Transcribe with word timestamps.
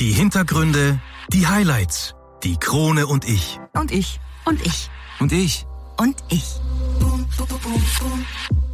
Die 0.00 0.12
Hintergründe, 0.12 0.98
die 1.30 1.46
Highlights, 1.46 2.14
die 2.42 2.56
Krone 2.56 3.06
und 3.06 3.28
ich. 3.28 3.60
Und 3.74 3.92
ich. 3.92 4.18
Und 4.46 4.64
ich. 4.64 4.88
Und 5.18 5.30
ich. 5.30 5.66
Und 5.98 6.16
ich. 6.30 6.44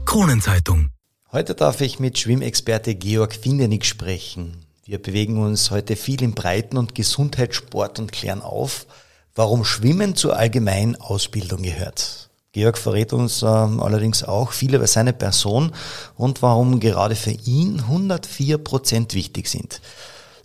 Kronenzeitung. 0.05 0.91
Heute 1.33 1.57
darf 1.57 1.81
ich 1.81 1.99
mit 1.99 2.17
Schwimmexperte 2.17 2.95
Georg 2.95 3.35
Findenig 3.35 3.87
sprechen. 3.87 4.65
Wir 4.85 5.03
bewegen 5.03 5.43
uns 5.43 5.73
heute 5.73 5.97
viel 5.97 6.23
im 6.23 6.33
Breiten- 6.33 6.77
und 6.77 6.95
Gesundheitssport 6.95 7.99
und 7.99 8.13
klären 8.13 8.41
auf, 8.41 8.87
warum 9.35 9.65
Schwimmen 9.65 10.15
zur 10.15 10.37
allgemeinen 10.37 10.95
Ausbildung 10.95 11.65
gehört. 11.65 12.31
Georg 12.53 12.79
verrät 12.79 13.13
uns 13.13 13.43
äh, 13.43 13.47
allerdings 13.47 14.23
auch 14.23 14.53
viel 14.53 14.77
über 14.77 14.87
seine 14.87 15.13
Person 15.13 15.73
und 16.15 16.41
warum 16.43 16.79
gerade 16.79 17.17
für 17.17 17.33
ihn 17.33 17.81
104 17.81 18.59
Prozent 18.59 19.15
wichtig 19.15 19.49
sind. 19.49 19.81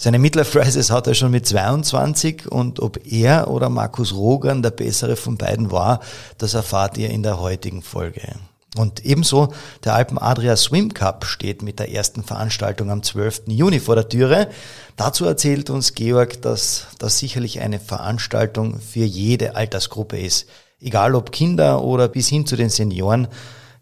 Seine 0.04 0.18
Midlife 0.18 0.60
Crisis 0.60 0.90
hat 0.90 1.06
er 1.06 1.14
schon 1.14 1.30
mit 1.30 1.46
22 1.46 2.52
und 2.52 2.80
ob 2.80 3.06
er 3.06 3.52
oder 3.52 3.70
Markus 3.70 4.16
Rogan 4.16 4.64
der 4.64 4.72
bessere 4.72 5.16
von 5.16 5.38
beiden 5.38 5.70
war, 5.70 6.00
das 6.40 6.56
erfahrt 6.56 6.98
ihr 6.98 7.12
in 7.12 7.22
der 7.22 7.40
heutigen 7.40 7.84
Folge. 7.84 8.34
Und 8.76 9.06
ebenso 9.06 9.54
der 9.84 9.94
Alpen 9.94 10.18
Adria 10.18 10.56
Swim 10.56 10.92
Cup 10.96 11.26
steht 11.26 11.62
mit 11.62 11.78
der 11.78 11.92
ersten 11.92 12.24
Veranstaltung 12.24 12.90
am 12.90 13.04
12. 13.04 13.44
Juni 13.50 13.80
vor 13.80 13.94
der 13.94 14.10
Türe. 14.10 14.50
Dazu 14.98 15.26
erzählt 15.26 15.70
uns 15.70 15.94
Georg, 15.94 16.42
dass 16.42 16.88
das 16.98 17.20
sicherlich 17.20 17.60
eine 17.60 17.80
Veranstaltung 17.80 18.80
für 18.80 19.06
jede 19.06 19.56
Altersgruppe 19.56 20.18
ist. 20.18 20.48
Egal 20.80 21.14
ob 21.14 21.32
Kinder 21.32 21.84
oder 21.84 22.08
bis 22.08 22.28
hin 22.28 22.48
zu 22.48 22.56
den 22.56 22.70
Senioren, 22.70 23.28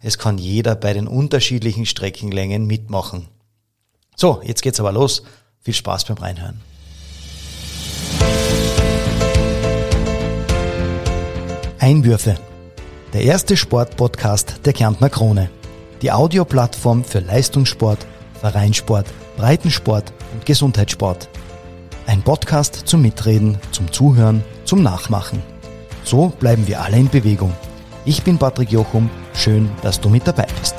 es 0.02 0.18
kann 0.18 0.36
jeder 0.36 0.74
bei 0.74 0.92
den 0.92 1.08
unterschiedlichen 1.08 1.86
Streckenlängen 1.86 2.66
mitmachen. 2.66 3.28
So, 4.16 4.42
jetzt 4.44 4.60
geht's 4.60 4.80
aber 4.80 4.92
los. 4.92 5.22
Viel 5.62 5.74
Spaß 5.74 6.04
beim 6.06 6.16
Reinhören. 6.16 6.60
Einwürfe. 11.78 12.36
Der 13.12 13.22
erste 13.22 13.56
Sportpodcast 13.56 14.60
der 14.64 14.72
Kärntner 14.72 15.10
Krone. 15.10 15.50
Die 16.00 16.12
Audioplattform 16.12 17.04
für 17.04 17.20
Leistungssport, 17.20 18.06
Vereinssport, 18.40 19.06
Breitensport 19.36 20.12
und 20.32 20.46
Gesundheitssport. 20.46 21.28
Ein 22.06 22.22
Podcast 22.22 22.74
zum 22.86 23.02
Mitreden, 23.02 23.58
zum 23.70 23.92
Zuhören, 23.92 24.42
zum 24.64 24.82
Nachmachen. 24.82 25.42
So 26.04 26.28
bleiben 26.40 26.66
wir 26.68 26.80
alle 26.80 26.96
in 26.96 27.10
Bewegung. 27.10 27.52
Ich 28.06 28.22
bin 28.22 28.38
Patrick 28.38 28.72
Jochum. 28.72 29.10
Schön, 29.34 29.70
dass 29.82 30.00
du 30.00 30.08
mit 30.08 30.26
dabei 30.26 30.46
bist. 30.58 30.76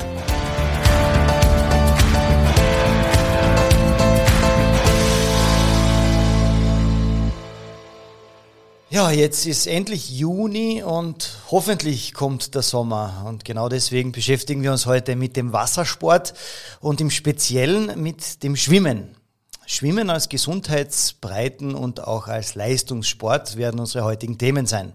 Ja, 8.92 9.10
jetzt 9.10 9.46
ist 9.46 9.66
endlich 9.66 10.10
Juni 10.10 10.82
und 10.82 11.38
hoffentlich 11.50 12.12
kommt 12.12 12.54
der 12.54 12.60
Sommer. 12.60 13.24
Und 13.26 13.42
genau 13.42 13.70
deswegen 13.70 14.12
beschäftigen 14.12 14.62
wir 14.62 14.70
uns 14.70 14.84
heute 14.84 15.16
mit 15.16 15.34
dem 15.34 15.54
Wassersport 15.54 16.34
und 16.78 17.00
im 17.00 17.08
Speziellen 17.08 18.02
mit 18.02 18.42
dem 18.42 18.54
Schwimmen. 18.54 19.16
Schwimmen 19.64 20.10
als 20.10 20.28
Gesundheitsbreiten 20.28 21.74
und 21.74 22.06
auch 22.06 22.28
als 22.28 22.54
Leistungssport 22.54 23.56
werden 23.56 23.80
unsere 23.80 24.04
heutigen 24.04 24.36
Themen 24.36 24.66
sein. 24.66 24.92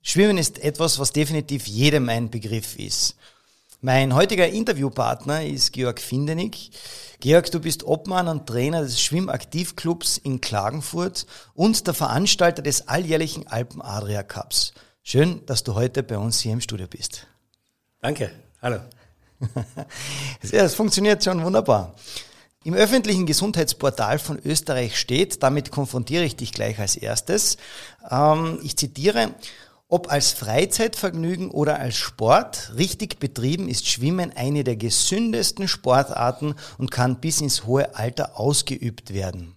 Schwimmen 0.00 0.38
ist 0.38 0.60
etwas, 0.60 1.00
was 1.00 1.12
definitiv 1.12 1.66
jedem 1.66 2.08
ein 2.08 2.30
Begriff 2.30 2.78
ist. 2.78 3.16
Mein 3.84 4.14
heutiger 4.14 4.46
Interviewpartner 4.46 5.44
ist 5.44 5.72
Georg 5.72 6.00
Findenig. 6.00 6.70
Georg, 7.18 7.50
du 7.50 7.58
bist 7.58 7.82
Obmann 7.82 8.28
und 8.28 8.46
Trainer 8.46 8.82
des 8.82 9.02
Schwimmaktivclubs 9.02 10.18
in 10.18 10.40
Klagenfurt 10.40 11.26
und 11.54 11.84
der 11.84 11.92
Veranstalter 11.92 12.62
des 12.62 12.86
alljährlichen 12.86 13.48
Alpen 13.48 13.82
Adria 13.82 14.22
Cups. 14.22 14.72
Schön, 15.02 15.44
dass 15.46 15.64
du 15.64 15.74
heute 15.74 16.04
bei 16.04 16.16
uns 16.16 16.38
hier 16.38 16.52
im 16.52 16.60
Studio 16.60 16.86
bist. 16.86 17.26
Danke, 18.00 18.30
hallo. 18.62 18.78
es 20.52 20.74
funktioniert 20.76 21.24
schon 21.24 21.42
wunderbar. 21.42 21.96
Im 22.62 22.74
öffentlichen 22.74 23.26
Gesundheitsportal 23.26 24.20
von 24.20 24.38
Österreich 24.44 24.96
steht, 24.96 25.42
damit 25.42 25.72
konfrontiere 25.72 26.22
ich 26.22 26.36
dich 26.36 26.52
gleich 26.52 26.78
als 26.78 26.94
erstes, 26.94 27.56
ähm, 28.08 28.60
ich 28.62 28.76
zitiere, 28.76 29.34
ob 29.92 30.10
als 30.10 30.32
Freizeitvergnügen 30.32 31.50
oder 31.50 31.78
als 31.78 31.96
Sport, 31.96 32.72
richtig 32.78 33.20
betrieben 33.20 33.68
ist 33.68 33.86
Schwimmen 33.86 34.32
eine 34.34 34.64
der 34.64 34.76
gesündesten 34.76 35.68
Sportarten 35.68 36.54
und 36.78 36.90
kann 36.90 37.20
bis 37.20 37.42
ins 37.42 37.66
hohe 37.66 37.94
Alter 37.94 38.40
ausgeübt 38.40 39.12
werden. 39.12 39.54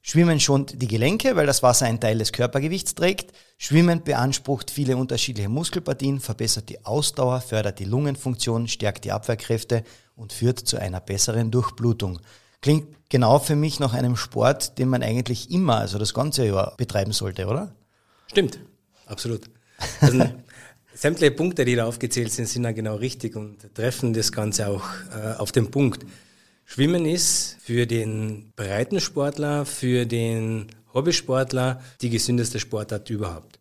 Schwimmen 0.00 0.40
schont 0.40 0.80
die 0.80 0.88
Gelenke, 0.88 1.36
weil 1.36 1.44
das 1.44 1.62
Wasser 1.62 1.84
einen 1.84 2.00
Teil 2.00 2.16
des 2.16 2.32
Körpergewichts 2.32 2.94
trägt. 2.94 3.36
Schwimmen 3.58 4.02
beansprucht 4.02 4.70
viele 4.70 4.96
unterschiedliche 4.96 5.50
Muskelpartien, 5.50 6.18
verbessert 6.18 6.70
die 6.70 6.82
Ausdauer, 6.86 7.42
fördert 7.42 7.78
die 7.78 7.84
Lungenfunktion, 7.84 8.68
stärkt 8.68 9.04
die 9.04 9.12
Abwehrkräfte 9.12 9.84
und 10.16 10.32
führt 10.32 10.60
zu 10.60 10.78
einer 10.78 11.00
besseren 11.00 11.50
Durchblutung. 11.50 12.20
Klingt 12.62 12.88
genau 13.10 13.38
für 13.38 13.54
mich 13.54 13.80
nach 13.80 13.92
einem 13.92 14.16
Sport, 14.16 14.78
den 14.78 14.88
man 14.88 15.02
eigentlich 15.02 15.50
immer, 15.50 15.76
also 15.76 15.98
das 15.98 16.14
ganze 16.14 16.46
Jahr 16.46 16.74
betreiben 16.78 17.12
sollte, 17.12 17.46
oder? 17.48 17.74
Stimmt, 18.28 18.60
absolut. 19.06 19.50
Also, 20.00 20.24
sämtliche 20.94 21.32
Punkte, 21.32 21.64
die 21.64 21.74
da 21.74 21.86
aufgezählt 21.86 22.32
sind, 22.32 22.48
sind 22.48 22.64
ja 22.64 22.72
genau 22.72 22.96
richtig 22.96 23.36
und 23.36 23.74
treffen 23.74 24.12
das 24.12 24.32
Ganze 24.32 24.68
auch 24.68 24.84
äh, 25.14 25.34
auf 25.38 25.52
den 25.52 25.70
Punkt. 25.70 26.06
Schwimmen 26.64 27.04
ist 27.04 27.58
für 27.62 27.86
den 27.86 28.52
Breitensportler, 28.56 29.66
für 29.66 30.06
den 30.06 30.66
Hobbysportler 30.94 31.82
die 32.00 32.10
gesündeste 32.10 32.58
Sportart 32.58 33.10
überhaupt. 33.10 33.58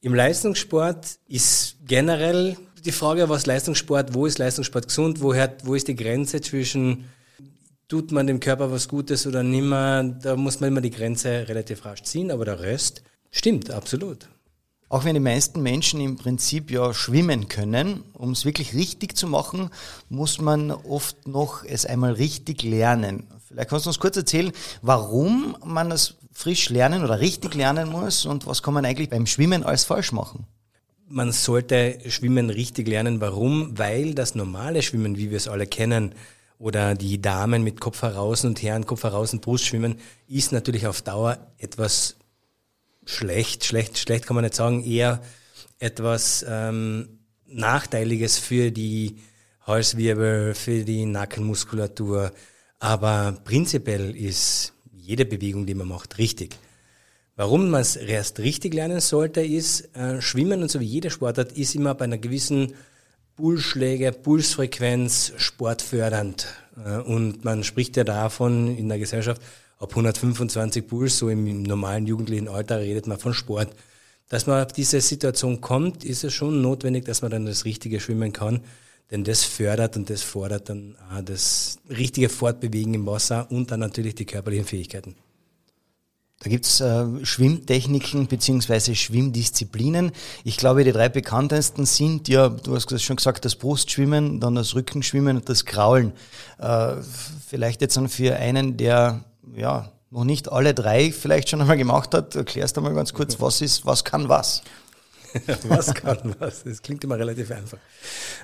Im 0.00 0.14
Leistungssport 0.14 1.18
ist 1.26 1.76
generell 1.86 2.56
die 2.84 2.92
Frage, 2.92 3.28
was 3.28 3.46
Leistungssport, 3.46 4.14
wo 4.14 4.26
ist 4.26 4.38
Leistungssport 4.38 4.88
gesund, 4.88 5.20
woher, 5.20 5.56
wo 5.64 5.74
ist 5.74 5.88
die 5.88 5.96
Grenze 5.96 6.40
zwischen 6.40 7.04
tut 7.88 8.12
man 8.12 8.26
dem 8.26 8.38
Körper 8.38 8.70
was 8.70 8.86
Gutes 8.86 9.26
oder 9.26 9.42
nimmer, 9.42 10.04
da 10.04 10.36
muss 10.36 10.60
man 10.60 10.68
immer 10.68 10.82
die 10.82 10.90
Grenze 10.90 11.48
relativ 11.48 11.84
rasch 11.84 12.02
ziehen, 12.02 12.30
aber 12.30 12.44
der 12.44 12.60
Rest 12.60 13.02
stimmt, 13.30 13.70
absolut. 13.70 14.28
Auch 14.90 15.04
wenn 15.04 15.14
die 15.14 15.20
meisten 15.20 15.62
Menschen 15.62 16.00
im 16.00 16.16
Prinzip 16.16 16.70
ja 16.70 16.94
schwimmen 16.94 17.48
können, 17.48 18.04
um 18.14 18.30
es 18.30 18.46
wirklich 18.46 18.74
richtig 18.74 19.16
zu 19.16 19.26
machen, 19.26 19.68
muss 20.08 20.40
man 20.40 20.70
oft 20.70 21.28
noch 21.28 21.62
es 21.64 21.84
einmal 21.84 22.12
richtig 22.12 22.62
lernen. 22.62 23.26
Vielleicht 23.46 23.68
kannst 23.68 23.84
du 23.84 23.90
uns 23.90 23.98
kurz 23.98 24.16
erzählen, 24.16 24.52
warum 24.80 25.56
man 25.64 25.90
es 25.90 26.14
frisch 26.32 26.70
lernen 26.70 27.04
oder 27.04 27.20
richtig 27.20 27.54
lernen 27.54 27.90
muss 27.90 28.24
und 28.24 28.46
was 28.46 28.62
kann 28.62 28.72
man 28.72 28.86
eigentlich 28.86 29.10
beim 29.10 29.26
Schwimmen 29.26 29.62
alles 29.62 29.84
falsch 29.84 30.12
machen? 30.12 30.46
Man 31.06 31.32
sollte 31.32 31.98
Schwimmen 32.08 32.48
richtig 32.48 32.86
lernen. 32.88 33.20
Warum? 33.20 33.78
Weil 33.78 34.14
das 34.14 34.34
normale 34.34 34.82
Schwimmen, 34.82 35.16
wie 35.16 35.30
wir 35.30 35.38
es 35.38 35.48
alle 35.48 35.66
kennen, 35.66 36.14
oder 36.58 36.94
die 36.94 37.22
Damen 37.22 37.62
mit 37.62 37.80
Kopf 37.80 38.02
heraus 38.02 38.44
und 38.44 38.62
Herren 38.62 38.84
Kopf 38.84 39.04
heraus 39.04 39.32
und 39.32 39.42
Brust 39.42 39.66
schwimmen, 39.66 39.98
ist 40.28 40.52
natürlich 40.52 40.86
auf 40.86 41.02
Dauer 41.02 41.38
etwas 41.58 42.16
schlecht, 43.08 43.64
schlecht, 43.64 43.98
schlecht 43.98 44.26
kann 44.26 44.34
man 44.34 44.44
nicht 44.44 44.54
sagen, 44.54 44.84
eher 44.84 45.22
etwas 45.78 46.44
ähm, 46.46 47.20
Nachteiliges 47.46 48.38
für 48.38 48.70
die 48.70 49.16
Halswirbel, 49.62 50.54
für 50.54 50.84
die 50.84 51.06
Nackenmuskulatur. 51.06 52.32
Aber 52.78 53.38
prinzipiell 53.44 54.14
ist 54.14 54.74
jede 54.92 55.24
Bewegung, 55.24 55.64
die 55.64 55.74
man 55.74 55.88
macht, 55.88 56.18
richtig. 56.18 56.56
Warum 57.34 57.70
man 57.70 57.80
es 57.80 57.96
erst 57.96 58.40
richtig 58.40 58.74
lernen 58.74 59.00
sollte, 59.00 59.40
ist, 59.40 59.96
äh, 59.96 60.20
Schwimmen 60.20 60.60
und 60.60 60.70
so 60.70 60.80
wie 60.80 60.84
jede 60.84 61.10
Sportart 61.10 61.52
ist 61.52 61.74
immer 61.74 61.94
bei 61.94 62.04
einer 62.04 62.18
gewissen 62.18 62.74
Pulsschläge, 63.36 64.12
Pulsfrequenz 64.12 65.32
sportfördernd. 65.38 66.46
Äh, 66.84 66.98
und 66.98 67.44
man 67.44 67.64
spricht 67.64 67.96
ja 67.96 68.04
davon 68.04 68.76
in 68.76 68.88
der 68.88 68.98
Gesellschaft, 68.98 69.40
ab 69.78 69.90
125 69.90 70.86
Puls, 70.86 71.18
so 71.18 71.28
im 71.28 71.62
normalen 71.62 72.06
jugendlichen 72.06 72.48
Alter, 72.48 72.80
redet 72.80 73.06
man 73.06 73.18
von 73.18 73.34
Sport. 73.34 73.68
Dass 74.28 74.46
man 74.46 74.64
auf 74.64 74.72
diese 74.72 75.00
Situation 75.00 75.60
kommt, 75.60 76.04
ist 76.04 76.24
es 76.24 76.34
schon 76.34 76.60
notwendig, 76.60 77.04
dass 77.04 77.22
man 77.22 77.30
dann 77.30 77.46
das 77.46 77.64
richtige 77.64 77.98
Schwimmen 78.00 78.32
kann, 78.32 78.60
denn 79.10 79.24
das 79.24 79.44
fördert 79.44 79.96
und 79.96 80.10
das 80.10 80.22
fordert 80.22 80.68
dann 80.68 80.96
auch 81.10 81.22
das 81.22 81.78
richtige 81.88 82.28
Fortbewegen 82.28 82.92
im 82.92 83.06
Wasser 83.06 83.50
und 83.50 83.70
dann 83.70 83.80
natürlich 83.80 84.14
die 84.14 84.26
körperlichen 84.26 84.66
Fähigkeiten. 84.66 85.14
Da 86.40 86.50
gibt's 86.50 86.80
äh, 86.80 87.24
Schwimmtechniken 87.24 88.28
beziehungsweise 88.28 88.94
Schwimmdisziplinen. 88.94 90.12
Ich 90.44 90.56
glaube, 90.56 90.84
die 90.84 90.92
drei 90.92 91.08
bekanntesten 91.08 91.84
sind 91.84 92.28
ja, 92.28 92.48
du 92.48 92.76
hast 92.76 93.02
schon 93.02 93.16
gesagt, 93.16 93.44
das 93.44 93.56
Brustschwimmen, 93.56 94.38
dann 94.38 94.54
das 94.54 94.76
Rückenschwimmen 94.76 95.38
und 95.38 95.48
das 95.48 95.64
Kraulen. 95.64 96.12
Äh, 96.58 96.96
vielleicht 97.48 97.80
jetzt 97.80 97.96
dann 97.96 98.08
für 98.08 98.36
einen, 98.36 98.76
der 98.76 99.24
ja, 99.58 99.92
noch 100.10 100.24
nicht 100.24 100.50
alle 100.50 100.72
drei 100.74 101.12
vielleicht 101.12 101.50
schon 101.50 101.60
einmal 101.60 101.76
gemacht 101.76 102.14
hat, 102.14 102.34
erklärst 102.34 102.76
du 102.76 102.80
mal 102.80 102.94
ganz 102.94 103.12
kurz, 103.12 103.40
was 103.40 103.60
ist, 103.60 103.84
was 103.84 104.04
kann 104.04 104.28
was? 104.28 104.62
was 105.68 105.92
kann 105.94 106.34
was? 106.38 106.64
Das 106.64 106.80
klingt 106.80 107.04
immer 107.04 107.18
relativ 107.18 107.50
einfach. 107.50 107.78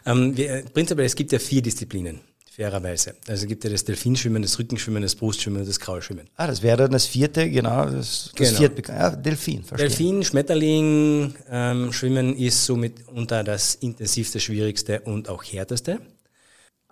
Ähm, 0.05 0.37
wir, 0.37 0.65
prinzipiell, 0.75 1.07
es 1.07 1.15
gibt 1.17 1.33
ja 1.33 1.39
vier 1.39 1.63
Disziplinen. 1.63 2.21
fairerweise. 2.55 3.15
Also 3.27 3.47
gibt 3.47 3.65
ja 3.65 3.71
das 3.71 3.85
Delfinschwimmen, 3.85 4.43
das 4.43 4.59
Rückenschwimmen, 4.59 5.03
das 5.03 5.15
Brustschwimmen 5.15 5.63
und 5.63 5.69
das 5.69 5.81
Kraulschwimmen. 5.81 6.29
Ah, 6.37 6.47
das 6.47 6.63
wäre 6.63 6.77
dann 6.77 6.93
das 6.93 7.07
vierte, 7.07 7.49
genau, 7.51 7.87
das, 7.87 8.31
das 8.37 8.49
Genau. 8.49 8.59
vierte, 8.59 8.93
ja, 8.93 9.11
Delfin, 9.11 9.65
verstehe. 9.65 9.89
Delfin, 9.89 10.23
Schmetterling, 10.23 11.35
ähm, 11.51 11.93
Schwimmen 11.93 12.37
ist 12.37 12.65
somit 12.67 13.09
unter 13.09 13.43
das 13.43 13.75
intensivste, 13.77 14.39
schwierigste 14.39 15.01
und 15.01 15.29
auch 15.31 15.43
härteste. 15.43 15.99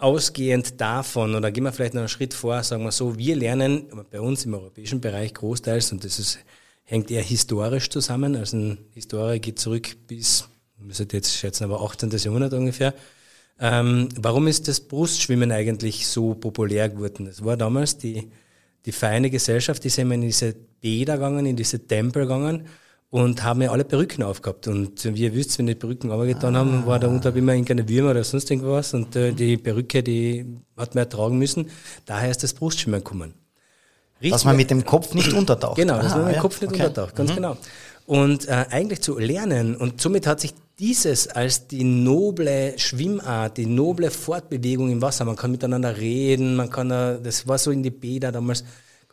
Ausgehend 0.03 0.81
davon, 0.81 1.35
oder 1.35 1.53
gehen 1.53 1.63
wir 1.65 1.73
vielleicht 1.73 1.95
noch 1.95 2.01
einen 2.01 2.09
Schritt 2.09 2.35
vor, 2.35 2.63
sagen 2.63 2.83
wir 2.83 2.91
so, 2.91 3.17
wir 3.17 3.37
lernen 3.37 3.87
bei 4.11 4.21
uns 4.21 4.45
im 4.45 4.55
europäischen 4.55 5.01
Bereich 5.01 5.33
großteils, 5.33 5.93
und 5.93 6.05
das 6.05 6.19
ist, 6.19 6.41
hängt 6.83 7.11
eher 7.11 7.23
historisch 7.23 7.89
zusammen, 7.89 8.35
also 8.35 8.57
eine 8.57 8.79
Historie 8.95 9.39
geht 9.39 9.61
zurück 9.61 9.97
bis, 10.09 10.49
müsste 10.79 11.07
jetzt 11.13 11.37
schätzen, 11.37 11.65
aber 11.65 11.81
18. 11.83 12.11
Jahrhundert 12.11 12.53
ungefähr. 12.53 12.95
Ähm, 13.61 14.09
warum 14.17 14.49
ist 14.49 14.67
das 14.67 14.81
Brustschwimmen 14.81 15.53
eigentlich 15.53 16.09
so 16.09 16.35
populär 16.35 16.89
geworden? 16.89 17.27
Das 17.27 17.45
war 17.45 17.57
damals 17.57 17.97
die, 17.97 18.29
die 18.85 18.93
feine 18.93 19.31
Gesellschaft, 19.31 19.85
die 19.85 19.89
sind 19.89 20.11
in 20.11 20.23
diese 20.23 20.57
Bäder 20.81 21.15
gegangen, 21.15 21.47
in 21.47 21.55
diese 21.55 21.87
Tempel 21.87 22.23
gegangen 22.23 22.67
und 23.13 23.45
haben 23.45 23.61
ja 23.61 23.71
alle 23.71 23.85
Perücken 23.85 24.23
aufgehabt. 24.23 24.67
Und 24.69 25.05
wie 25.05 25.25
ihr 25.25 25.35
wisst, 25.35 25.59
wenn 25.59 25.67
die 25.67 25.75
Perücken 25.75 26.11
runtergetan 26.11 26.57
haben, 26.57 26.87
war 26.87 26.99
da 26.99 27.09
unter 27.09 27.37
immer 27.37 27.53
irgendeine 27.53 27.87
Würmer 27.87 28.13
oder 28.13 28.25
sonst 28.25 28.51
irgendwas 28.51 28.95
und 28.95 29.15
äh, 29.15 29.33
die 29.33 29.59
Perücke, 29.59 30.03
die 30.03 30.47
hat 30.79 30.95
man 30.95 31.05
ja 31.05 31.11
tragen 31.11 31.37
müssen. 31.37 31.71
Daher 32.07 32.31
ist 32.31 32.43
das 32.43 32.55
Brustschwimmen 32.55 33.05
gekommen. 33.05 33.35
Dass 34.23 34.47
man 34.47 34.57
mit 34.57 34.71
dem 34.71 34.87
Kopf 34.87 35.13
nicht 35.13 35.35
untertaucht. 35.35 35.77
Genau, 35.77 35.97
dass 35.97 36.13
Aha, 36.13 36.17
man 36.17 36.25
mit 36.25 36.33
dem 36.33 36.37
ja, 36.37 36.41
Kopf 36.41 36.61
nicht 36.63 36.73
okay. 36.73 36.87
untertaucht, 36.87 37.15
ganz 37.15 37.35
genau. 37.35 37.59
Und 38.07 38.49
äh, 38.49 38.65
eigentlich 38.71 39.03
zu 39.03 39.19
lernen, 39.19 39.77
und 39.77 40.01
somit 40.01 40.27
hat 40.27 40.41
sich 40.41 40.55
dieses 40.79 41.29
als 41.29 41.69
die 41.69 41.85
noble 41.85 42.79
Schwimmart, 42.79 43.59
die 43.59 43.67
noble 43.67 44.11
Fortbewegung 44.11 44.91
im 44.91 45.03
Wasser, 45.03 45.27
man 45.27 45.37
kann 45.37 45.51
miteinander 45.51 45.99
reden, 45.99 46.57
man 46.57 46.71
kann, 46.71 46.89
das 46.89 47.47
war 47.47 47.59
so 47.59 47.71
in 47.71 47.83
die 47.83 47.91
Bäder 47.91 48.33
damals, 48.33 48.65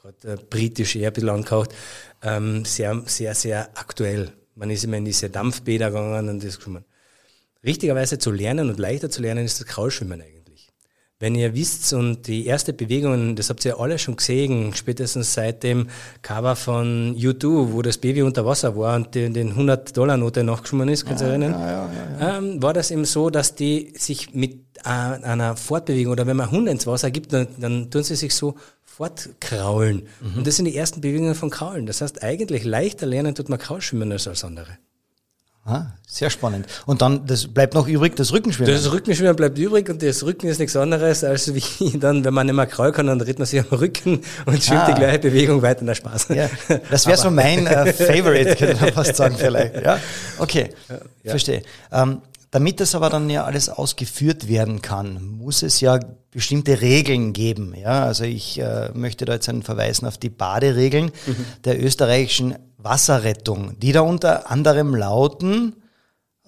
gerade 0.02 0.34
äh, 0.34 0.38
britisch 0.50 0.96
eher 0.96 1.10
ein 1.10 1.14
bisschen 1.14 1.30
angehaucht, 1.30 1.74
ähm, 2.22 2.66
sehr, 2.66 3.02
sehr, 3.06 3.36
sehr 3.36 3.70
aktuell. 3.76 4.32
Man 4.56 4.70
ist 4.70 4.84
immer 4.84 4.98
in 4.98 5.06
diese 5.06 5.30
Dampfbäder 5.30 5.88
gegangen 5.88 6.30
und 6.30 6.44
das 6.44 6.58
geschwommen. 6.58 6.86
Richtigerweise 7.64 8.18
zu 8.18 8.32
lernen 8.32 8.70
und 8.70 8.80
leichter 8.80 9.10
zu 9.10 9.22
lernen 9.22 9.46
ist 9.46 9.60
das 9.60 9.68
Kraulschwimmen 9.68 10.22
eigentlich. 10.22 10.40
Wenn 11.22 11.36
ihr 11.36 11.54
wisst 11.54 11.92
und 11.92 12.28
die 12.28 12.46
erste 12.46 12.72
Bewegung, 12.72 13.36
das 13.36 13.50
habt 13.50 13.66
ihr 13.66 13.78
alle 13.78 14.00
schon 14.00 14.16
gesehen, 14.16 14.74
spätestens 14.74 15.34
seit 15.34 15.64
dem 15.64 15.90
Cover 16.22 16.56
von 16.56 17.14
U2, 17.18 17.74
wo 17.74 17.82
das 17.82 17.98
Baby 17.98 18.22
unter 18.22 18.46
Wasser 18.46 18.78
war 18.78 18.96
und 18.96 19.14
den, 19.16 19.34
den 19.34 19.54
100-Dollar-Note 19.54 20.46
nachgeschwommen 20.46 20.88
ist, 20.88 21.06
kannst 21.06 21.22
du 21.22 21.26
dich 21.26 21.32
erinnern? 21.32 21.56
Ähm, 22.22 22.64
war 22.64 22.74
das 22.74 22.92
eben 22.92 23.04
so, 23.04 23.30
dass 23.30 23.54
die 23.56 23.92
sich 23.98 24.34
mit 24.34 24.62
äh, 24.86 24.90
einer 24.90 25.58
Fortbewegung 25.58 26.14
oder 26.14 26.26
wenn 26.26 26.38
man 26.38 26.52
Hunde 26.52 26.72
ins 26.72 26.88
Wasser 26.88 27.12
gibt, 27.12 27.34
dann, 27.34 27.48
dann 27.58 27.92
tun 27.92 28.04
sie 28.04 28.16
sich 28.16 28.34
so 28.34 28.56
fortkraulen. 29.00 30.08
Und 30.36 30.46
das 30.46 30.58
sind 30.58 30.66
die 30.66 30.76
ersten 30.76 31.00
Bewegungen 31.00 31.34
von 31.34 31.50
Kraulen. 31.50 31.86
Das 31.86 32.02
heißt, 32.02 32.22
eigentlich 32.22 32.66
leichter 32.66 33.06
lernen 33.06 33.34
tut 33.34 33.48
man 33.48 33.58
Kraulschwimmen 33.58 34.12
als 34.12 34.28
als 34.28 34.44
andere. 34.44 34.78
Ah, 35.66 35.86
sehr 36.08 36.30
spannend. 36.30 36.66
Und 36.86 37.02
dann, 37.02 37.26
das 37.26 37.48
bleibt 37.48 37.76
noch 37.76 37.88
übrig, 37.88 38.16
das 38.18 38.34
Rückenschwimmen. 38.34 38.74
Das 38.74 38.92
Rückenschwimmen 38.92 39.36
bleibt 39.38 39.58
übrig 39.58 39.88
und 39.90 40.02
das 40.04 40.24
Rücken 40.24 40.48
ist 40.48 40.58
nichts 40.60 40.76
anderes 40.76 41.24
als 41.24 41.54
wie 41.54 41.98
dann, 42.00 42.26
wenn 42.26 42.34
man 42.34 42.48
nicht 42.48 42.56
mehr 42.56 42.66
kraul 42.66 42.92
kann, 42.92 43.08
dann 43.08 43.20
dreht 43.20 43.40
man 43.40 43.46
sich 43.46 43.60
am 43.62 43.68
Rücken 43.78 44.20
und 44.46 44.64
schwimmt 44.64 44.82
Ah. 44.82 44.92
die 44.92 45.00
gleiche 45.00 45.20
Bewegung 45.20 45.62
weiter. 45.62 45.82
Na 45.84 45.96
Spaß. 45.96 46.28
Ja, 46.30 46.50
das 46.90 47.06
wäre 47.08 47.18
so 47.18 47.30
mein 47.32 47.68
äh, 47.68 47.94
Favorite, 47.94 48.56
könnte 48.58 48.82
man 48.84 48.94
fast 48.94 49.16
sagen 49.16 49.36
vielleicht. 49.38 49.76
Ja, 49.82 50.00
okay, 50.40 50.70
verstehe. 51.24 51.62
Ähm, 51.92 52.22
damit 52.52 52.80
das 52.80 52.96
aber 52.96 53.10
dann 53.10 53.30
ja 53.30 53.44
alles 53.46 53.70
ausgeführt 53.70 54.48
werden 54.48 54.82
kann, 54.82 55.24
muss 55.38 55.62
es 55.62 55.82
ja 55.82 56.00
bestimmte 56.32 56.82
Regeln 56.82 57.34
geben. 57.34 57.76
Ja, 57.76 58.06
also 58.06 58.24
ich 58.24 58.60
äh, 58.60 58.90
möchte 58.94 59.26
da 59.26 59.34
jetzt 59.34 59.50
einen 59.50 59.64
verweisen 59.64 60.08
auf 60.08 60.18
die 60.18 60.30
Baderegeln 60.30 61.12
der 61.66 61.84
österreichischen 61.84 62.56
Wasserrettung, 62.78 63.78
die 63.80 63.92
da 63.92 64.02
unter 64.02 64.50
anderem 64.50 64.96
lauten, 64.96 65.76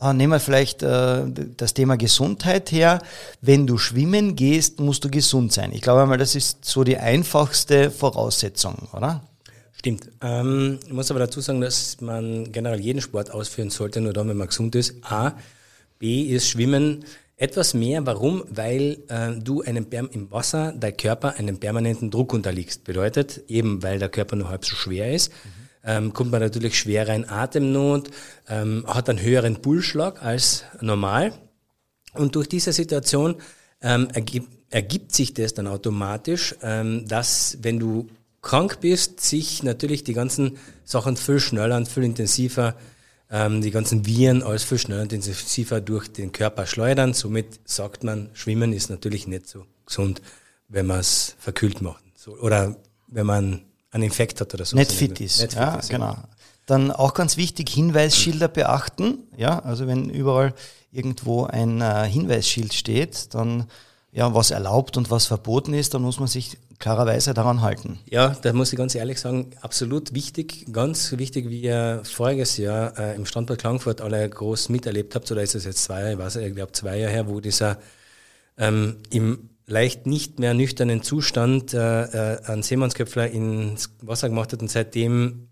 äh, 0.02 0.14
nehmen 0.14 0.34
wir 0.34 0.40
vielleicht 0.40 0.82
äh, 0.82 1.24
das 1.58 1.74
Thema 1.74 1.96
Gesundheit 1.96 2.72
her. 2.72 3.02
Wenn 3.42 3.68
du 3.68 3.78
schwimmen 3.78 4.36
gehst, 4.36 4.80
musst 4.80 5.04
du 5.04 5.12
gesund 5.12 5.54
sein. 5.54 5.72
Ich 5.74 5.82
glaube 5.82 6.06
mal, 6.08 6.18
das 6.18 6.36
ist 6.36 6.66
so 6.66 6.84
die 6.84 6.98
einfachste 6.98 7.92
Voraussetzung, 7.92 8.90
oder? 8.94 9.24
Stimmt. 9.74 10.10
Ähm, 10.22 10.80
ich 10.86 10.94
muss 10.94 11.12
aber 11.12 11.20
dazu 11.20 11.40
sagen, 11.42 11.62
dass 11.62 12.02
man 12.02 12.52
generell 12.52 12.80
jeden 12.80 13.02
Sport 13.02 13.32
ausführen 13.32 13.70
sollte, 13.70 14.02
nur 14.02 14.14
dann, 14.14 14.28
wenn 14.28 14.38
man 14.38 14.48
gesund 14.48 14.76
ist. 14.76 14.96
A. 15.04 15.34
B 16.02 16.24
ist 16.24 16.50
Schwimmen 16.50 17.06
etwas 17.38 17.76
mehr. 17.76 18.04
Warum? 18.08 18.44
Weil 18.50 18.98
äh, 19.08 19.34
du 19.40 19.62
einem 19.62 19.86
Perm 19.86 20.10
im 20.12 20.32
Wasser, 20.32 20.74
dein 20.76 20.98
Körper 20.98 21.36
einem 21.38 21.60
permanenten 21.60 22.10
Druck 22.10 22.34
unterliegst. 22.34 22.84
Bedeutet, 22.84 23.44
eben 23.48 23.84
weil 23.84 24.00
der 24.00 24.10
Körper 24.10 24.36
nur 24.36 24.50
halb 24.50 24.66
so 24.66 24.76
schwer 24.76 25.14
ist, 25.14 25.32
ähm, 25.84 26.12
kommt 26.12 26.32
man 26.32 26.42
natürlich 26.42 26.78
schwerer 26.78 27.14
in 27.14 27.30
Atemnot, 27.30 28.10
ähm, 28.50 28.84
hat 28.88 29.10
einen 29.10 29.22
höheren 29.22 29.62
Pulsschlag 29.62 30.24
als 30.24 30.66
normal. 30.82 31.34
Und 32.14 32.36
durch 32.36 32.50
diese 32.50 32.74
Situation 32.74 33.36
ähm, 33.84 34.08
ergibt, 34.12 34.50
ergibt 34.72 35.14
sich 35.14 35.36
das 35.36 35.54
dann 35.54 35.68
automatisch, 35.68 36.56
ähm, 36.64 37.08
dass 37.08 37.60
wenn 37.62 37.78
du 37.78 38.08
krank 38.42 38.80
bist, 38.82 39.20
sich 39.20 39.62
natürlich 39.62 40.04
die 40.04 40.14
ganzen 40.14 40.58
Sachen 40.84 41.16
viel 41.16 41.40
schneller 41.40 41.78
und 41.78 41.88
viel 41.88 42.04
intensiver, 42.04 42.76
ähm, 43.32 43.62
die 43.62 43.72
ganzen 43.72 44.06
Viren 44.06 44.44
alles 44.44 44.64
viel 44.64 44.78
schneller 44.78 45.04
und 45.04 45.14
intensiver 45.14 45.80
durch 45.80 46.12
den 46.12 46.32
Körper 46.32 46.66
schleudern. 46.66 47.14
Somit 47.14 47.60
sagt 47.66 48.04
man, 48.04 48.30
Schwimmen 48.34 48.74
ist 48.74 48.90
natürlich 48.90 49.26
nicht 49.26 49.48
so 49.48 49.66
gesund, 49.86 50.22
wenn 50.68 50.86
man 50.86 51.00
es 51.00 51.36
verkühlt 51.40 51.82
macht. 51.82 52.04
So, 52.16 52.34
oder 52.38 52.76
wenn 53.08 53.26
man 53.26 53.62
einen 53.92 54.04
Infekt 54.04 54.42
hat 54.42 54.54
oder 54.54 54.66
so. 54.66 54.76
nicht 54.76 54.92
fit 54.92 55.20
ist. 55.22 55.42
Nicht 55.42 55.54
fit 55.54 55.60
ja, 55.60 55.76
ist, 55.76 55.90
genau. 55.90 56.18
Dann 56.66 56.92
auch 56.92 57.14
ganz 57.14 57.38
wichtig, 57.38 57.70
Hinweisschilder 57.70 58.48
beachten. 58.48 59.20
Ja, 59.36 59.60
also 59.60 59.88
wenn 59.88 60.10
überall 60.10 60.54
irgendwo 60.92 61.46
ein 61.46 61.82
äh, 61.82 62.08
Hinweisschild 62.08 62.74
steht, 62.74 63.34
dann 63.34 63.66
ja, 64.12 64.34
was 64.34 64.52
erlaubt 64.52 64.98
und 64.98 65.10
was 65.10 65.26
verboten 65.26 65.74
ist, 65.74 65.94
dann 65.94 66.02
muss 66.02 66.20
man 66.20 66.28
sich 66.28 66.58
klarerweise 66.82 67.34
daran 67.34 67.62
halten. 67.62 68.00
Ja, 68.10 68.36
da 68.42 68.52
muss 68.52 68.74
ich 68.74 68.78
ganz 68.78 68.94
ehrlich 68.96 69.20
sagen, 69.20 69.52
absolut 69.62 70.14
wichtig, 70.14 70.66
ganz 70.74 71.18
wichtig, 71.18 71.50
wie 71.50 71.62
ihr 71.62 72.02
voriges 72.04 72.58
Jahr 72.58 72.98
äh, 73.00 73.16
im 73.16 73.26
Standort 73.26 73.60
Klagenfurt 73.60 74.02
alle 74.02 74.30
groß 74.30 74.68
miterlebt 74.70 75.16
habt, 75.16 75.32
oder 75.32 75.42
ist 75.42 75.56
es 75.56 75.64
jetzt 75.64 75.84
zwei 75.84 76.02
Jahre, 76.02 76.14
ich 76.14 76.18
weiß 76.18 76.36
ich 76.38 76.56
glaube 76.56 76.74
zwei 76.74 76.98
Jahre 76.98 77.14
her, 77.14 77.30
wo 77.30 77.40
dieser 77.40 77.78
ähm, 78.58 78.98
im 79.10 79.50
leicht 79.68 80.06
nicht 80.06 80.40
mehr 80.40 80.54
nüchternen 80.54 81.02
Zustand 81.02 81.74
äh, 81.74 82.04
äh, 82.04 82.44
einen 82.46 82.64
Seemannsköpfler 82.64 83.30
ins 83.32 83.96
Wasser 84.02 84.30
gemacht 84.30 84.52
hat 84.52 84.62
und 84.62 84.70
seitdem 84.70 85.48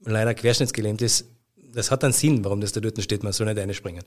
leider 0.00 0.34
querschnittsgelähmt 0.34 1.00
ist. 1.00 1.26
Das 1.72 1.90
hat 1.90 2.04
einen 2.04 2.12
Sinn, 2.12 2.44
warum 2.44 2.60
das 2.60 2.72
da 2.72 2.80
dort 2.80 3.00
steht, 3.00 3.22
man 3.22 3.32
soll 3.32 3.46
nicht 3.46 3.58
einspringen. 3.58 4.02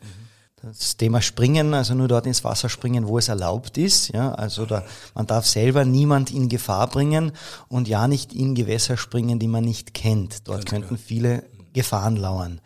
Das 0.65 0.97
Thema 0.97 1.21
Springen, 1.21 1.75
also 1.75 1.93
nur 1.93 2.07
dort 2.07 2.25
ins 2.25 2.43
Wasser 2.43 2.69
springen, 2.69 3.07
wo 3.07 3.19
es 3.19 3.27
erlaubt 3.27 3.77
ist. 3.77 4.07
Ja, 4.07 4.33
also 4.33 4.65
da, 4.65 4.83
man 5.13 5.27
darf 5.27 5.45
selber 5.45 5.85
niemand 5.85 6.31
in 6.31 6.49
Gefahr 6.49 6.89
bringen 6.89 7.33
und 7.67 7.87
ja 7.87 8.07
nicht 8.07 8.33
in 8.33 8.55
Gewässer 8.55 8.97
springen, 8.97 9.37
die 9.37 9.47
man 9.47 9.63
nicht 9.63 9.93
kennt. 9.93 10.47
Dort 10.47 10.65
könnten 10.65 10.97
viele 10.97 11.43
Gefahren 11.73 12.15
lauern. 12.15 12.61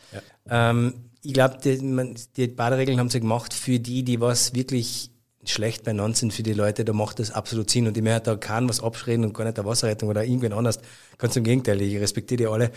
Ähm, 0.50 0.94
ich 1.22 1.34
glaube, 1.34 1.58
die, 1.62 2.16
die 2.38 2.48
Baderegeln 2.48 3.00
haben 3.00 3.10
sie 3.10 3.20
gemacht 3.20 3.54
für 3.54 3.80
die, 3.80 4.04
die 4.04 4.22
was 4.22 4.54
wirklich 4.54 5.12
schlecht 5.44 5.84
beieinander 5.84 6.16
sind, 6.16 6.32
für 6.32 6.44
die 6.44 6.54
Leute, 6.54 6.86
da 6.86 6.94
macht 6.94 7.20
das 7.20 7.32
absolut 7.32 7.70
Sinn. 7.70 7.86
Und 7.86 7.98
ich 7.98 8.04
möchte 8.04 8.22
da 8.22 8.36
keinen 8.38 8.70
was 8.70 8.82
abschreden 8.82 9.26
und 9.26 9.34
gar 9.34 9.44
nicht 9.44 9.58
der 9.58 9.66
Wasserrettung 9.66 10.08
oder 10.08 10.24
irgendwen 10.24 10.54
anders. 10.54 10.80
Ganz 11.18 11.36
im 11.36 11.44
Gegenteil, 11.44 11.82
ich 11.82 12.00
respektiere 12.00 12.38
die 12.38 12.48
alle. 12.48 12.72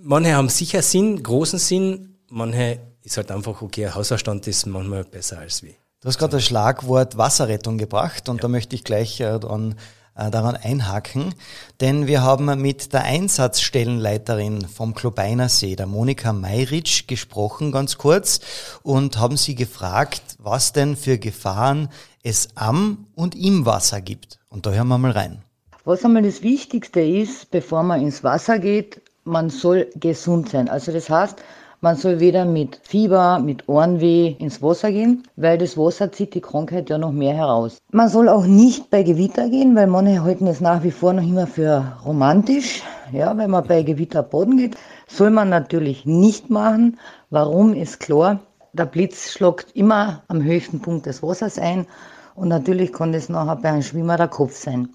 Manche 0.00 0.32
haben 0.32 0.48
sicher 0.48 0.80
Sinn, 0.80 1.22
großen 1.22 1.58
Sinn, 1.58 2.16
manche 2.30 2.80
ist 3.04 3.18
halt 3.18 3.30
einfach, 3.30 3.62
okay, 3.62 3.90
Hausverstand 3.90 4.46
ist 4.46 4.66
manchmal 4.66 5.04
besser 5.04 5.38
als 5.38 5.62
wie. 5.62 5.76
Du 6.00 6.08
hast 6.08 6.18
gerade 6.18 6.36
das 6.36 6.44
Schlagwort 6.44 7.16
Wasserrettung 7.16 7.78
gebracht 7.78 8.28
und 8.28 8.42
da 8.42 8.48
möchte 8.48 8.74
ich 8.74 8.82
gleich 8.82 9.20
äh, 9.20 9.38
dran, 9.38 9.74
äh, 10.16 10.30
daran 10.30 10.56
einhaken, 10.56 11.34
denn 11.80 12.06
wir 12.06 12.22
haben 12.22 12.46
mit 12.60 12.92
der 12.92 13.04
Einsatzstellenleiterin 13.04 14.66
vom 14.66 14.94
Klobeiner 14.94 15.48
See, 15.48 15.76
der 15.76 15.86
Monika 15.86 16.32
Mayritsch, 16.32 17.06
gesprochen, 17.06 17.72
ganz 17.72 17.98
kurz, 17.98 18.40
und 18.82 19.18
haben 19.18 19.36
sie 19.36 19.54
gefragt, 19.54 20.22
was 20.38 20.72
denn 20.72 20.96
für 20.96 21.18
Gefahren 21.18 21.90
es 22.22 22.48
am 22.54 23.06
und 23.14 23.34
im 23.34 23.66
Wasser 23.66 24.00
gibt. 24.00 24.38
Und 24.48 24.66
da 24.66 24.72
hören 24.72 24.88
wir 24.88 24.98
mal 24.98 25.10
rein. 25.10 25.42
Was 25.84 26.04
einmal 26.04 26.22
das 26.22 26.42
Wichtigste 26.42 27.00
ist, 27.00 27.50
bevor 27.50 27.82
man 27.82 28.00
ins 28.00 28.24
Wasser 28.24 28.58
geht, 28.58 29.02
man 29.24 29.50
soll 29.50 29.90
gesund 29.96 30.50
sein. 30.50 30.70
Also 30.70 30.92
das 30.92 31.10
heißt, 31.10 31.36
man 31.84 31.96
soll 31.96 32.18
weder 32.18 32.46
mit 32.46 32.80
Fieber, 32.82 33.38
mit 33.38 33.68
Ohrenweh 33.68 34.36
ins 34.38 34.62
Wasser 34.62 34.90
gehen, 34.90 35.22
weil 35.36 35.58
das 35.58 35.76
Wasser 35.76 36.10
zieht 36.10 36.32
die 36.32 36.40
Krankheit 36.40 36.88
ja 36.88 36.96
noch 36.96 37.12
mehr 37.12 37.34
heraus. 37.34 37.76
Man 37.92 38.08
soll 38.08 38.30
auch 38.30 38.46
nicht 38.46 38.88
bei 38.88 39.02
Gewitter 39.02 39.50
gehen, 39.50 39.76
weil 39.76 39.86
manche 39.86 40.22
halten 40.22 40.46
es 40.46 40.62
nach 40.62 40.82
wie 40.82 40.90
vor 40.90 41.12
noch 41.12 41.22
immer 41.22 41.46
für 41.46 41.92
romantisch. 42.06 42.82
Ja, 43.12 43.36
wenn 43.36 43.50
man 43.50 43.66
bei 43.66 43.82
Gewitter 43.82 44.22
baden 44.22 44.56
geht, 44.56 44.78
soll 45.08 45.28
man 45.28 45.50
natürlich 45.50 46.06
nicht 46.06 46.48
machen. 46.48 46.98
Warum 47.28 47.74
ist 47.74 48.00
klar? 48.00 48.40
Der 48.72 48.86
Blitz 48.86 49.32
schlagt 49.32 49.66
immer 49.74 50.22
am 50.28 50.42
höchsten 50.42 50.80
Punkt 50.80 51.04
des 51.04 51.22
Wassers 51.22 51.58
ein 51.58 51.86
Und 52.34 52.48
natürlich 52.48 52.94
kann 52.94 53.12
das 53.12 53.28
nachher 53.28 53.56
bei 53.56 53.68
einem 53.68 53.82
Schwimmer 53.82 54.16
der 54.16 54.28
Kopf 54.28 54.56
sein. 54.56 54.88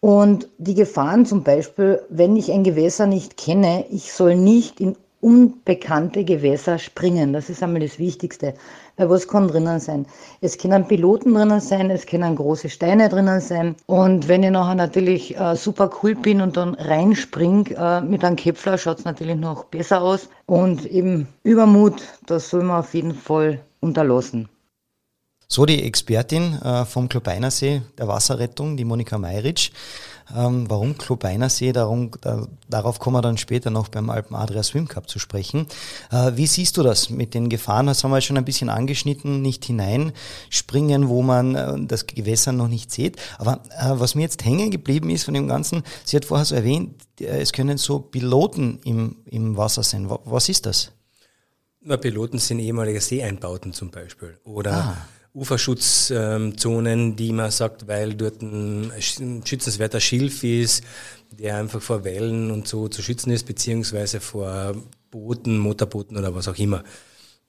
Und 0.00 0.48
die 0.56 0.74
Gefahren 0.74 1.26
zum 1.26 1.42
Beispiel, 1.42 2.00
wenn 2.08 2.36
ich 2.36 2.50
ein 2.50 2.64
Gewässer 2.64 3.06
nicht 3.06 3.36
kenne, 3.36 3.84
ich 3.90 4.14
soll 4.14 4.34
nicht 4.34 4.80
in 4.80 4.96
unbekannte 5.20 6.24
Gewässer 6.24 6.78
springen. 6.78 7.32
Das 7.32 7.50
ist 7.50 7.62
einmal 7.62 7.80
das 7.82 7.98
Wichtigste. 7.98 8.54
Weil 8.96 9.10
was 9.10 9.28
kann 9.28 9.48
drinnen 9.48 9.80
sein? 9.80 10.06
Es 10.40 10.58
können 10.58 10.86
Piloten 10.86 11.34
drinnen 11.34 11.60
sein, 11.60 11.90
es 11.90 12.06
können 12.06 12.36
große 12.36 12.68
Steine 12.68 13.08
drinnen 13.08 13.40
sein. 13.40 13.76
Und 13.86 14.28
wenn 14.28 14.42
ich 14.42 14.50
nachher 14.50 14.74
natürlich 14.74 15.36
äh, 15.38 15.56
super 15.56 15.90
cool 16.02 16.14
bin 16.14 16.40
und 16.40 16.56
dann 16.56 16.74
reinspring 16.74 17.66
äh, 17.66 18.00
mit 18.00 18.24
einem 18.24 18.36
Köpfler, 18.36 18.78
schaut 18.78 18.98
es 18.98 19.04
natürlich 19.04 19.36
noch 19.36 19.64
besser 19.64 20.02
aus. 20.02 20.28
Und 20.46 20.86
eben 20.86 21.28
Übermut, 21.42 22.02
das 22.26 22.50
soll 22.50 22.62
man 22.62 22.80
auf 22.80 22.94
jeden 22.94 23.14
Fall 23.14 23.60
unterlassen. 23.80 24.48
So 25.48 25.66
die 25.66 25.82
Expertin 25.82 26.60
äh, 26.62 26.84
vom 26.84 27.08
Klobeinersee 27.08 27.82
der 27.98 28.06
Wasserrettung, 28.06 28.76
die 28.76 28.84
Monika 28.84 29.18
Meiritsch. 29.18 29.72
Ähm, 30.36 30.68
warum 30.68 30.96
Klobeinersee? 30.96 31.72
Darum, 31.72 32.10
da, 32.20 32.46
darauf 32.68 32.98
kommen 32.98 33.16
wir 33.16 33.22
dann 33.22 33.38
später 33.38 33.70
noch 33.70 33.88
beim 33.88 34.10
Alpen 34.10 34.36
Adria 34.36 34.62
Swim 34.62 34.88
Cup 34.88 35.08
zu 35.08 35.18
sprechen. 35.18 35.66
Äh, 36.10 36.32
wie 36.36 36.46
siehst 36.46 36.76
du 36.76 36.82
das 36.82 37.10
mit 37.10 37.34
den 37.34 37.48
Gefahren? 37.48 37.86
Das 37.86 38.04
haben 38.04 38.10
wir 38.10 38.20
schon 38.20 38.36
ein 38.36 38.44
bisschen 38.44 38.68
angeschnitten, 38.68 39.42
nicht 39.42 39.64
hineinspringen, 39.64 41.08
wo 41.08 41.22
man 41.22 41.54
äh, 41.54 41.86
das 41.86 42.06
Gewässer 42.06 42.52
noch 42.52 42.68
nicht 42.68 42.90
sieht. 42.90 43.16
Aber 43.38 43.62
äh, 43.70 43.90
was 43.92 44.14
mir 44.14 44.22
jetzt 44.22 44.44
hängen 44.44 44.70
geblieben 44.70 45.10
ist 45.10 45.24
von 45.24 45.34
dem 45.34 45.48
Ganzen, 45.48 45.82
sie 46.04 46.16
hat 46.16 46.24
vorher 46.24 46.44
so 46.44 46.54
erwähnt, 46.54 46.94
äh, 47.20 47.40
es 47.40 47.52
können 47.52 47.78
so 47.78 47.98
Piloten 47.98 48.78
im, 48.84 49.16
im 49.26 49.56
Wasser 49.56 49.82
sein. 49.82 50.08
Was 50.24 50.48
ist 50.48 50.66
das? 50.66 50.92
Na, 51.82 51.96
Piloten 51.96 52.38
sind 52.38 52.58
ehemalige 52.58 53.00
Seeeinbauten 53.00 53.72
zum 53.72 53.90
Beispiel. 53.90 54.38
Oder 54.44 54.72
ah 54.72 54.96
Uferschutzzonen, 55.32 57.16
die 57.16 57.32
man 57.32 57.50
sagt, 57.50 57.86
weil 57.86 58.14
dort 58.14 58.42
ein 58.42 58.92
schützenswerter 59.00 60.00
Schilf 60.00 60.42
ist, 60.42 60.82
der 61.30 61.56
einfach 61.56 61.80
vor 61.80 62.04
Wellen 62.04 62.50
und 62.50 62.66
so 62.66 62.88
zu 62.88 63.02
schützen 63.02 63.30
ist, 63.30 63.46
beziehungsweise 63.46 64.20
vor 64.20 64.74
Booten, 65.10 65.58
Motorbooten 65.58 66.16
oder 66.16 66.34
was 66.34 66.48
auch 66.48 66.58
immer. 66.58 66.82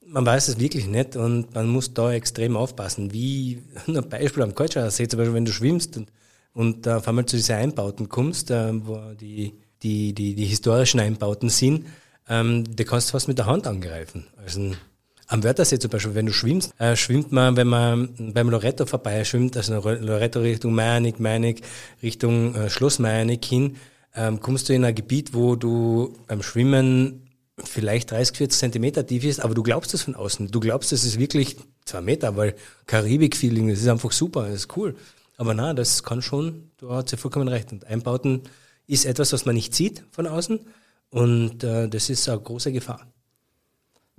Man 0.04 0.26
weiß 0.26 0.48
es 0.48 0.58
wirklich 0.60 0.86
nicht 0.86 1.16
und 1.16 1.54
man 1.54 1.68
muss 1.68 1.94
da 1.94 2.12
extrem 2.12 2.56
aufpassen. 2.56 3.12
Wie 3.12 3.62
ein 3.86 4.08
Beispiel 4.08 4.42
am 4.42 4.54
Kaltschauersee, 4.54 5.08
zum 5.08 5.18
Beispiel, 5.18 5.34
wenn 5.34 5.44
du 5.44 5.52
schwimmst 5.52 5.96
und, 5.96 6.12
und 6.52 6.86
auf 6.86 7.08
einmal 7.08 7.26
zu 7.26 7.36
diesen 7.36 7.56
Einbauten 7.56 8.08
kommst, 8.08 8.50
äh, 8.50 8.72
wo 8.86 9.12
die, 9.14 9.54
die, 9.82 10.12
die, 10.12 10.34
die 10.34 10.44
historischen 10.44 11.00
Einbauten 11.00 11.48
sind, 11.48 11.86
ähm, 12.28 12.64
die 12.64 12.84
kannst 12.84 13.08
du 13.08 13.12
fast 13.12 13.28
mit 13.28 13.38
der 13.38 13.46
Hand 13.46 13.66
angreifen. 13.66 14.26
Also 14.36 14.72
am 15.32 15.42
Wörthersee 15.42 15.78
zum 15.78 15.90
Beispiel, 15.90 16.14
wenn 16.14 16.26
du 16.26 16.32
schwimmst, 16.32 16.74
äh, 16.78 16.94
schwimmt 16.94 17.32
man, 17.32 17.56
wenn 17.56 17.66
man 17.66 18.32
beim 18.34 18.50
Loretto 18.50 18.84
vorbei 18.84 19.24
schwimmt, 19.24 19.56
also 19.56 19.74
Loretto 19.74 20.40
Richtung 20.40 20.74
Meiernick, 20.74 21.20
Meiernick 21.20 21.62
Richtung 22.02 22.54
äh, 22.54 22.68
Schloss 22.68 22.98
Meiernick 22.98 23.42
hin, 23.44 23.76
ähm, 24.14 24.40
kommst 24.40 24.68
du 24.68 24.74
in 24.74 24.84
ein 24.84 24.94
Gebiet, 24.94 25.32
wo 25.32 25.56
du 25.56 26.14
beim 26.26 26.42
Schwimmen 26.42 27.30
vielleicht 27.64 28.10
30, 28.10 28.36
40 28.36 28.58
Zentimeter 28.58 29.06
tief 29.06 29.24
ist, 29.24 29.40
aber 29.40 29.54
du 29.54 29.62
glaubst 29.62 29.94
es 29.94 30.02
von 30.02 30.14
außen. 30.14 30.50
Du 30.50 30.60
glaubst, 30.60 30.92
es 30.92 31.04
ist 31.04 31.18
wirklich 31.18 31.56
zwei 31.86 32.02
Meter, 32.02 32.36
weil 32.36 32.54
Karibik-Feeling, 32.86 33.68
das 33.68 33.80
ist 33.80 33.88
einfach 33.88 34.12
super, 34.12 34.42
das 34.42 34.54
ist 34.54 34.76
cool. 34.76 34.96
Aber 35.38 35.54
na, 35.54 35.72
das 35.72 36.02
kann 36.02 36.20
schon, 36.20 36.70
du 36.76 36.90
hast 36.90 37.10
ja 37.10 37.16
vollkommen 37.16 37.48
recht. 37.48 37.72
Und 37.72 37.86
Einbauten 37.86 38.42
ist 38.86 39.06
etwas, 39.06 39.32
was 39.32 39.46
man 39.46 39.54
nicht 39.54 39.74
sieht 39.74 40.04
von 40.10 40.26
außen 40.26 40.60
und 41.08 41.64
äh, 41.64 41.88
das 41.88 42.10
ist 42.10 42.28
eine 42.28 42.40
große 42.40 42.70
Gefahr. 42.72 43.11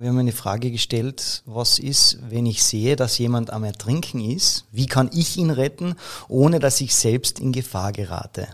Wir 0.00 0.08
haben 0.08 0.18
eine 0.18 0.32
Frage 0.32 0.72
gestellt, 0.72 1.44
was 1.46 1.78
ist, 1.78 2.18
wenn 2.28 2.46
ich 2.46 2.64
sehe, 2.64 2.96
dass 2.96 3.16
jemand 3.16 3.52
am 3.52 3.62
Ertrinken 3.62 4.20
ist? 4.20 4.66
Wie 4.72 4.86
kann 4.86 5.08
ich 5.14 5.36
ihn 5.36 5.50
retten, 5.50 5.94
ohne 6.28 6.58
dass 6.58 6.80
ich 6.80 6.96
selbst 6.96 7.38
in 7.38 7.52
Gefahr 7.52 7.92
gerate? 7.92 8.48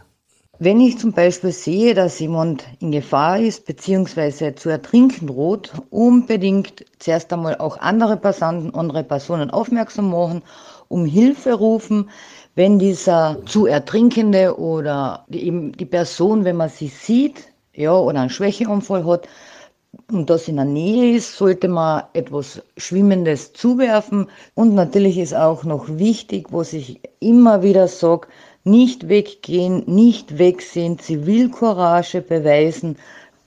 Wenn 0.58 0.82
ich 0.82 0.98
zum 0.98 1.12
Beispiel 1.12 1.52
sehe, 1.52 1.94
dass 1.94 2.20
jemand 2.20 2.64
in 2.80 2.92
Gefahr 2.92 3.40
ist, 3.40 3.64
beziehungsweise 3.64 4.54
zu 4.54 4.68
ertrinken 4.68 5.28
droht, 5.28 5.72
unbedingt 5.88 6.84
zuerst 6.98 7.32
einmal 7.32 7.56
auch 7.56 7.78
andere 7.78 8.18
Passanten, 8.18 8.74
andere 8.74 9.02
Personen 9.02 9.48
aufmerksam 9.48 10.10
machen, 10.10 10.42
um 10.88 11.06
Hilfe 11.06 11.54
rufen. 11.54 12.10
Wenn 12.54 12.78
dieser 12.78 13.38
zu 13.46 13.64
Ertrinkende 13.64 14.58
oder 14.58 15.24
eben 15.30 15.72
die 15.72 15.86
Person, 15.86 16.44
wenn 16.44 16.56
man 16.56 16.68
sie 16.68 16.88
sieht, 16.88 17.46
ja, 17.72 17.94
oder 17.94 18.20
einen 18.20 18.28
Schwächeunfall 18.28 19.06
hat, 19.06 19.26
und 20.10 20.30
das 20.30 20.48
in 20.48 20.56
der 20.56 20.64
Nähe 20.64 21.16
ist, 21.16 21.36
sollte 21.36 21.68
man 21.68 22.04
etwas 22.12 22.62
Schwimmendes 22.76 23.52
zuwerfen. 23.52 24.28
Und 24.54 24.74
natürlich 24.74 25.18
ist 25.18 25.34
auch 25.34 25.64
noch 25.64 25.88
wichtig, 25.88 26.48
was 26.50 26.72
ich 26.72 27.00
immer 27.20 27.62
wieder 27.62 27.88
sage, 27.88 28.28
nicht 28.64 29.08
weggehen, 29.08 29.84
nicht 29.86 30.38
wegsehen, 30.38 30.98
Zivilcourage 30.98 32.20
beweisen. 32.22 32.96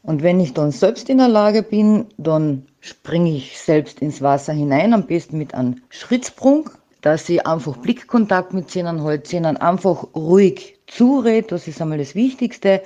Und 0.01 0.21
wenn 0.23 0.39
ich 0.39 0.53
dann 0.53 0.71
selbst 0.71 1.09
in 1.09 1.19
der 1.19 1.29
Lage 1.29 1.63
bin, 1.63 2.07
dann 2.17 2.65
springe 2.81 3.35
ich 3.35 3.59
selbst 3.59 4.01
ins 4.01 4.21
Wasser 4.21 4.53
hinein, 4.53 4.93
am 4.93 5.05
besten 5.05 5.38
mit 5.38 5.53
einem 5.53 5.81
Schrittsprung, 5.89 6.69
dass 7.01 7.29
ich 7.29 7.45
einfach 7.45 7.77
Blickkontakt 7.77 8.53
mit 8.53 8.69
Zähnen 8.69 9.03
halte, 9.03 9.23
Zähnen 9.23 9.57
einfach 9.57 10.07
ruhig 10.15 10.79
zurede, 10.88 11.47
das 11.47 11.67
ist 11.67 11.81
einmal 11.81 11.97
das 11.97 12.15
Wichtigste 12.15 12.81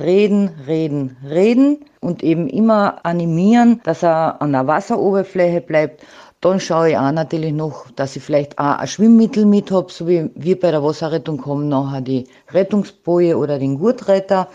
reden, 0.00 0.50
reden, 0.66 1.16
reden 1.28 1.84
und 2.00 2.22
eben 2.22 2.48
immer 2.48 3.04
animieren, 3.04 3.80
dass 3.84 4.02
er 4.02 4.40
an 4.40 4.52
der 4.52 4.66
Wasseroberfläche 4.66 5.60
bleibt. 5.60 6.04
Dann 6.40 6.60
schaue 6.60 6.90
ich 6.90 6.96
auch 6.96 7.10
natürlich 7.10 7.52
noch, 7.52 7.90
dass 7.90 8.14
ich 8.16 8.22
vielleicht 8.22 8.58
auch 8.58 8.78
ein 8.78 8.86
Schwimmmittel 8.86 9.44
mit 9.44 9.70
habe, 9.70 9.92
so 9.92 10.06
wie 10.06 10.30
wir 10.34 10.58
bei 10.58 10.70
der 10.70 10.84
Wasserrettung 10.84 11.38
kommen 11.38 11.68
nachher 11.68 12.00
die 12.00 12.28
Rettungsboje 12.50 13.36
oder 13.36 13.58
den 13.58 13.78
Gurtretter. 13.78 14.48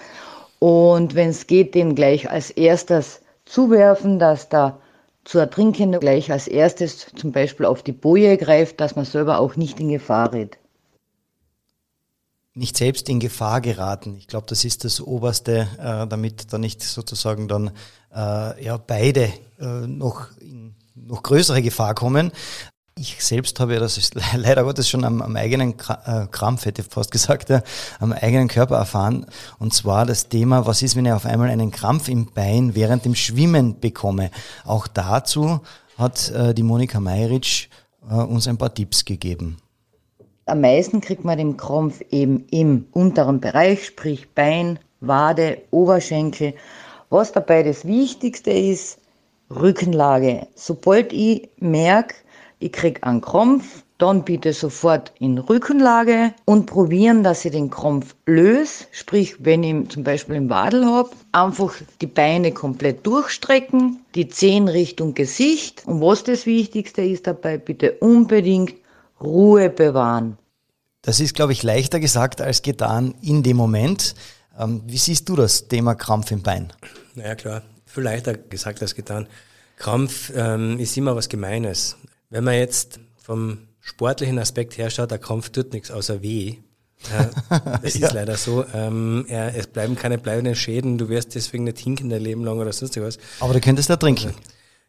Und 0.59 1.15
wenn 1.15 1.29
es 1.29 1.45
geht, 1.47 1.75
den 1.75 1.95
gleich 1.95 2.29
als 2.29 2.51
erstes 2.51 3.21
zuwerfen, 3.45 4.17
dass 4.17 4.47
der 4.47 4.77
zu 5.25 5.39
Ertrinkende 5.39 5.99
gleich 5.99 6.31
als 6.31 6.47
erstes 6.47 7.07
zum 7.15 7.31
Beispiel 7.31 7.65
auf 7.65 7.83
die 7.83 7.91
Boje 7.91 8.37
greift, 8.37 8.79
dass 8.79 8.95
man 8.95 9.05
selber 9.05 9.39
auch 9.39 9.55
nicht 9.55 9.79
in 9.79 9.89
Gefahr 9.89 10.31
redet 10.31 10.62
nicht 12.55 12.77
selbst 12.77 13.09
in 13.09 13.19
Gefahr 13.19 13.61
geraten. 13.61 14.15
Ich 14.17 14.27
glaube, 14.27 14.45
das 14.47 14.63
ist 14.63 14.83
das 14.83 15.01
Oberste, 15.01 15.67
äh, 15.79 16.07
damit 16.07 16.53
da 16.53 16.57
nicht 16.57 16.81
sozusagen 16.83 17.47
dann 17.47 17.71
äh, 18.13 18.63
ja 18.63 18.77
beide 18.77 19.33
äh, 19.59 19.87
noch 19.87 20.27
in 20.39 20.75
noch 20.95 21.23
größere 21.23 21.61
Gefahr 21.61 21.95
kommen. 21.95 22.31
Ich 22.95 23.23
selbst 23.23 23.59
habe 23.59 23.73
ja 23.73 23.79
das 23.79 23.97
ist 23.97 24.15
leider 24.35 24.63
Gottes 24.63 24.87
schon 24.87 25.03
am, 25.03 25.21
am 25.21 25.35
eigenen 25.35 25.75
äh, 26.05 26.27
Krampf, 26.29 26.65
hätte 26.65 26.83
ich 26.83 26.87
fast 26.87 27.11
gesagt, 27.11 27.49
ja, 27.49 27.63
am 27.99 28.13
eigenen 28.13 28.47
Körper 28.47 28.77
erfahren. 28.77 29.25
Und 29.57 29.73
zwar 29.73 30.05
das 30.05 30.29
Thema, 30.29 30.65
was 30.65 30.81
ist, 30.81 30.95
wenn 30.95 31.05
ich 31.05 31.11
auf 31.11 31.25
einmal 31.25 31.49
einen 31.49 31.71
Krampf 31.71 32.07
im 32.07 32.27
Bein 32.31 32.75
während 32.75 33.05
dem 33.05 33.15
Schwimmen 33.15 33.79
bekomme? 33.79 34.29
Auch 34.63 34.87
dazu 34.87 35.61
hat 35.97 36.29
äh, 36.31 36.53
die 36.53 36.63
Monika 36.63 36.99
Meiritsch 36.99 37.67
äh, 38.09 38.13
uns 38.13 38.47
ein 38.47 38.57
paar 38.57 38.73
Tipps 38.73 39.05
gegeben. 39.05 39.57
Am 40.45 40.59
meisten 40.59 40.99
kriegt 40.99 41.23
man 41.23 41.37
den 41.37 41.55
Krampf 41.55 42.01
eben 42.11 42.45
im 42.51 42.85
unteren 42.91 43.39
Bereich, 43.39 43.85
sprich 43.85 44.27
Bein, 44.35 44.77
Wade, 44.99 45.59
Oberschenkel. 45.71 46.53
Was 47.09 47.31
dabei 47.31 47.63
das 47.63 47.85
Wichtigste 47.85 48.51
ist, 48.51 48.99
Rückenlage. 49.49 50.47
Sobald 50.55 51.13
ich 51.13 51.49
merke, 51.59 52.15
ich 52.59 52.73
kriege 52.73 53.03
einen 53.03 53.21
Krampf, 53.21 53.83
dann 53.99 54.25
bitte 54.25 54.51
sofort 54.51 55.13
in 55.17 55.37
Rückenlage 55.37 56.33
und 56.43 56.65
probieren, 56.65 57.23
dass 57.23 57.45
ich 57.45 57.53
den 57.53 57.69
Krampf 57.69 58.13
löse. 58.25 58.85
Sprich, 58.91 59.45
wenn 59.45 59.63
ich 59.63 59.89
zum 59.89 60.03
Beispiel 60.03 60.35
einen 60.35 60.49
Wadel 60.49 60.85
habe, 60.85 61.11
einfach 61.31 61.73
die 62.01 62.07
Beine 62.07 62.51
komplett 62.51 63.07
durchstrecken, 63.07 64.01
die 64.13 64.27
Zehen 64.27 64.67
Richtung 64.67 65.13
Gesicht. 65.13 65.83
Und 65.85 66.01
was 66.01 66.25
das 66.25 66.45
Wichtigste 66.45 67.01
ist 67.01 67.27
dabei, 67.27 67.57
bitte 67.57 67.93
unbedingt 67.93 68.82
Ruhe 69.23 69.69
bewahren. 69.69 70.37
Das 71.01 71.19
ist, 71.19 71.35
glaube 71.35 71.51
ich, 71.51 71.63
leichter 71.63 71.99
gesagt 71.99 72.41
als 72.41 72.61
getan 72.61 73.15
in 73.21 73.43
dem 73.43 73.57
Moment. 73.57 74.15
Ähm, 74.57 74.83
wie 74.85 74.97
siehst 74.97 75.27
du 75.29 75.35
das 75.35 75.67
Thema 75.67 75.95
Krampf 75.95 76.31
im 76.31 76.41
Bein? 76.41 76.71
Naja, 77.15 77.35
klar, 77.35 77.61
viel 77.85 78.03
leichter 78.03 78.35
gesagt 78.35 78.81
als 78.81 78.95
getan. 78.95 79.27
Krampf 79.77 80.31
ähm, 80.35 80.79
ist 80.79 80.95
immer 80.97 81.15
was 81.15 81.29
Gemeines. 81.29 81.97
Wenn 82.29 82.43
man 82.43 82.55
jetzt 82.55 82.99
vom 83.17 83.67
sportlichen 83.79 84.39
Aspekt 84.39 84.77
her 84.77 84.89
schaut, 84.89 85.11
der 85.11 85.19
Krampf 85.19 85.49
tut 85.49 85.73
nichts 85.73 85.91
außer 85.91 86.21
weh. 86.21 86.57
Ja, 87.11 87.29
das 87.81 87.95
ja. 87.95 88.07
ist 88.07 88.13
leider 88.13 88.37
so. 88.37 88.65
Ähm, 88.73 89.25
ja, 89.27 89.49
es 89.49 89.67
bleiben 89.67 89.95
keine 89.95 90.17
bleibenden 90.17 90.55
Schäden. 90.55 90.97
Du 90.97 91.09
wirst 91.09 91.35
deswegen 91.35 91.65
nicht 91.65 91.79
hinken 91.79 92.09
dein 92.09 92.21
Leben 92.21 92.45
lang 92.45 92.59
oder 92.59 92.71
sonst 92.71 92.99
was. 93.01 93.17
Aber 93.39 93.53
du 93.53 93.59
könntest 93.59 93.89
da 93.89 93.97
trinken. 93.97 94.33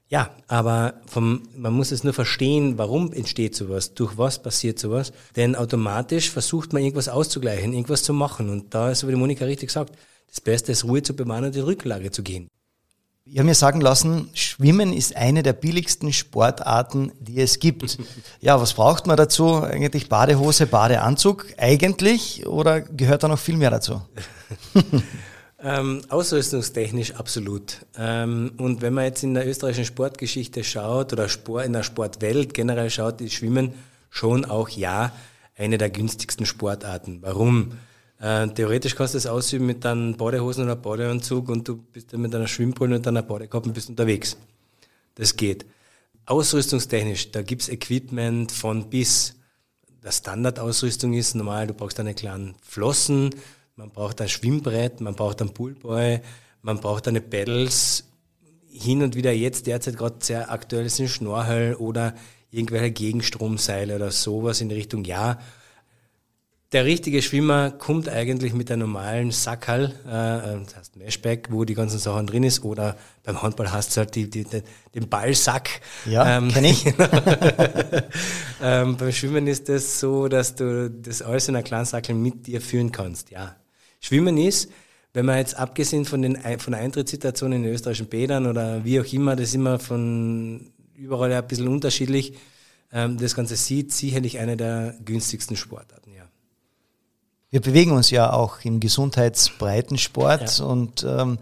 Ja, 0.08 0.30
aber 0.49 0.94
vom, 1.06 1.42
man 1.56 1.73
muss 1.73 1.90
es 1.90 2.04
nur 2.04 2.12
verstehen, 2.12 2.76
warum 2.78 3.12
entsteht 3.12 3.56
sowas, 3.56 3.94
durch 3.94 4.18
was 4.18 4.42
passiert 4.42 4.78
sowas. 4.78 5.12
Denn 5.34 5.56
automatisch 5.56 6.30
versucht 6.30 6.73
man 6.73 6.82
irgendwas 6.82 7.08
auszugleichen, 7.08 7.73
irgendwas 7.73 8.02
zu 8.02 8.12
machen. 8.12 8.50
Und 8.50 8.75
da 8.75 8.90
ist, 8.90 9.00
so 9.00 9.08
wie 9.08 9.12
die 9.12 9.18
Monika 9.18 9.44
richtig 9.44 9.70
sagt, 9.70 9.96
das 10.28 10.40
Beste 10.40 10.73
ist 10.73 10.84
Ruhe 10.84 11.02
zu 11.02 11.14
bewahren 11.14 11.44
und 11.44 11.49
in 11.49 11.52
die 11.52 11.61
Rücklage 11.61 12.11
zu 12.11 12.23
gehen. 12.23 12.49
Ich 13.26 13.38
habe 13.38 13.46
mir 13.46 13.54
sagen 13.54 13.80
lassen, 13.80 14.28
Schwimmen 14.34 14.92
ist 14.92 15.16
eine 15.16 15.42
der 15.42 15.54
billigsten 15.54 16.12
Sportarten, 16.12 17.11
die 17.20 17.40
es 17.40 17.58
gibt. 17.58 17.99
Ja, 18.40 18.61
was 18.61 18.75
braucht 18.75 19.06
man 19.06 19.16
dazu? 19.16 19.62
Eigentlich 19.62 20.11
Badehose, 20.11 20.66
Badeanzug 20.66 21.46
eigentlich 21.56 22.46
oder 22.46 22.82
gehört 22.82 23.23
da 23.23 23.28
noch 23.28 23.38
viel 23.38 23.56
mehr 23.56 23.70
dazu? 23.70 24.02
ähm, 25.64 26.02
ausrüstungstechnisch 26.09 27.14
absolut. 27.14 27.78
Ähm, 27.97 28.52
und 28.59 28.83
wenn 28.83 28.92
man 28.92 29.04
jetzt 29.04 29.23
in 29.23 29.35
der 29.35 29.49
österreichischen 29.49 29.87
Sportgeschichte 29.87 30.62
schaut 30.62 31.12
oder 31.12 31.28
Sport, 31.28 31.64
in 31.64 31.73
der 31.73 31.83
Sportwelt 31.83 32.52
generell 32.52 32.90
schaut, 32.90 33.21
ist 33.23 33.33
Schwimmen 33.33 33.73
schon 34.11 34.44
auch 34.44 34.68
ja 34.68 35.12
eine 35.56 35.78
der 35.78 35.90
günstigsten 35.90 36.44
Sportarten. 36.47 37.18
Warum? 37.23 37.73
Äh, 38.21 38.49
theoretisch 38.49 38.94
kannst 38.94 39.14
du 39.14 39.16
das 39.16 39.26
ausüben 39.26 39.66
mit 39.66 39.85
deinen 39.85 40.16
Badehosen 40.16 40.64
oder 40.64 40.76
Badeanzug 40.76 41.49
und 41.49 41.66
du 41.66 41.76
bist 41.76 42.12
dann 42.12 42.21
mit 42.21 42.35
einer 42.35 42.47
Schwimmbrille 42.47 42.97
und 42.97 43.06
deiner 43.06 43.23
Badekappe 43.23 43.71
bist 43.71 43.88
unterwegs. 43.88 44.37
Das 45.14 45.37
geht. 45.37 45.64
Ausrüstungstechnisch, 46.26 47.33
da 47.33 47.42
gibt's 47.42 47.68
Equipment 47.68 48.52
von 48.52 48.88
bis. 48.90 49.35
Der 50.02 50.12
Standardausrüstung 50.12 51.14
ist 51.14 51.35
normal, 51.35 51.66
du 51.66 51.75
brauchst 51.75 51.99
eine 51.99 52.14
kleinen 52.14 52.54
Flossen, 52.62 53.30
man 53.76 53.90
braucht 53.90 54.21
ein 54.21 54.28
Schwimmbrett, 54.28 55.00
man 55.00 55.14
braucht 55.14 55.40
einen 55.40 55.52
Poolboy, 55.52 56.21
man 56.62 56.81
braucht 56.81 57.09
eine 57.09 57.21
Pedals. 57.21 58.04
Hin 58.71 59.02
und 59.02 59.14
wieder 59.14 59.33
jetzt 59.33 59.66
derzeit 59.66 59.97
gerade 59.97 60.16
sehr 60.19 60.50
aktuell 60.50 60.88
sind 60.88 61.09
Schnorchel 61.09 61.75
oder 61.75 62.14
irgendwelche 62.50 62.90
Gegenstromseile 62.90 63.97
oder 63.97 64.11
sowas 64.11 64.61
in 64.61 64.69
die 64.69 64.75
Richtung, 64.75 65.04
ja, 65.04 65.38
der 66.75 66.85
richtige 66.85 67.23
Schwimmer 67.23 67.71
kommt 67.71 68.09
eigentlich 68.09 68.52
mit 68.52 68.69
einem 68.69 68.81
normalen 68.81 69.31
Sackerl, 69.31 69.95
äh, 70.07 70.64
das 70.64 70.76
heißt 70.76 70.97
Meshback, 70.97 71.49
wo 71.52 71.64
die 71.64 71.75
ganzen 71.75 72.00
Sachen 72.00 72.26
drin 72.26 72.43
ist, 72.43 72.64
oder 72.64 72.97
beim 73.23 73.40
Handball 73.43 73.71
hast 73.71 73.97
du 73.97 74.00
halt 74.00 74.14
die, 74.16 74.28
die, 74.28 74.45
den 74.45 75.09
Ballsack. 75.09 75.81
Ja, 76.04 76.38
ähm, 76.38 76.49
kenne 76.49 76.71
ich. 76.71 76.85
ähm, 78.62 78.97
beim 78.97 79.12
Schwimmen 79.12 79.47
ist 79.47 79.69
das 79.69 80.00
so, 80.00 80.26
dass 80.26 80.57
du 80.57 80.90
das 80.90 81.23
alles 81.23 81.49
in 81.49 81.54
einer 81.54 81.62
kleinen 81.62 81.85
Sackel 81.85 82.16
mit 82.16 82.49
dir 82.49 82.61
führen 82.61 82.90
kannst. 82.90 83.31
Ja, 83.31 83.54
Schwimmen 84.04 84.37
ist, 84.37 84.70
wenn 85.14 85.25
man 85.25 85.38
jetzt 85.38 85.56
abgesehen 85.56 86.04
von 86.04 86.20
den 86.20 86.38
von 86.58 86.75
Eintrittssituationen 86.75 87.58
in 87.58 87.62
den 87.62 87.73
österreichischen 87.73 88.08
Bädern 88.08 88.46
oder 88.46 88.84
wie 88.84 89.00
auch 89.00 89.12
immer, 89.12 89.34
das 89.34 89.49
ist 89.49 89.54
immer 89.54 89.78
von 89.78 90.73
überall 90.94 91.32
ein 91.32 91.46
bisschen 91.46 91.68
unterschiedlich, 91.68 92.34
ähm, 92.92 93.16
das 93.16 93.34
Ganze 93.34 93.56
sieht, 93.56 93.94
sicherlich 93.94 94.38
eine 94.38 94.58
der 94.58 94.94
günstigsten 95.02 95.56
Sportarten, 95.56 96.12
ja. 96.12 96.25
Wir 97.49 97.62
bewegen 97.62 97.92
uns 97.92 98.11
ja 98.11 98.30
auch 98.30 98.58
im 98.64 98.78
Gesundheitsbreitensport 98.78 100.58
ja. 100.58 100.64
und 100.66 101.06
ähm, 101.08 101.38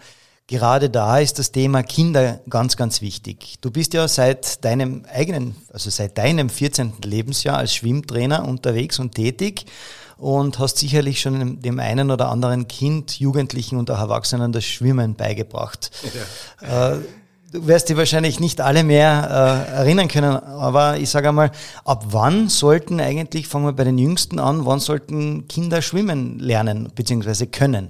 gerade 0.46 0.88
da 0.88 1.18
ist 1.18 1.40
das 1.40 1.50
Thema 1.50 1.82
Kinder 1.82 2.42
ganz, 2.48 2.76
ganz 2.76 3.00
wichtig. 3.00 3.56
Du 3.60 3.72
bist 3.72 3.92
ja 3.92 4.06
seit 4.06 4.64
deinem 4.64 5.04
eigenen, 5.12 5.56
also 5.72 5.90
seit 5.90 6.16
deinem 6.16 6.48
14. 6.48 6.92
Lebensjahr 7.02 7.58
als 7.58 7.74
Schwimmtrainer 7.74 8.46
unterwegs 8.46 9.00
und 9.00 9.16
tätig 9.16 9.64
und 10.22 10.60
hast 10.60 10.78
sicherlich 10.78 11.20
schon 11.20 11.60
dem 11.60 11.80
einen 11.80 12.12
oder 12.12 12.28
anderen 12.28 12.68
Kind, 12.68 13.18
Jugendlichen 13.18 13.76
und 13.76 13.90
auch 13.90 13.98
Erwachsenen 13.98 14.52
das 14.52 14.64
Schwimmen 14.64 15.16
beigebracht. 15.16 15.90
Ja. 16.60 16.92
Äh, 16.92 16.98
du 17.50 17.66
wirst 17.66 17.88
dich 17.88 17.96
wahrscheinlich 17.96 18.38
nicht 18.38 18.60
alle 18.60 18.84
mehr 18.84 19.66
äh, 19.68 19.72
erinnern 19.78 20.06
können, 20.06 20.36
aber 20.36 20.96
ich 20.98 21.10
sage 21.10 21.30
einmal, 21.30 21.50
ab 21.84 22.04
wann 22.10 22.48
sollten 22.48 23.00
eigentlich, 23.00 23.48
fangen 23.48 23.64
wir 23.64 23.72
bei 23.72 23.82
den 23.82 23.98
Jüngsten 23.98 24.38
an, 24.38 24.64
wann 24.64 24.78
sollten 24.78 25.48
Kinder 25.48 25.82
schwimmen 25.82 26.38
lernen 26.38 26.92
bzw. 26.94 27.46
können? 27.46 27.88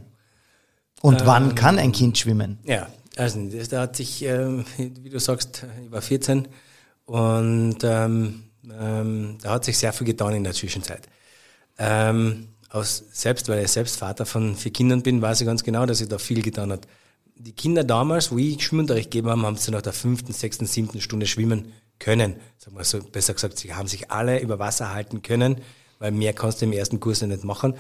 Und 1.02 1.20
ähm, 1.20 1.26
wann 1.26 1.54
kann 1.54 1.78
ein 1.78 1.92
Kind 1.92 2.16
schwimmen? 2.16 2.60
Ja, 2.64 2.86
also 3.14 3.40
da 3.70 3.82
hat 3.82 3.96
sich, 3.96 4.24
äh, 4.24 4.64
wie 4.78 5.10
du 5.10 5.20
sagst, 5.20 5.66
ich 5.84 5.92
war 5.92 6.00
14 6.00 6.48
und 7.04 7.76
ähm, 7.82 8.44
ähm, 8.80 9.36
da 9.42 9.50
hat 9.50 9.66
sich 9.66 9.76
sehr 9.76 9.92
viel 9.92 10.06
getan 10.06 10.32
in 10.32 10.44
der 10.44 10.54
Zwischenzeit. 10.54 11.02
Ähm, 11.82 12.48
aus, 12.70 13.04
selbst 13.12 13.48
weil 13.48 13.64
ich 13.64 13.70
selbst 13.70 13.96
Vater 13.96 14.24
von 14.24 14.56
vier 14.56 14.72
Kindern 14.72 15.02
bin, 15.02 15.20
weiß 15.20 15.40
ich 15.40 15.46
ganz 15.46 15.62
genau, 15.62 15.84
dass 15.84 15.98
sich 15.98 16.08
da 16.08 16.18
viel 16.18 16.42
getan 16.42 16.72
hat 16.72 16.86
die 17.42 17.52
Kinder 17.52 17.84
damals, 17.84 18.30
wo 18.30 18.38
ich 18.38 18.62
Schwimmunterricht 18.62 19.10
gegeben 19.10 19.28
habe, 19.28 19.42
haben 19.42 19.56
sie 19.56 19.70
nach 19.70 19.82
der 19.82 19.92
fünften, 19.92 20.32
sechsten, 20.32 20.66
siebten 20.66 21.00
Stunde 21.00 21.26
schwimmen 21.26 21.72
können. 21.98 22.36
Sag 22.58 22.72
mal 22.72 22.84
so, 22.84 23.00
besser 23.00 23.34
gesagt, 23.34 23.58
sie 23.58 23.74
haben 23.74 23.88
sich 23.88 24.10
alle 24.10 24.40
über 24.40 24.58
Wasser 24.58 24.92
halten 24.92 25.22
können, 25.22 25.56
weil 25.98 26.12
mehr 26.12 26.32
kannst 26.32 26.60
du 26.60 26.66
im 26.66 26.72
ersten 26.72 27.00
Kurs 27.00 27.20
ja 27.20 27.26
nicht 27.26 27.44
machen. 27.44 27.74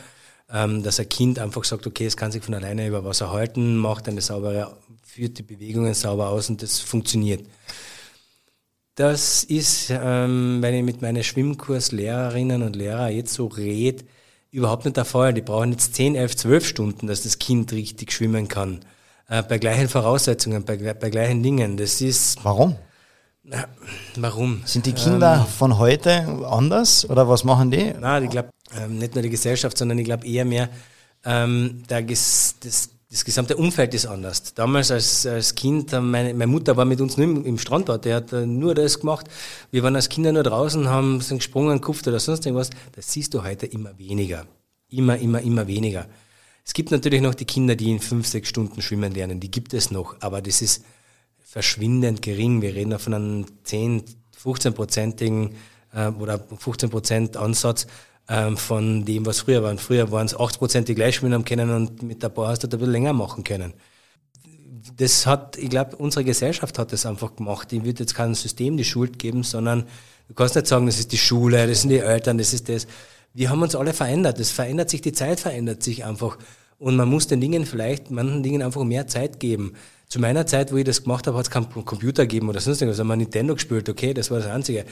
Ähm, 0.52 0.82
dass 0.82 1.00
ein 1.00 1.08
Kind 1.08 1.38
einfach 1.38 1.64
sagt, 1.64 1.86
okay, 1.86 2.06
es 2.06 2.16
kann 2.16 2.32
sich 2.32 2.42
von 2.42 2.54
alleine 2.54 2.86
über 2.86 3.04
Wasser 3.04 3.30
halten, 3.30 3.76
macht 3.76 4.08
eine 4.08 4.20
saubere, 4.20 4.76
führt 5.04 5.38
die 5.38 5.42
Bewegungen 5.42 5.94
sauber 5.94 6.28
aus 6.28 6.50
und 6.50 6.62
das 6.62 6.80
funktioniert. 6.80 7.46
Das 9.02 9.42
ist, 9.42 9.90
ähm, 9.90 10.58
wenn 10.60 10.74
ich 10.74 10.84
mit 10.84 11.02
meinen 11.02 11.24
Schwimmkurslehrerinnen 11.24 12.62
und 12.62 12.76
Lehrern 12.76 13.10
jetzt 13.10 13.34
so 13.34 13.48
rede, 13.48 14.04
überhaupt 14.52 14.84
nicht 14.84 14.96
der 14.96 15.04
Fall. 15.04 15.34
Die 15.34 15.40
brauchen 15.40 15.72
jetzt 15.72 15.96
10, 15.96 16.14
11, 16.14 16.36
12 16.36 16.64
Stunden, 16.64 17.06
dass 17.08 17.24
das 17.24 17.40
Kind 17.40 17.72
richtig 17.72 18.12
schwimmen 18.12 18.46
kann 18.46 18.78
äh, 19.28 19.42
bei 19.42 19.58
gleichen 19.58 19.88
Voraussetzungen, 19.88 20.64
bei, 20.64 20.76
bei 20.76 21.10
gleichen 21.10 21.42
Dingen. 21.42 21.76
Das 21.76 22.00
ist. 22.00 22.44
Warum? 22.44 22.76
Na, 23.42 23.64
warum? 24.14 24.62
Sind 24.66 24.86
die 24.86 24.92
Kinder 24.92 25.34
ähm, 25.34 25.52
von 25.52 25.78
heute 25.78 26.24
anders 26.48 27.04
oder 27.10 27.28
was 27.28 27.42
machen 27.42 27.72
die? 27.72 27.92
Nein, 28.00 28.22
ich 28.22 28.30
glaube, 28.30 28.50
ähm, 28.80 28.98
nicht 28.98 29.16
nur 29.16 29.22
die 29.22 29.30
Gesellschaft, 29.30 29.76
sondern 29.76 29.98
ich 29.98 30.04
glaube 30.04 30.24
eher 30.28 30.44
mehr, 30.44 30.68
ähm, 31.24 31.82
der, 31.90 32.02
das, 32.02 32.54
das 33.12 33.26
gesamte 33.26 33.58
Umfeld 33.58 33.92
ist 33.92 34.06
anders. 34.06 34.54
Damals 34.54 34.90
als, 34.90 35.26
als 35.26 35.54
Kind, 35.54 35.92
äh, 35.92 36.00
meine, 36.00 36.32
meine 36.32 36.46
Mutter 36.46 36.78
war 36.78 36.86
mit 36.86 36.98
uns 37.02 37.18
nur 37.18 37.26
im, 37.26 37.44
im 37.44 37.58
Strandbad, 37.58 38.06
der 38.06 38.16
hat 38.16 38.32
äh, 38.32 38.46
nur 38.46 38.74
das 38.74 39.00
gemacht. 39.00 39.26
Wir 39.70 39.82
waren 39.82 39.94
als 39.94 40.08
Kinder 40.08 40.32
nur 40.32 40.42
draußen, 40.42 40.88
haben 40.88 41.20
sind 41.20 41.38
gesprungen, 41.38 41.82
kupft 41.82 42.08
oder 42.08 42.18
sonst 42.18 42.46
irgendwas. 42.46 42.70
Das 42.92 43.12
siehst 43.12 43.34
du 43.34 43.44
heute 43.44 43.66
immer 43.66 43.98
weniger. 43.98 44.46
Immer, 44.88 45.18
immer, 45.18 45.42
immer 45.42 45.66
weniger. 45.66 46.06
Es 46.64 46.72
gibt 46.72 46.90
natürlich 46.90 47.20
noch 47.20 47.34
die 47.34 47.44
Kinder, 47.44 47.76
die 47.76 47.90
in 47.90 48.00
fünf, 48.00 48.26
sechs 48.26 48.48
Stunden 48.48 48.80
schwimmen 48.80 49.12
lernen. 49.12 49.40
Die 49.40 49.50
gibt 49.50 49.74
es 49.74 49.90
noch, 49.90 50.16
aber 50.20 50.40
das 50.40 50.62
ist 50.62 50.82
verschwindend 51.38 52.22
gering. 52.22 52.62
Wir 52.62 52.74
reden 52.74 52.98
von 52.98 53.12
einem 53.12 53.44
10, 53.64 54.04
15-prozentigen 54.42 55.50
äh, 55.92 56.08
oder 56.08 56.38
15 56.38 56.88
Prozent 56.88 57.36
Ansatz 57.36 57.86
ähm, 58.32 58.56
von 58.56 59.04
dem, 59.04 59.26
was 59.26 59.40
früher 59.40 59.62
war. 59.62 59.70
Und 59.70 59.80
früher 59.80 60.10
waren 60.10 60.26
es 60.26 60.38
8 60.38 60.58
Prozent, 60.58 60.88
die 60.88 60.94
gleich 60.94 61.16
schwimmen 61.16 61.34
haben 61.34 61.44
können 61.44 61.70
und 61.70 62.02
mit 62.02 62.22
der 62.22 62.30
Bar 62.30 62.48
hast 62.48 62.62
du 62.62 62.66
das 62.66 62.76
ein 62.76 62.80
bisschen 62.80 62.92
länger 62.92 63.12
machen 63.12 63.44
können. 63.44 63.74
Das 64.96 65.26
hat, 65.26 65.56
ich 65.58 65.70
glaube, 65.70 65.96
unsere 65.96 66.24
Gesellschaft 66.24 66.78
hat 66.78 66.92
das 66.92 67.06
einfach 67.06 67.36
gemacht. 67.36 67.72
Ich 67.72 67.84
würde 67.84 68.00
jetzt 68.00 68.14
kein 68.14 68.34
System 68.34 68.76
die 68.76 68.84
Schuld 68.84 69.18
geben, 69.18 69.42
sondern 69.42 69.84
du 70.28 70.34
kannst 70.34 70.56
nicht 70.56 70.66
sagen, 70.66 70.86
das 70.86 70.98
ist 70.98 71.12
die 71.12 71.18
Schule, 71.18 71.66
das 71.66 71.82
sind 71.82 71.90
die 71.90 71.98
Eltern, 71.98 72.38
das 72.38 72.52
ist 72.52 72.68
das 72.68 72.86
wir 73.34 73.50
haben 73.50 73.62
uns 73.62 73.74
alle 73.74 73.92
verändert. 73.92 74.38
Es 74.40 74.50
verändert 74.50 74.90
sich, 74.90 75.00
die 75.00 75.12
Zeit 75.12 75.40
verändert 75.40 75.82
sich 75.82 76.04
einfach. 76.04 76.38
Und 76.78 76.96
man 76.96 77.08
muss 77.08 77.28
den 77.28 77.40
Dingen 77.40 77.64
vielleicht, 77.64 78.10
manchen 78.10 78.42
Dingen 78.42 78.62
einfach 78.62 78.84
mehr 78.84 79.06
Zeit 79.06 79.40
geben. 79.40 79.74
Zu 80.08 80.20
meiner 80.20 80.46
Zeit, 80.46 80.72
wo 80.72 80.76
ich 80.76 80.84
das 80.84 81.04
gemacht 81.04 81.26
habe, 81.26 81.38
hat 81.38 81.46
es 81.46 81.50
keinen 81.50 81.70
Computer 81.70 82.24
gegeben 82.24 82.48
oder 82.48 82.60
sonst 82.60 82.82
irgendwas. 82.82 82.98
Haben 82.98 83.08
wir 83.08 83.16
Nintendo 83.16 83.54
gespielt, 83.54 83.88
okay, 83.88 84.12
das 84.12 84.30
war 84.30 84.38
das 84.38 84.48
Einzige. 84.48 84.84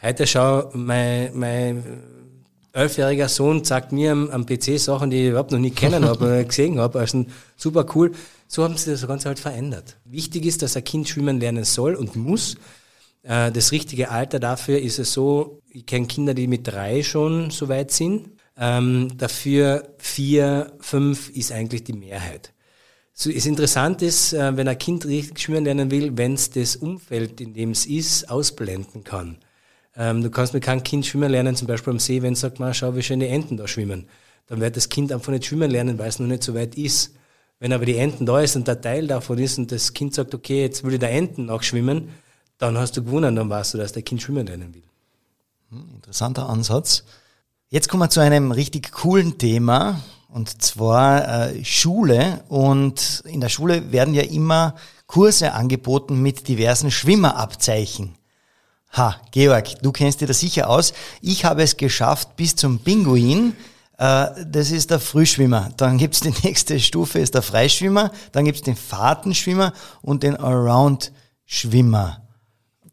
Heute 0.00 0.26
schau, 0.26 0.70
mein, 0.74 1.30
mein 1.34 1.82
elfjähriger 2.72 3.28
Sohn 3.28 3.64
sagt 3.64 3.92
mir 3.92 4.12
am, 4.12 4.30
am 4.30 4.46
PC 4.46 4.78
Sachen, 4.78 5.10
die 5.10 5.22
ich 5.22 5.28
überhaupt 5.30 5.52
noch 5.52 5.58
nie 5.58 5.70
kennen 5.70 6.04
habe 6.04 6.24
oder 6.24 6.44
gesehen 6.44 6.78
habe. 6.78 7.00
Also 7.00 7.26
super 7.56 7.86
cool. 7.94 8.12
So 8.46 8.64
haben 8.64 8.76
sie 8.76 8.90
das 8.90 9.06
Ganze 9.06 9.28
halt 9.28 9.38
verändert. 9.38 9.96
Wichtig 10.04 10.44
ist, 10.46 10.62
dass 10.62 10.76
ein 10.76 10.84
Kind 10.84 11.08
schwimmen 11.08 11.40
lernen 11.40 11.64
soll 11.64 11.94
und 11.94 12.16
muss. 12.16 12.56
Äh, 13.22 13.52
das 13.52 13.72
richtige 13.72 14.10
Alter 14.10 14.40
dafür 14.40 14.80
ist 14.80 14.98
es 14.98 15.12
so, 15.12 15.60
ich 15.68 15.86
kenne 15.86 16.06
Kinder, 16.06 16.34
die 16.34 16.46
mit 16.46 16.66
drei 16.66 17.02
schon 17.02 17.50
so 17.50 17.68
weit 17.68 17.90
sind. 17.90 18.30
Ähm, 18.56 19.12
dafür 19.16 19.94
vier, 19.98 20.72
fünf 20.80 21.30
ist 21.30 21.52
eigentlich 21.52 21.84
die 21.84 21.92
Mehrheit. 21.92 22.52
So, 23.12 23.30
es 23.30 23.46
interessant 23.46 24.02
ist, 24.02 24.32
äh, 24.32 24.56
wenn 24.56 24.68
ein 24.68 24.78
Kind 24.78 25.04
richtig 25.04 25.40
schwimmen 25.40 25.64
lernen 25.64 25.90
will, 25.90 26.16
wenn 26.16 26.34
es 26.34 26.50
das 26.50 26.76
Umfeld, 26.76 27.40
in 27.40 27.54
dem 27.54 27.70
es 27.70 27.86
ist, 27.86 28.30
ausblenden 28.30 29.04
kann. 29.04 29.38
Ähm, 29.96 30.22
du 30.22 30.30
kannst 30.30 30.54
mit 30.54 30.62
keinem 30.62 30.82
Kind 30.82 31.06
schwimmen 31.06 31.30
lernen, 31.30 31.56
zum 31.56 31.66
Beispiel 31.66 31.92
am 31.92 31.98
See, 31.98 32.22
wenn 32.22 32.34
es 32.34 32.40
sagt, 32.40 32.60
mal, 32.60 32.72
schau, 32.74 32.94
wie 32.94 33.02
schön 33.02 33.20
die 33.20 33.28
Enten 33.28 33.56
da 33.56 33.66
schwimmen. 33.66 34.06
Dann 34.46 34.60
wird 34.60 34.76
das 34.76 34.88
Kind 34.88 35.12
einfach 35.12 35.32
nicht 35.32 35.46
schwimmen 35.46 35.70
lernen, 35.70 35.98
weil 35.98 36.08
es 36.08 36.18
noch 36.18 36.26
nicht 36.26 36.42
so 36.42 36.54
weit 36.54 36.74
ist. 36.76 37.14
Wenn 37.58 37.72
aber 37.72 37.84
die 37.84 37.96
Enten 37.96 38.24
da 38.24 38.40
ist 38.40 38.56
und 38.56 38.66
der 38.66 38.80
Teil 38.80 39.06
davon 39.06 39.38
ist 39.38 39.58
und 39.58 39.70
das 39.70 39.92
Kind 39.92 40.14
sagt, 40.14 40.34
okay, 40.34 40.62
jetzt 40.62 40.82
will 40.82 40.94
ich 40.94 41.00
der 41.00 41.12
Enten 41.12 41.46
nachschwimmen, 41.46 42.08
dann 42.58 42.78
hast 42.78 42.96
du 42.96 43.04
gewonnen, 43.04 43.36
dann 43.36 43.48
weißt 43.50 43.74
du, 43.74 43.78
dass 43.78 43.92
dein 43.92 44.04
Kind 44.04 44.22
schwimmen 44.22 44.46
lernen 44.46 44.74
will. 44.74 44.82
Hm, 45.70 45.94
interessanter 45.94 46.48
Ansatz. 46.48 47.04
Jetzt 47.68 47.88
kommen 47.88 48.02
wir 48.02 48.10
zu 48.10 48.20
einem 48.20 48.50
richtig 48.50 48.90
coolen 48.92 49.38
Thema 49.38 50.00
und 50.28 50.62
zwar 50.62 51.50
äh, 51.50 51.64
Schule. 51.64 52.42
Und 52.48 53.22
in 53.26 53.40
der 53.40 53.48
Schule 53.48 53.92
werden 53.92 54.14
ja 54.14 54.22
immer 54.22 54.74
Kurse 55.06 55.52
angeboten 55.52 56.20
mit 56.22 56.48
diversen 56.48 56.90
Schwimmerabzeichen. 56.90 58.14
Ha, 58.96 59.16
Georg, 59.30 59.80
du 59.82 59.92
kennst 59.92 60.20
dir 60.20 60.26
das 60.26 60.40
sicher 60.40 60.68
aus. 60.68 60.92
Ich 61.20 61.44
habe 61.44 61.62
es 61.62 61.76
geschafft 61.76 62.34
bis 62.36 62.56
zum 62.56 62.80
Pinguin. 62.80 63.54
Äh, 63.98 64.26
das 64.46 64.72
ist 64.72 64.90
der 64.90 64.98
Frühschwimmer. 64.98 65.70
Dann 65.76 65.96
gibt's 65.96 66.20
die 66.20 66.34
nächste 66.42 66.80
Stufe, 66.80 67.20
ist 67.20 67.34
der 67.34 67.42
Freischwimmer. 67.42 68.10
Dann 68.32 68.44
gibt's 68.44 68.62
den 68.62 68.76
Fahrtenschwimmer 68.76 69.72
und 70.02 70.24
den 70.24 70.36
Around-Schwimmer. 70.36 72.22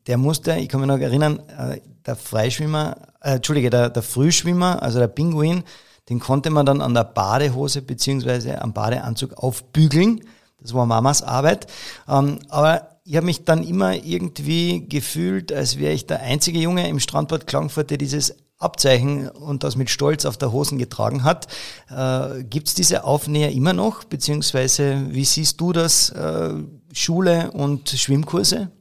Der 0.05 0.17
musste, 0.17 0.55
ich 0.55 0.69
kann 0.69 0.81
mich 0.81 0.88
noch 0.88 0.99
erinnern, 0.99 1.39
äh, 1.49 1.79
der 2.05 2.15
Freischwimmer, 2.15 2.97
äh, 3.21 3.36
Entschuldige, 3.36 3.71
der, 3.71 3.89
der 3.89 4.03
Frühschwimmer, 4.03 4.83
also 4.83 4.99
der 4.99 5.07
Pinguin, 5.07 5.63
den 6.10 6.19
konnte 6.19 6.51
man 6.51 6.65
dann 6.65 6.81
an 6.81 6.93
der 6.93 7.03
Badehose 7.05 7.81
beziehungsweise 7.81 8.62
am 8.62 8.71
Badeanzug 8.71 9.33
aufbügeln. 9.33 10.21
Das 10.62 10.73
war 10.73 10.86
Mamas 10.86 11.23
Arbeit. 11.23 11.67
Ähm, 12.07 12.39
aber 12.49 12.96
ich 13.10 13.15
habe 13.15 13.26
mich 13.26 13.46
dann 13.46 13.63
immer 13.63 13.96
irgendwie 13.96 14.86
gefühlt, 14.86 15.54
als 15.54 15.80
wäre 15.80 15.93
ich 15.93 16.08
der 16.08 16.20
einzige 16.20 16.60
Junge 16.60 16.89
im 16.89 17.00
Strandbad 17.00 17.48
Klagenfurt, 17.48 17.89
der 17.89 17.98
dieses 17.98 18.36
Abzeichen 18.58 19.30
und 19.30 19.63
das 19.63 19.78
mit 19.78 19.89
Stolz 19.89 20.26
auf 20.26 20.36
der 20.36 20.52
Hosen 20.52 20.78
getragen 20.78 21.24
hat. 21.24 21.48
Äh, 21.89 22.43
Gibt 22.43 22.67
es 22.67 22.74
diese 22.74 23.06
Aufnäher 23.06 23.54
immer 23.54 23.72
noch? 23.72 24.04
Beziehungsweise 24.04 25.06
wie 25.10 25.24
siehst 25.24 25.62
du 25.62 25.72
das, 25.72 26.10
äh, 26.10 26.56
Schule 26.91 27.52
und 27.52 27.88
Schwimmkurse? 27.88 28.72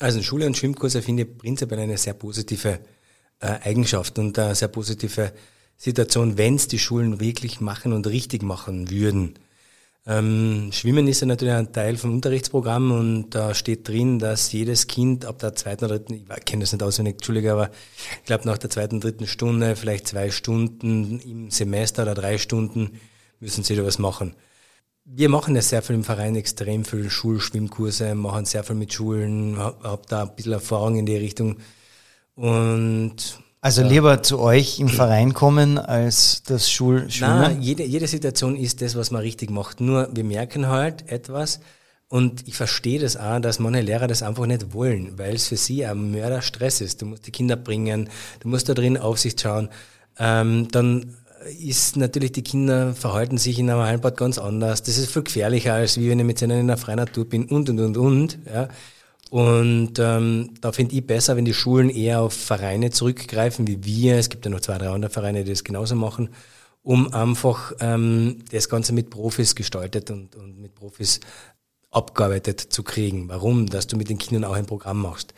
Also 0.00 0.22
Schule 0.22 0.46
und 0.46 0.56
Schwimmkurse 0.56 1.02
finde 1.02 1.24
ich 1.24 1.36
prinzipiell 1.36 1.80
eine 1.80 1.98
sehr 1.98 2.14
positive 2.14 2.80
äh, 3.40 3.46
Eigenschaft 3.64 4.18
und 4.18 4.38
eine 4.38 4.54
sehr 4.54 4.68
positive 4.68 5.34
Situation, 5.76 6.38
wenn 6.38 6.54
es 6.54 6.68
die 6.68 6.78
Schulen 6.78 7.20
wirklich 7.20 7.60
machen 7.60 7.92
und 7.92 8.06
richtig 8.06 8.42
machen 8.42 8.90
würden. 8.90 9.34
Ähm, 10.08 10.70
Schwimmen 10.70 11.08
ist 11.08 11.20
ja 11.20 11.26
natürlich 11.26 11.54
ein 11.54 11.72
Teil 11.72 11.96
vom 11.96 12.14
Unterrichtsprogramm 12.14 12.92
und 12.92 13.30
da 13.30 13.54
steht 13.54 13.88
drin, 13.88 14.20
dass 14.20 14.52
jedes 14.52 14.86
Kind 14.86 15.24
ab 15.24 15.40
der 15.40 15.56
zweiten 15.56 15.84
oder 15.84 15.98
dritten, 15.98 16.14
ich 16.14 16.44
kenne 16.44 16.62
das 16.62 16.72
nicht 16.72 16.82
auswendig, 16.82 17.14
Entschuldige, 17.14 17.52
aber 17.52 17.70
ich 18.20 18.24
glaube 18.24 18.46
nach 18.46 18.58
der 18.58 18.70
zweiten, 18.70 19.00
dritten 19.00 19.26
Stunde, 19.26 19.74
vielleicht 19.74 20.06
zwei 20.06 20.30
Stunden 20.30 21.18
im 21.18 21.50
Semester 21.50 22.02
oder 22.02 22.14
drei 22.14 22.38
Stunden 22.38 23.00
müssen 23.40 23.64
sie 23.64 23.74
da 23.74 23.84
was 23.84 23.98
machen. 23.98 24.36
Wir 25.04 25.28
machen 25.28 25.56
ja 25.56 25.62
sehr 25.62 25.82
viel 25.82 25.96
im 25.96 26.04
Verein, 26.04 26.36
extrem 26.36 26.84
viel 26.84 27.10
Schulschwimmkurse, 27.10 28.14
machen 28.14 28.44
sehr 28.44 28.62
viel 28.62 28.76
mit 28.76 28.92
Schulen, 28.92 29.56
habe 29.58 29.88
hab 29.88 30.06
da 30.06 30.22
ein 30.22 30.36
bisschen 30.36 30.52
Erfahrung 30.52 30.96
in 30.96 31.06
die 31.06 31.16
Richtung 31.16 31.56
und 32.36 33.40
also 33.66 33.82
lieber 33.82 34.22
zu 34.22 34.38
euch 34.38 34.78
im 34.78 34.88
Verein 34.88 35.34
kommen 35.34 35.76
als 35.76 36.44
das 36.44 36.70
Schulschwimmen? 36.70 37.40
Nein, 37.40 37.62
jede, 37.62 37.82
jede 37.82 38.06
Situation 38.06 38.54
ist 38.54 38.80
das, 38.80 38.94
was 38.94 39.10
man 39.10 39.22
richtig 39.22 39.50
macht. 39.50 39.80
Nur 39.80 40.08
wir 40.12 40.22
merken 40.22 40.68
halt 40.68 41.10
etwas 41.10 41.58
und 42.08 42.46
ich 42.46 42.54
verstehe 42.54 43.00
das 43.00 43.16
auch, 43.16 43.40
dass 43.40 43.58
manche 43.58 43.80
Lehrer 43.80 44.06
das 44.06 44.22
einfach 44.22 44.46
nicht 44.46 44.72
wollen, 44.72 45.18
weil 45.18 45.34
es 45.34 45.48
für 45.48 45.56
sie 45.56 45.84
ein 45.84 46.12
Mörderstress 46.12 46.80
ist. 46.80 47.02
Du 47.02 47.06
musst 47.06 47.26
die 47.26 47.32
Kinder 47.32 47.56
bringen, 47.56 48.08
du 48.38 48.48
musst 48.48 48.68
da 48.68 48.74
drin 48.74 48.96
Aufsicht 48.96 49.40
schauen. 49.40 49.68
Ähm, 50.16 50.68
dann 50.70 51.16
ist 51.58 51.96
natürlich, 51.96 52.30
die 52.30 52.42
Kinder 52.42 52.94
verhalten 52.94 53.36
sich 53.36 53.58
in 53.58 53.68
einem 53.68 53.80
Hallenbad 53.80 54.16
ganz 54.16 54.38
anders. 54.38 54.84
Das 54.84 54.96
ist 54.96 55.10
viel 55.10 55.24
gefährlicher, 55.24 55.74
als 55.74 55.98
wie 55.98 56.08
wenn 56.08 56.20
ich 56.20 56.24
mit 56.24 56.40
ihnen 56.40 56.60
in 56.60 56.68
der 56.68 56.76
freien 56.76 56.98
Natur 56.98 57.28
bin 57.28 57.46
und, 57.46 57.68
und, 57.68 57.80
und, 57.80 57.96
und. 57.96 58.38
Ja. 58.46 58.68
Und 59.30 59.98
ähm, 59.98 60.54
da 60.60 60.72
finde 60.72 60.94
ich 60.94 61.06
besser, 61.06 61.36
wenn 61.36 61.44
die 61.44 61.54
Schulen 61.54 61.90
eher 61.90 62.20
auf 62.20 62.32
Vereine 62.32 62.90
zurückgreifen, 62.90 63.66
wie 63.66 63.84
wir. 63.84 64.16
Es 64.16 64.28
gibt 64.28 64.44
ja 64.44 64.50
noch 64.50 64.60
zwei, 64.60 64.78
drei 64.78 64.88
andere 64.88 65.10
Vereine, 65.10 65.42
die 65.42 65.50
das 65.50 65.64
genauso 65.64 65.96
machen, 65.96 66.30
um 66.82 67.12
einfach 67.12 67.72
ähm, 67.80 68.44
das 68.52 68.68
Ganze 68.68 68.92
mit 68.92 69.10
Profis 69.10 69.56
gestaltet 69.56 70.10
und, 70.10 70.36
und 70.36 70.60
mit 70.60 70.74
Profis 70.74 71.20
abgearbeitet 71.90 72.60
zu 72.60 72.84
kriegen. 72.84 73.28
Warum? 73.28 73.66
Dass 73.66 73.88
du 73.88 73.96
mit 73.96 74.08
den 74.08 74.18
Kindern 74.18 74.44
auch 74.44 74.54
ein 74.54 74.66
Programm 74.66 75.02
machst. 75.02 75.34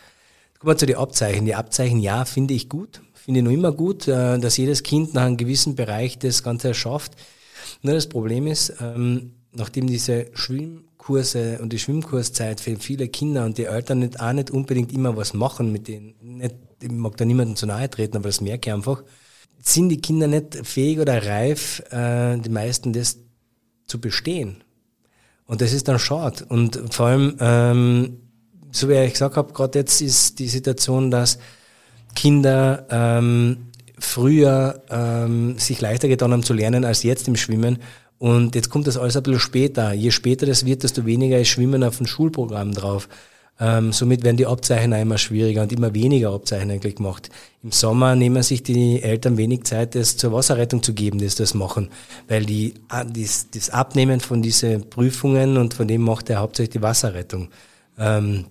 Kommen 0.59 0.73
wir 0.73 0.77
zu 0.77 0.87
den 0.87 0.97
Abzeichen. 0.97 1.47
Die 1.47 1.55
Abzeichen, 1.55 2.01
ja, 2.01 2.25
finde 2.25 2.53
ich 2.53 2.69
gut. 2.69 3.01
Finde 3.15 3.41
ich 3.41 3.45
noch 3.45 3.53
immer 3.53 3.73
gut, 3.73 4.09
äh, 4.09 4.39
dass 4.39 4.57
jedes 4.57 4.83
Kind 4.83 5.15
nach 5.15 5.23
einem 5.23 5.37
gewissen 5.37 5.77
Bereich 5.77 6.19
das 6.19 6.43
Ganze 6.43 6.69
erschafft. 6.69 7.13
Nur 7.83 7.95
das 7.95 8.09
Problem 8.09 8.47
ist, 8.47 8.75
ähm, 8.81 9.35
nachdem 9.53 9.87
diese 9.87 10.27
Schwimm 10.35 10.88
Kurse 11.09 11.59
und 11.63 11.73
die 11.73 11.79
Schwimmkurszeit 11.79 12.61
für 12.61 12.77
viele 12.77 13.09
Kinder 13.09 13.47
und 13.47 13.57
die 13.57 13.65
Eltern 13.65 14.01
nicht, 14.01 14.21
auch 14.21 14.35
nicht 14.35 14.51
unbedingt 14.51 14.93
immer 14.93 15.17
was 15.17 15.33
machen 15.33 15.73
mit 15.73 15.89
denen. 15.89 16.13
Nicht, 16.21 16.55
ich 16.83 16.91
mag 16.91 17.17
da 17.17 17.25
niemandem 17.25 17.57
zu 17.57 17.65
nahe 17.65 17.89
treten, 17.89 18.19
aber 18.19 18.29
das 18.29 18.43
merke 18.43 18.69
ich 18.69 18.75
einfach. 18.75 19.03
Sind 19.63 19.89
die 19.89 20.03
Kinder 20.03 20.27
nicht 20.27 20.67
fähig 20.67 20.99
oder 20.99 21.25
reif, 21.27 21.83
äh, 21.91 22.37
die 22.37 22.51
meisten 22.51 22.93
das 22.93 23.21
zu 23.87 23.99
bestehen? 23.99 24.63
Und 25.47 25.63
das 25.63 25.73
ist 25.73 25.89
dann 25.89 25.99
schade. 25.99 26.45
Und 26.47 26.79
vor 26.91 27.07
allem, 27.07 27.37
ähm, 27.41 28.19
so 28.71 28.91
wie 28.91 29.03
ich 29.03 29.15
gesagt 29.15 29.39
habe, 29.39 29.55
gerade 29.55 29.79
jetzt 29.79 30.03
ist 30.03 30.39
die 30.39 30.49
Situation, 30.49 31.11
dass 31.11 31.39
Kinder 32.15 32.87
ähm, 32.91 33.69
früher 33.99 34.83
ähm, 34.91 35.59
sich 35.59 35.81
leichter 35.81 36.09
getan 36.09 36.33
haben 36.33 36.43
zu 36.43 36.53
lernen 36.53 36.85
als 36.85 37.03
jetzt 37.03 37.29
im 37.29 37.37
Schwimmen 37.37 37.79
und 38.19 38.55
jetzt 38.55 38.71
kommt 38.71 38.87
das 38.87 38.97
alles 38.97 39.17
ein 39.17 39.23
bisschen 39.23 39.41
später. 39.41 39.93
Je 39.93 40.11
später 40.11 40.47
das 40.47 40.65
wird, 40.65 40.83
desto 40.83 41.07
weniger 41.07 41.39
ist 41.39 41.49
Schwimmen 41.49 41.85
auf 41.85 41.99
dem 41.99 42.07
Schulprogramm 42.07 42.73
drauf. 42.73 43.09
Ähm, 43.61 43.93
somit 43.93 44.23
werden 44.23 44.37
die 44.37 44.47
Abzeichen 44.47 44.93
immer 44.93 45.19
schwieriger 45.19 45.63
und 45.63 45.73
immer 45.73 45.93
weniger 45.93 46.31
Abzeichen 46.33 46.71
eigentlich 46.71 46.97
gemacht. 46.97 47.29
Im 47.63 47.73
Sommer 47.73 48.15
nehmen 48.15 48.43
sich 48.43 48.63
die 48.63 49.03
Eltern 49.03 49.37
wenig 49.37 49.65
Zeit, 49.65 49.97
das 49.97 50.17
zur 50.17 50.33
Wasserrettung 50.33 50.83
zu 50.83 50.95
geben, 50.95 51.19
das 51.19 51.35
das 51.35 51.55
machen, 51.55 51.91
weil 52.29 52.47
die, 52.47 52.75
das, 52.89 53.49
das 53.51 53.71
Abnehmen 53.71 54.21
von 54.21 54.43
diesen 54.43 54.89
Prüfungen 54.89 55.57
und 55.57 55.75
von 55.75 55.89
dem 55.89 56.03
macht 56.03 56.31
er 56.31 56.39
hauptsächlich 56.39 56.75
die 56.75 56.83
Wasserrettung. 56.83 57.49
Ähm, 57.99 58.45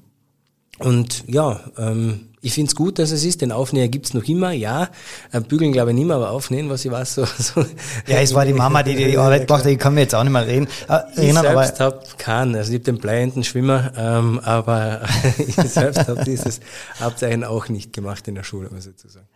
und 0.80 1.24
ja, 1.28 1.62
ähm, 1.78 2.27
ich 2.42 2.54
finde 2.54 2.70
es 2.70 2.76
gut, 2.76 3.00
dass 3.00 3.12
es 3.12 3.24
ist. 3.24 3.42
Den 3.42 3.52
Aufnäher 3.52 3.88
gibt's 3.88 4.14
noch 4.14 4.24
immer, 4.24 4.52
ja. 4.52 4.90
Äh, 5.32 5.42
bügeln 5.42 5.72
glaube 5.72 5.90
ich 5.92 5.96
nicht 5.96 6.06
mehr, 6.06 6.18
aber 6.18 6.30
aufnähen, 6.30 6.70
was 6.70 6.86
ich 6.86 6.92
weiß. 6.92 7.16
So, 7.16 7.26
so. 7.26 7.66
Ja, 8.06 8.20
es 8.20 8.34
war 8.34 8.46
die 8.46 8.54
Mama, 8.54 8.84
die 8.84 8.96
die 8.96 9.18
Arbeit 9.18 9.48
gemacht 9.48 9.66
hat. 9.66 9.72
Ich 9.72 9.80
kann 9.80 9.96
mir 9.96 10.02
jetzt 10.02 10.14
auch 10.14 10.24
nicht 10.24 10.34
mehr 10.34 10.46
reden. 10.46 10.68
Äh, 10.88 11.30
ich 11.30 11.34
selbst 11.34 11.80
habe 11.80 12.04
keinen. 12.18 12.56
Also 12.56 12.72
ich 12.72 12.76
habe 12.76 12.86
den 12.86 13.00
bleienden 13.00 13.44
Schwimmer, 13.44 13.92
ähm, 13.98 14.40
aber 14.44 15.02
ich 15.40 15.56
selbst 15.56 16.08
habe 16.08 16.24
dieses 16.26 16.60
Abzeichen 17.00 17.44
auch 17.44 17.70
nicht 17.70 17.92
gemacht 17.92 18.28
in 18.28 18.36
der 18.36 18.44
Schule, 18.44 18.70
muss 18.72 18.86
ich 18.86 18.94
sagen. 19.12 19.28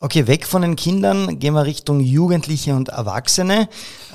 Okay, 0.00 0.28
weg 0.28 0.46
von 0.46 0.62
den 0.62 0.76
Kindern, 0.76 1.40
gehen 1.40 1.54
wir 1.54 1.64
Richtung 1.64 1.98
Jugendliche 1.98 2.76
und 2.76 2.88
Erwachsene. 2.88 3.68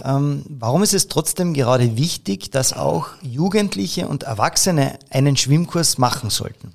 Ähm, 0.04 0.46
warum 0.48 0.82
ist 0.82 0.94
es 0.94 1.10
trotzdem 1.10 1.54
gerade 1.54 1.98
wichtig, 1.98 2.52
dass 2.52 2.72
auch 2.72 3.10
Jugendliche 3.22 4.08
und 4.08 4.24
Erwachsene 4.24 4.98
einen 5.10 5.36
Schwimmkurs 5.36 5.98
machen 5.98 6.30
sollten? 6.30 6.74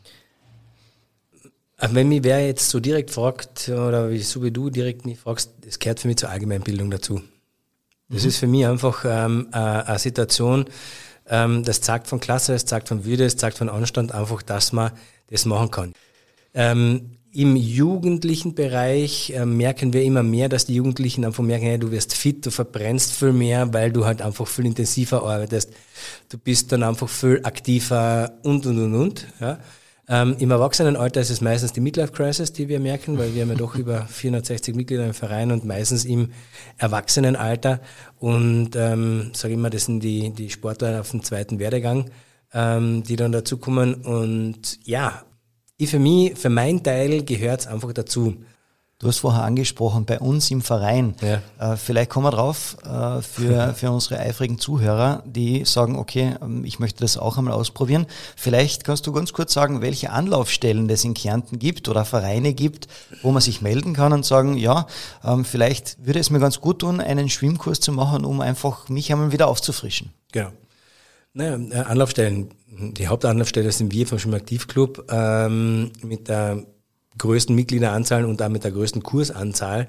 Wenn 1.81 2.09
mich 2.09 2.25
wer 2.25 2.45
jetzt 2.45 2.71
so 2.71 2.81
direkt 2.81 3.11
fragt, 3.11 3.69
oder 3.69 4.15
so 4.19 4.43
wie 4.43 4.51
du 4.51 4.69
direkt 4.69 5.07
mich 5.07 5.19
fragst, 5.19 5.53
das 5.61 5.79
gehört 5.79 6.01
für 6.01 6.09
mich 6.09 6.17
zur 6.17 6.31
Allgemeinbildung 6.31 6.91
dazu. 6.91 7.23
Das 8.09 8.23
mhm. 8.23 8.29
ist 8.29 8.37
für 8.39 8.47
mich 8.47 8.67
einfach 8.67 9.05
ähm, 9.07 9.49
eine 9.53 9.99
Situation, 9.99 10.65
ähm, 11.29 11.63
das 11.63 11.81
zeigt 11.81 12.09
von 12.09 12.21
Klasse, 12.21 12.53
das 12.53 12.65
zeigt 12.65 12.89
von 12.89 13.05
Würde, 13.05 13.25
das 13.25 13.37
zeigt 13.37 13.59
von 13.59 13.69
Anstand 13.69 14.13
einfach, 14.13 14.43
dass 14.43 14.73
man 14.73 14.93
das 15.31 15.45
machen 15.45 15.71
kann. 15.71 15.93
Ähm, 16.55 17.19
im 17.33 17.57
jugendlichen 17.57 18.55
Bereich 18.55 19.31
äh, 19.31 19.45
merken 19.45 19.93
wir 19.93 20.03
immer 20.03 20.23
mehr, 20.23 20.49
dass 20.49 20.65
die 20.65 20.75
Jugendlichen 20.75 21.25
einfach 21.25 21.45
merken, 21.45 21.67
hey, 21.67 21.79
du 21.79 21.91
wirst 21.91 22.15
fit, 22.15 22.45
du 22.45 22.51
verbrennst 22.51 23.13
viel 23.13 23.33
mehr, 23.33 23.73
weil 23.75 23.93
du 23.93 24.07
halt 24.07 24.23
einfach 24.23 24.49
viel 24.49 24.67
intensiver 24.67 25.23
arbeitest. 25.23 25.71
Du 26.31 26.39
bist 26.39 26.73
dann 26.73 26.83
einfach 26.83 27.09
viel 27.09 27.41
aktiver 27.45 28.33
und, 28.43 28.65
und, 28.67 28.79
und, 28.79 28.95
und. 28.95 29.27
Ja. 29.41 29.59
Ähm, 30.11 30.37
Im 30.39 30.51
Erwachsenenalter 30.51 31.21
ist 31.21 31.29
es 31.29 31.43
meistens 31.43 31.75
die 31.75 31.81
Midlife 31.81 32.13
Crisis, 32.13 32.53
die 32.53 32.69
wir 32.69 32.81
merken, 32.81 33.19
weil 33.19 33.35
wir 33.35 33.43
haben 33.43 33.51
ja 33.51 33.57
doch 33.57 33.75
über 33.75 34.07
460 34.07 34.75
Mitglieder 34.75 35.05
im 35.05 35.13
Verein 35.13 35.53
und 35.53 35.67
meistens 35.67 36.07
im 36.07 36.31
Erwachsenenalter. 36.79 37.81
Und 38.19 38.71
ähm, 38.75 39.33
sage 39.35 39.55
immer, 39.55 39.69
das 39.69 39.85
sind 39.85 40.01
die, 40.01 40.31
die 40.31 40.49
Sportler 40.49 41.01
auf 41.01 41.11
dem 41.11 41.23
zweiten 41.23 41.59
Werdegang, 41.59 42.11
ähm, 42.55 43.03
die 43.03 43.17
dann 43.17 43.33
dazukommen. 43.33 43.97
Und 43.97 44.79
ja, 44.85 45.25
ich 45.77 45.91
für 45.91 45.99
mich, 45.99 46.39
für 46.39 46.49
meinen 46.49 46.83
Teil 46.83 47.23
gehört 47.23 47.61
es 47.61 47.67
einfach 47.67 47.93
dazu. 47.93 48.37
Du 49.01 49.07
hast 49.07 49.19
vorher 49.19 49.45
angesprochen, 49.45 50.07
bei 50.07 50.19
uns 50.19 50.51
im 50.51 50.61
Verein. 50.61 51.15
Ja. 51.23 51.41
Äh, 51.75 51.77
vielleicht 51.77 52.11
kommen 52.11 52.27
wir 52.27 52.33
drauf 52.33 52.77
äh, 52.83 53.23
für, 53.23 53.73
für 53.77 53.93
unsere 53.93 54.19
eifrigen 54.19 54.59
Zuhörer, 54.59 55.23
die 55.25 55.65
sagen, 55.65 55.97
okay, 55.97 56.35
ähm, 56.43 56.65
ich 56.65 56.81
möchte 56.81 57.05
das 57.05 57.17
auch 57.17 57.39
einmal 57.39 57.55
ausprobieren. 57.55 58.07
Vielleicht 58.35 58.83
kannst 58.83 59.07
du 59.07 59.13
ganz 59.13 59.33
kurz 59.33 59.53
sagen, 59.53 59.83
welche 59.83 60.11
Anlaufstellen 60.11 60.91
es 60.91 61.05
in 61.05 61.15
Kärnten 61.15 61.61
gibt 61.61 61.89
oder 61.89 62.05
Vereine 62.05 62.55
gibt, 62.55 62.89
wo 63.23 63.31
man 63.31 63.41
sich 63.41 63.63
melden 63.63 63.95
kann 63.95 64.13
und 64.13 64.25
sagen, 64.25 64.57
ja, 64.57 64.89
ähm, 65.23 65.45
vielleicht 65.45 66.05
würde 66.05 66.19
es 66.19 66.31
mir 66.31 66.41
ganz 66.41 66.61
gut 66.61 66.81
tun, 66.81 67.01
einen 67.01 67.29
Schwimmkurs 67.29 67.79
zu 67.79 67.93
machen, 67.93 68.25
um 68.25 68.41
einfach 68.41 68.89
mich 68.89 69.13
einmal 69.13 69.31
wieder 69.31 69.47
aufzufrischen. 69.47 70.13
Genau. 70.33 70.51
Naja, 71.35 71.57
äh, 71.71 71.85
Anlaufstellen. 71.85 72.51
Die 72.67 73.07
Hauptanlaufstelle 73.07 73.71
sind 73.71 73.93
wir 73.93 74.09
vom 74.09 74.19
Schwimmaktivclub 74.19 75.07
ähm, 75.09 75.93
mit 76.03 76.27
der 76.27 76.65
größten 77.19 77.55
Mitgliederanzahl 77.55 78.25
und 78.25 78.41
auch 78.41 78.49
mit 78.49 78.65
der 78.65 78.71
größten 78.71 79.03
Kursanzahl. 79.03 79.89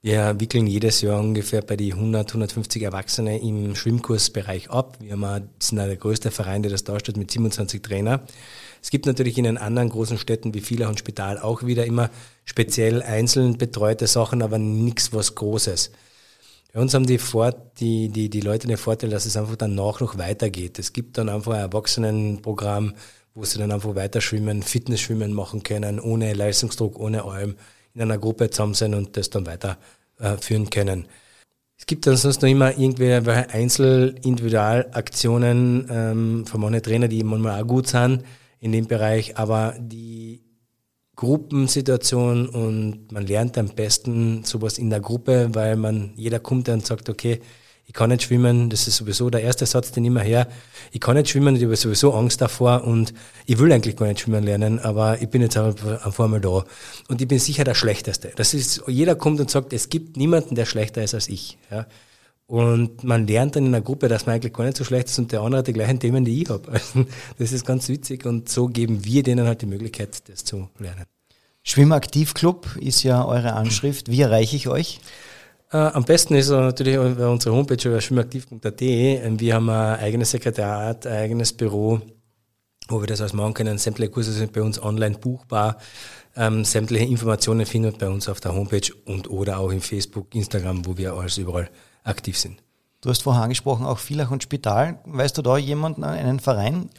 Wir 0.00 0.38
wickeln 0.38 0.68
jedes 0.68 1.00
Jahr 1.00 1.18
ungefähr 1.18 1.60
bei 1.60 1.76
die 1.76 1.92
100, 1.92 2.28
150 2.28 2.82
Erwachsene 2.82 3.40
im 3.40 3.74
Schwimmkursbereich 3.74 4.70
ab. 4.70 4.96
Wir 5.00 5.16
sind 5.58 5.76
der 5.76 5.96
größte 5.96 6.30
Verein, 6.30 6.62
der 6.62 6.70
das 6.70 6.84
darstellt, 6.84 7.16
mit 7.16 7.32
27 7.32 7.82
Trainer. 7.82 8.20
Es 8.80 8.90
gibt 8.90 9.06
natürlich 9.06 9.38
in 9.38 9.44
den 9.44 9.58
anderen 9.58 9.88
großen 9.88 10.16
Städten 10.18 10.54
wie 10.54 10.60
Villach 10.60 10.88
und 10.88 11.00
Spital 11.00 11.40
auch 11.40 11.64
wieder 11.66 11.84
immer 11.84 12.10
speziell 12.44 13.02
einzeln 13.02 13.58
betreute 13.58 14.06
Sachen, 14.06 14.40
aber 14.40 14.58
nichts 14.58 15.12
was 15.12 15.34
Großes. 15.34 15.90
Bei 16.72 16.80
uns 16.80 16.94
haben 16.94 17.06
die, 17.06 17.18
Fort, 17.18 17.80
die, 17.80 18.08
die, 18.08 18.30
die 18.30 18.40
Leute 18.40 18.68
den 18.68 18.76
Vorteil, 18.76 19.10
dass 19.10 19.26
es 19.26 19.36
einfach 19.36 19.56
danach 19.56 19.98
noch 19.98 20.16
weitergeht. 20.16 20.78
Es 20.78 20.92
gibt 20.92 21.18
dann 21.18 21.28
einfach 21.28 21.54
ein 21.54 21.60
Erwachsenenprogramm, 21.60 22.94
wo 23.38 23.44
sie 23.44 23.58
dann 23.58 23.70
einfach 23.70 23.94
weiter 23.94 24.20
schwimmen, 24.20 24.64
Fitnessschwimmen 24.64 25.32
machen 25.32 25.62
können, 25.62 26.00
ohne 26.00 26.34
Leistungsdruck, 26.34 26.98
ohne 26.98 27.22
allem, 27.24 27.54
in 27.94 28.02
einer 28.02 28.18
Gruppe 28.18 28.50
zusammen 28.50 28.74
sein 28.74 28.94
und 28.94 29.16
das 29.16 29.30
dann 29.30 29.46
weiterführen 29.46 30.64
äh, 30.64 30.70
können. 30.70 31.06
Es 31.76 31.86
gibt 31.86 32.08
dann 32.08 32.16
sonst 32.16 32.42
noch 32.42 32.48
immer 32.48 32.76
irgendwelche 32.76 33.50
Einzel-Individualaktionen 33.50 35.86
ähm, 35.88 36.44
von 36.46 36.60
manchen 36.60 36.82
Trainer, 36.82 37.06
die 37.06 37.22
manchmal 37.22 37.62
auch 37.62 37.66
gut 37.66 37.86
sind 37.86 38.24
in 38.58 38.72
dem 38.72 38.88
Bereich, 38.88 39.38
aber 39.38 39.76
die 39.78 40.42
Gruppensituation 41.14 42.48
und 42.48 43.12
man 43.12 43.24
lernt 43.24 43.56
am 43.56 43.68
besten 43.68 44.42
sowas 44.42 44.78
in 44.78 44.90
der 44.90 44.98
Gruppe, 45.00 45.50
weil 45.52 45.76
man, 45.76 46.10
jeder 46.16 46.40
kommt 46.40 46.68
und 46.68 46.84
sagt, 46.84 47.08
okay, 47.08 47.40
ich 47.88 47.94
kann 47.94 48.10
nicht 48.10 48.22
schwimmen, 48.24 48.68
das 48.68 48.86
ist 48.86 48.96
sowieso 48.96 49.30
der 49.30 49.42
erste 49.42 49.64
Satz, 49.64 49.92
den 49.92 50.04
immer 50.04 50.20
her, 50.20 50.46
ich 50.92 51.00
kann 51.00 51.16
nicht 51.16 51.30
schwimmen, 51.30 51.56
ich 51.56 51.64
habe 51.64 51.74
sowieso 51.74 52.12
Angst 52.12 52.38
davor 52.42 52.84
und 52.84 53.14
ich 53.46 53.58
will 53.58 53.72
eigentlich 53.72 53.96
gar 53.96 54.06
nicht 54.06 54.20
schwimmen 54.20 54.44
lernen, 54.44 54.78
aber 54.78 55.22
ich 55.22 55.30
bin 55.30 55.40
jetzt 55.40 55.56
einfach 55.56 56.20
einmal 56.20 56.40
da. 56.40 56.64
Und 57.08 57.22
ich 57.22 57.26
bin 57.26 57.38
sicher 57.38 57.64
der 57.64 57.74
Schlechteste. 57.74 58.30
Das 58.36 58.52
ist, 58.52 58.82
jeder 58.88 59.14
kommt 59.14 59.40
und 59.40 59.50
sagt, 59.50 59.72
es 59.72 59.88
gibt 59.88 60.18
niemanden, 60.18 60.54
der 60.54 60.66
schlechter 60.66 61.02
ist 61.02 61.14
als 61.14 61.30
ich. 61.30 61.56
Ja. 61.70 61.86
Und 62.46 63.04
man 63.04 63.26
lernt 63.26 63.56
dann 63.56 63.64
in 63.64 63.74
einer 63.74 63.82
Gruppe, 63.82 64.08
dass 64.08 64.26
man 64.26 64.34
eigentlich 64.34 64.52
gar 64.52 64.64
nicht 64.64 64.76
so 64.76 64.84
schlecht 64.84 65.08
ist 65.08 65.18
und 65.18 65.32
der 65.32 65.40
andere 65.40 65.60
hat 65.60 65.66
die 65.66 65.72
gleichen 65.72 65.98
Themen, 65.98 66.26
die 66.26 66.42
ich 66.42 66.50
habe. 66.50 66.70
Also, 66.70 67.06
das 67.38 67.52
ist 67.52 67.64
ganz 67.64 67.88
witzig 67.88 68.26
und 68.26 68.50
so 68.50 68.68
geben 68.68 69.06
wir 69.06 69.22
denen 69.22 69.46
halt 69.46 69.62
die 69.62 69.66
Möglichkeit, 69.66 70.28
das 70.28 70.44
zu 70.44 70.68
lernen. 70.78 71.04
Schwimmaktivclub 71.62 72.76
ist 72.82 73.02
ja 73.02 73.24
eure 73.24 73.54
Anschrift. 73.54 74.10
Wie 74.10 74.20
erreiche 74.20 74.56
ich 74.56 74.68
euch? 74.68 75.00
Äh, 75.70 75.76
am 75.76 76.04
besten 76.04 76.34
ist 76.34 76.50
natürlich 76.50 76.98
unsere 76.98 77.54
Homepage 77.54 78.00
schwimmaktiv.at. 78.00 78.80
Wir 78.80 79.54
haben 79.54 79.68
ein 79.68 79.98
eigenes 80.00 80.30
Sekretariat, 80.30 81.06
ein 81.06 81.16
eigenes 81.16 81.52
Büro, 81.52 82.00
wo 82.88 83.00
wir 83.00 83.06
das 83.06 83.20
alles 83.20 83.34
machen 83.34 83.54
können. 83.54 83.76
Sämtliche 83.76 84.10
Kurse 84.10 84.32
sind 84.32 84.52
bei 84.52 84.62
uns 84.62 84.82
online 84.82 85.18
buchbar. 85.18 85.78
Ähm, 86.36 86.64
sämtliche 86.64 87.04
Informationen 87.04 87.66
findet 87.66 87.98
bei 87.98 88.08
uns 88.08 88.28
auf 88.28 88.40
der 88.40 88.54
Homepage 88.54 88.92
und 89.04 89.28
oder 89.28 89.58
auch 89.58 89.70
in 89.70 89.80
Facebook, 89.80 90.34
Instagram, 90.34 90.86
wo 90.86 90.96
wir 90.96 91.12
alles 91.12 91.36
überall 91.36 91.68
aktiv 92.04 92.38
sind. 92.38 92.62
Du 93.00 93.10
hast 93.10 93.22
vorher 93.22 93.42
angesprochen, 93.42 93.84
auch 93.84 93.98
Villach 93.98 94.30
und 94.30 94.42
Spital. 94.42 95.00
Weißt 95.04 95.36
du 95.36 95.42
da 95.42 95.58
jemanden, 95.58 96.02
einen 96.02 96.40
Verein? 96.40 96.90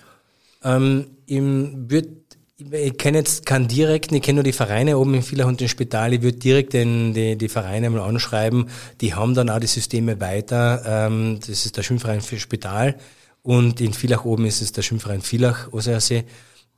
Ähm, 0.64 1.18
Im 1.26 1.90
wird 1.90 2.29
ich 2.72 2.98
kenne 2.98 3.20
jetzt 3.20 3.46
keinen 3.46 3.68
direkten, 3.68 4.16
ich 4.16 4.22
kenne 4.22 4.38
nur 4.38 4.44
die 4.44 4.52
Vereine 4.54 4.98
oben 4.98 5.14
in 5.14 5.24
Villach 5.24 5.48
und 5.48 5.62
im 5.62 5.68
Spital. 5.68 6.14
Ich 6.14 6.22
würde 6.22 6.40
direkt 6.40 6.74
den, 6.74 7.14
die, 7.14 7.38
die 7.38 7.50
Vereine 7.50 7.90
mal 7.90 8.02
anschreiben. 8.02 8.70
Die 9.02 9.14
haben 9.14 9.34
dann 9.34 9.50
auch 9.50 9.60
die 9.60 9.68
Systeme 9.68 10.20
weiter. 10.20 10.84
Ähm, 10.86 11.40
das 11.40 11.66
ist 11.66 11.78
der 11.78 11.84
Schwimmverein 11.84 12.22
für 12.22 12.40
Spital 12.40 12.98
und 13.44 13.80
in 13.80 13.94
Villach 13.94 14.26
oben 14.26 14.46
ist 14.46 14.62
es 14.62 14.74
der 14.74 14.82
Schwimmverein 14.82 15.22
Villach, 15.22 15.72
Osersee. 15.72 16.26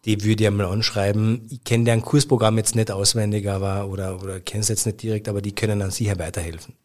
Die 0.05 0.23
würde 0.23 0.43
ich 0.43 0.47
einmal 0.47 0.67
anschreiben. 0.67 1.47
Ich 1.49 1.63
kenne 1.63 1.85
deren 1.85 2.01
Kursprogramm 2.01 2.57
jetzt 2.57 2.75
nicht 2.75 2.91
auswendig, 2.91 3.47
aber 3.49 3.87
oder, 3.87 4.21
oder 4.21 4.39
kenne 4.39 4.61
es 4.61 4.69
jetzt 4.69 4.85
nicht 4.85 5.01
direkt, 5.01 5.29
aber 5.29 5.41
die 5.41 5.53
können 5.53 5.79
dann 5.79 5.91
sicher 5.91 6.17
weiterhelfen. 6.17 6.75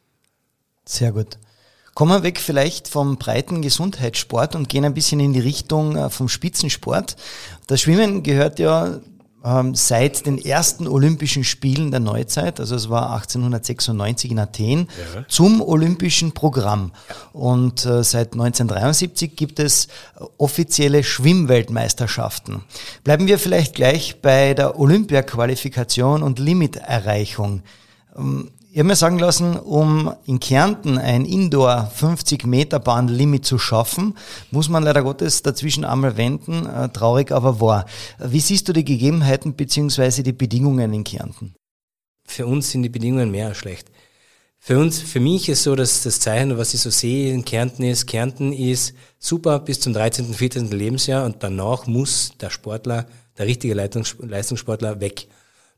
Sehr 0.84 1.12
gut. 1.12 1.38
Kommen 1.96 2.12
wir 2.12 2.22
weg 2.22 2.38
vielleicht 2.40 2.88
vom 2.88 3.16
breiten 3.16 3.62
Gesundheitssport 3.62 4.54
und 4.54 4.68
gehen 4.68 4.84
ein 4.84 4.92
bisschen 4.92 5.18
in 5.18 5.32
die 5.32 5.40
Richtung 5.40 5.96
äh, 5.96 6.10
vom 6.10 6.28
Spitzensport. 6.28 7.16
Das 7.68 7.80
Schwimmen 7.80 8.22
gehört 8.22 8.58
ja 8.58 9.00
ähm, 9.42 9.74
seit 9.74 10.26
den 10.26 10.36
ersten 10.36 10.88
Olympischen 10.88 11.42
Spielen 11.42 11.90
der 11.90 12.00
Neuzeit, 12.00 12.60
also 12.60 12.74
es 12.74 12.90
war 12.90 13.14
1896 13.14 14.30
in 14.30 14.38
Athen, 14.38 14.88
ja. 15.14 15.24
zum 15.26 15.62
Olympischen 15.62 16.32
Programm. 16.32 16.92
Und 17.32 17.86
äh, 17.86 18.04
seit 18.04 18.34
1973 18.34 19.34
gibt 19.34 19.58
es 19.58 19.88
offizielle 20.36 21.02
Schwimmweltmeisterschaften. 21.02 22.62
Bleiben 23.04 23.26
wir 23.26 23.38
vielleicht 23.38 23.74
gleich 23.74 24.20
bei 24.20 24.52
der 24.52 24.78
Olympia-Qualifikation 24.78 26.22
und 26.22 26.40
Limiterreichung. 26.40 27.62
Ähm, 28.18 28.50
ich 28.76 28.80
habe 28.80 28.88
mir 28.88 28.96
sagen 28.96 29.18
lassen, 29.18 29.56
um 29.56 30.12
in 30.26 30.38
Kärnten 30.38 30.98
ein 30.98 31.24
Indoor 31.24 31.90
50 31.94 32.44
Meter 32.44 32.78
Bahn 32.78 33.08
Limit 33.08 33.46
zu 33.46 33.58
schaffen, 33.58 34.18
muss 34.50 34.68
man 34.68 34.82
leider 34.82 35.02
Gottes 35.02 35.40
dazwischen 35.40 35.86
einmal 35.86 36.18
wenden. 36.18 36.66
Äh, 36.66 36.90
traurig 36.90 37.32
aber 37.32 37.58
wahr. 37.58 37.86
Wie 38.18 38.38
siehst 38.38 38.68
du 38.68 38.74
die 38.74 38.84
Gegebenheiten 38.84 39.54
bzw. 39.54 40.22
die 40.22 40.34
Bedingungen 40.34 40.92
in 40.92 41.04
Kärnten? 41.04 41.54
Für 42.26 42.46
uns 42.46 42.70
sind 42.70 42.82
die 42.82 42.90
Bedingungen 42.90 43.30
mehr 43.30 43.46
als 43.46 43.56
schlecht. 43.56 43.90
Für 44.58 44.78
uns, 44.78 45.00
für 45.00 45.20
mich 45.20 45.48
ist 45.48 45.62
so, 45.62 45.74
dass 45.74 46.02
das 46.02 46.20
Zeichen, 46.20 46.58
was 46.58 46.74
ich 46.74 46.80
so 46.82 46.90
sehe 46.90 47.32
in 47.32 47.46
Kärnten 47.46 47.82
ist, 47.82 48.06
Kärnten 48.06 48.52
ist 48.52 48.92
super 49.18 49.58
bis 49.58 49.80
zum 49.80 49.94
13., 49.94 50.34
14. 50.34 50.70
Lebensjahr 50.70 51.24
und 51.24 51.42
danach 51.42 51.86
muss 51.86 52.32
der 52.38 52.50
Sportler, 52.50 53.06
der 53.38 53.46
richtige 53.46 53.72
Leistungssportler 53.72 55.00
weg. 55.00 55.28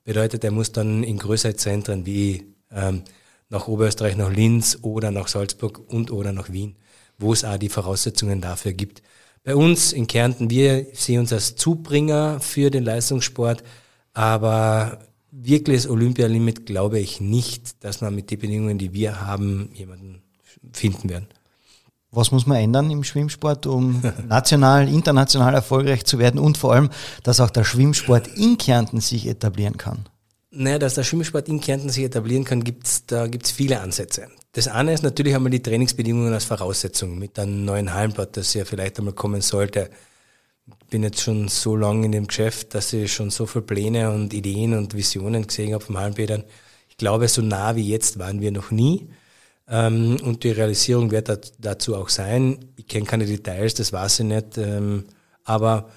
Bedeutet, 0.03 0.43
er 0.43 0.51
muss 0.51 0.73
dann 0.73 1.05
in 1.05 1.19
größere 1.19 1.55
Zentren 1.55 2.05
wie 2.05 2.58
ähm, 2.73 3.03
nach 3.49 3.69
Oberösterreich, 3.69 4.17
nach 4.17 4.31
Linz 4.31 4.79
oder 4.83 5.11
nach 5.11 5.29
Salzburg 5.29 5.81
und 5.89 6.11
oder 6.11 6.33
nach 6.33 6.51
Wien, 6.51 6.77
wo 7.19 7.33
es 7.33 7.45
auch 7.45 7.57
die 7.57 7.69
Voraussetzungen 7.69 8.41
dafür 8.41 8.73
gibt. 8.73 9.03
Bei 9.45 9.57
uns 9.57 9.93
in 9.93 10.07
Kärnten, 10.07 10.51
wir 10.51 10.87
sehen 10.93 11.21
uns 11.21 11.33
als 11.33 11.57
Zubringer 11.57 12.41
für 12.41 12.71
den 12.71 12.85
Leistungssport, 12.85 13.63
aber 14.13 14.99
wirkliches 15.31 15.89
Olympialimit 15.89 16.67
glaube 16.67 16.99
ich 16.99 17.21
nicht, 17.21 17.83
dass 17.85 18.01
man 18.01 18.15
mit 18.15 18.31
den 18.31 18.39
Bedingungen, 18.39 18.79
die 18.79 18.93
wir 18.93 19.21
haben, 19.23 19.71
jemanden 19.75 20.23
finden 20.73 21.09
werden. 21.09 21.29
Was 22.11 22.31
muss 22.33 22.47
man 22.47 22.57
ändern 22.57 22.91
im 22.91 23.05
Schwimmsport, 23.05 23.67
um 23.67 24.03
national, 24.29 24.89
international 24.89 25.55
erfolgreich 25.55 26.05
zu 26.05 26.19
werden 26.19 26.41
und 26.41 26.57
vor 26.57 26.73
allem, 26.73 26.91
dass 27.23 27.41
auch 27.41 27.51
der 27.51 27.65
Schwimmsport 27.65 28.27
in 28.29 28.57
Kärnten 28.57 29.01
sich 29.01 29.27
etablieren 29.27 29.77
kann? 29.77 30.07
Naja, 30.61 30.81
dass 30.81 30.95
der 30.95 31.05
Schwimmsport 31.05 31.49
in 31.49 31.61
Kärnten 31.61 31.89
sich 31.89 32.03
etablieren 32.03 32.43
kann, 32.43 32.65
gibt's, 32.65 33.07
da 33.07 33.29
gibt's 33.29 33.53
viele 33.53 33.79
Ansätze. 33.79 34.27
Das 34.51 34.67
eine 34.67 34.93
ist 34.93 35.05
natürlich 35.05 35.37
einmal 35.37 35.53
die 35.53 35.63
Trainingsbedingungen 35.63 36.35
als 36.35 36.47
Voraussetzung 36.47 37.17
mit 37.17 37.39
einem 37.39 37.65
neuen 37.65 37.95
Hallenbad, 37.95 38.37
das 38.37 38.55
ja 38.55 38.65
vielleicht 38.65 38.99
einmal 38.99 39.15
kommen 39.15 39.41
sollte. 39.41 39.89
Ich 40.67 40.87
bin 40.89 41.05
jetzt 41.05 41.21
schon 41.21 41.47
so 41.47 41.77
lange 41.77 42.07
in 42.07 42.11
dem 42.11 42.27
Geschäft, 42.27 42.75
dass 42.75 42.93
ich 42.93 43.13
schon 43.13 43.31
so 43.31 43.47
viele 43.47 43.63
Pläne 43.63 44.11
und 44.11 44.35
Ideen 44.35 44.75
und 44.75 44.95
Visionen 44.95 45.47
gesehen 45.47 45.75
habe 45.75 45.85
vom 45.85 45.97
Hallenbädern. 45.97 46.43
Ich 46.89 46.97
glaube, 46.97 47.29
so 47.29 47.41
nah 47.41 47.77
wie 47.77 47.89
jetzt 47.89 48.19
waren 48.19 48.41
wir 48.41 48.51
noch 48.51 48.73
nie. 48.73 49.11
Ähm, 49.69 50.17
und 50.25 50.43
die 50.43 50.51
Realisierung 50.51 51.13
wird 51.13 51.53
dazu 51.61 51.95
auch 51.95 52.09
sein. 52.09 52.59
Ich 52.75 52.89
kenne 52.89 53.07
keine 53.07 53.27
Details, 53.27 53.75
das 53.75 53.93
weiß 53.93 54.21
ich 54.21 54.27
nicht. 54.27 54.59
Ähm, 54.59 55.05
aber 55.45 55.89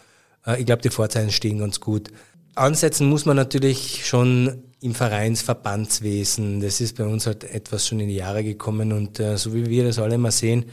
äh, 0.46 0.60
ich 0.60 0.68
glaube, 0.68 0.84
die 0.84 0.92
Vorzeichen 0.92 1.32
stehen 1.32 1.58
ganz 1.58 1.80
gut 1.80 2.12
ansetzen 2.56 3.08
muss 3.08 3.26
man 3.26 3.36
natürlich 3.36 4.06
schon 4.06 4.64
im 4.82 4.96
Vereinsverbandswesen. 4.96 6.60
Das 6.60 6.82
ist 6.82 6.98
bei 6.98 7.06
uns 7.06 7.28
halt 7.28 7.44
etwas 7.44 7.88
schon 7.88 8.00
in 8.00 8.08
die 8.08 8.16
Jahre 8.16 8.44
gekommen 8.44 8.92
und 8.94 9.20
äh, 9.20 9.38
so 9.38 9.54
wie 9.54 9.68
wir 9.68 9.84
das 9.84 10.00
alle 10.00 10.16
immer 10.16 10.32
sehen, 10.32 10.66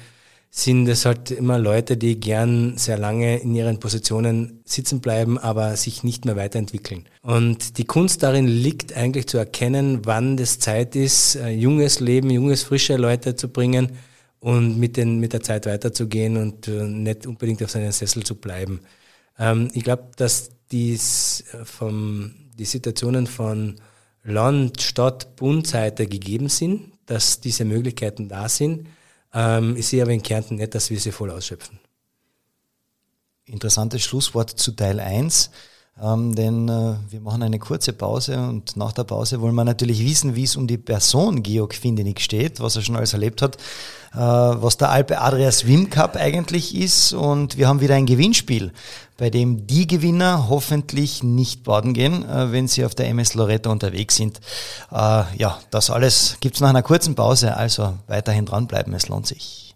sind 0.51 0.88
es 0.88 1.05
halt 1.05 1.31
immer 1.31 1.59
Leute, 1.59 1.99
die 1.99 2.19
gern 2.19 2.79
sehr 2.79 2.97
lange 2.97 3.38
in 3.38 3.55
ihren 3.55 3.81
Positionen 3.81 4.62
sitzen 4.64 5.01
bleiben, 5.01 5.38
aber 5.38 5.77
sich 5.77 6.05
nicht 6.05 6.25
mehr 6.25 6.37
weiterentwickeln. 6.37 7.05
Und 7.21 7.77
die 7.77 7.85
Kunst 7.85 8.23
darin 8.23 8.47
liegt 8.47 8.97
eigentlich 8.97 9.27
zu 9.27 9.37
erkennen, 9.37 10.01
wann 10.05 10.38
das 10.38 10.59
Zeit 10.59 10.97
ist, 10.97 11.37
äh, 11.37 11.51
junges 11.51 12.01
Leben, 12.01 12.31
junges, 12.31 12.62
frische 12.62 12.97
Leute 12.97 13.37
zu 13.37 13.49
bringen 13.49 13.93
und 14.41 14.79
mit, 14.79 14.97
den, 14.97 15.21
mit 15.21 15.35
der 15.35 15.43
Zeit 15.43 15.67
weiterzugehen 15.67 16.38
und 16.38 16.67
äh, 16.67 16.85
nicht 16.85 17.27
unbedingt 17.27 17.62
auf 17.62 17.71
seinen 17.71 17.93
Sessel 17.93 18.23
zu 18.23 18.35
bleiben. 18.37 18.81
Ähm, 19.38 19.69
ich 19.75 19.85
glaube, 19.85 20.09
dass 20.17 20.51
dies 20.71 21.45
äh, 21.53 21.65
vom, 21.65 22.35
die 22.55 22.65
Situationen 22.65 23.27
von 23.27 23.77
Land, 24.25 24.83
Stadt, 24.83 25.37
Bundseite 25.37 26.07
gegeben 26.07 26.49
sind, 26.49 26.93
dass 27.07 27.41
diese 27.41 27.65
Möglichkeiten 27.65 28.29
da 28.29 28.49
sind. 28.49 28.89
Ähm, 29.33 29.77
ich 29.77 29.87
sehe 29.87 30.03
aber 30.03 30.13
in 30.13 30.23
Kärnten 30.23 30.57
nicht, 30.57 30.75
dass 30.75 30.91
wir 30.91 31.01
sie 31.01 31.13
voll 31.13 31.31
ausschöpfen. 31.31 31.79
Interessantes 33.47 34.03
Schlusswort 34.03 34.51
zu 34.51 34.73
Teil 34.73 35.01
1. 35.01 35.51
Ähm, 36.01 36.35
denn 36.35 36.69
äh, 36.69 36.95
wir 37.11 37.21
machen 37.21 37.43
eine 37.43 37.59
kurze 37.59 37.93
Pause 37.93 38.39
und 38.39 38.77
nach 38.77 38.93
der 38.93 39.05
Pause 39.05 39.41
wollen 39.41 39.55
wir 39.57 39.65
natürlich 39.65 40.05
wissen, 40.05 40.37
wie 40.37 40.45
es 40.45 40.55
um 40.55 40.69
die 40.69 40.79
Person 40.79 41.43
Georg 41.43 41.75
Findenig 41.75 42.21
steht, 42.21 42.61
was 42.61 42.77
er 42.77 42.83
schon 42.83 42.95
alles 42.97 43.15
erlebt 43.15 43.43
hat, 43.43 43.57
äh, 44.15 44.19
was 44.19 44.77
der 44.77 44.91
Alpe 44.91 45.21
Adria 45.21 45.51
Swim 45.51 45.91
Cup 45.91 46.15
eigentlich 46.15 46.77
ist 46.77 47.13
und 47.13 47.59
wir 47.59 47.67
haben 47.67 47.81
wieder 47.81 47.97
ein 47.97 48.07
Gewinnspiel, 48.07 48.73
bei 49.17 49.29
dem 49.29 49.67
die 49.67 49.89
Gewinner 49.89 50.49
hoffentlich 50.49 51.25
nicht 51.25 51.65
baden 51.65 51.95
gehen, 51.95 52.25
äh, 52.29 52.53
wenn 52.53 52.69
sie 52.69 52.85
auf 52.85 52.95
der 52.95 53.09
MS 53.09 53.35
Loretta 53.35 53.69
unterwegs 53.69 54.15
sind. 54.15 54.41
Äh, 54.93 55.25
ja, 55.37 55.59
das 55.73 55.91
alles 55.91 56.37
gibt's 56.39 56.61
nach 56.61 56.69
einer 56.69 56.85
kurzen 56.85 57.17
Pause, 57.17 57.57
also 57.57 57.95
weiterhin 58.07 58.47
dranbleiben, 58.47 58.95
es 58.95 59.09
lohnt 59.09 59.27
sich. 59.27 59.75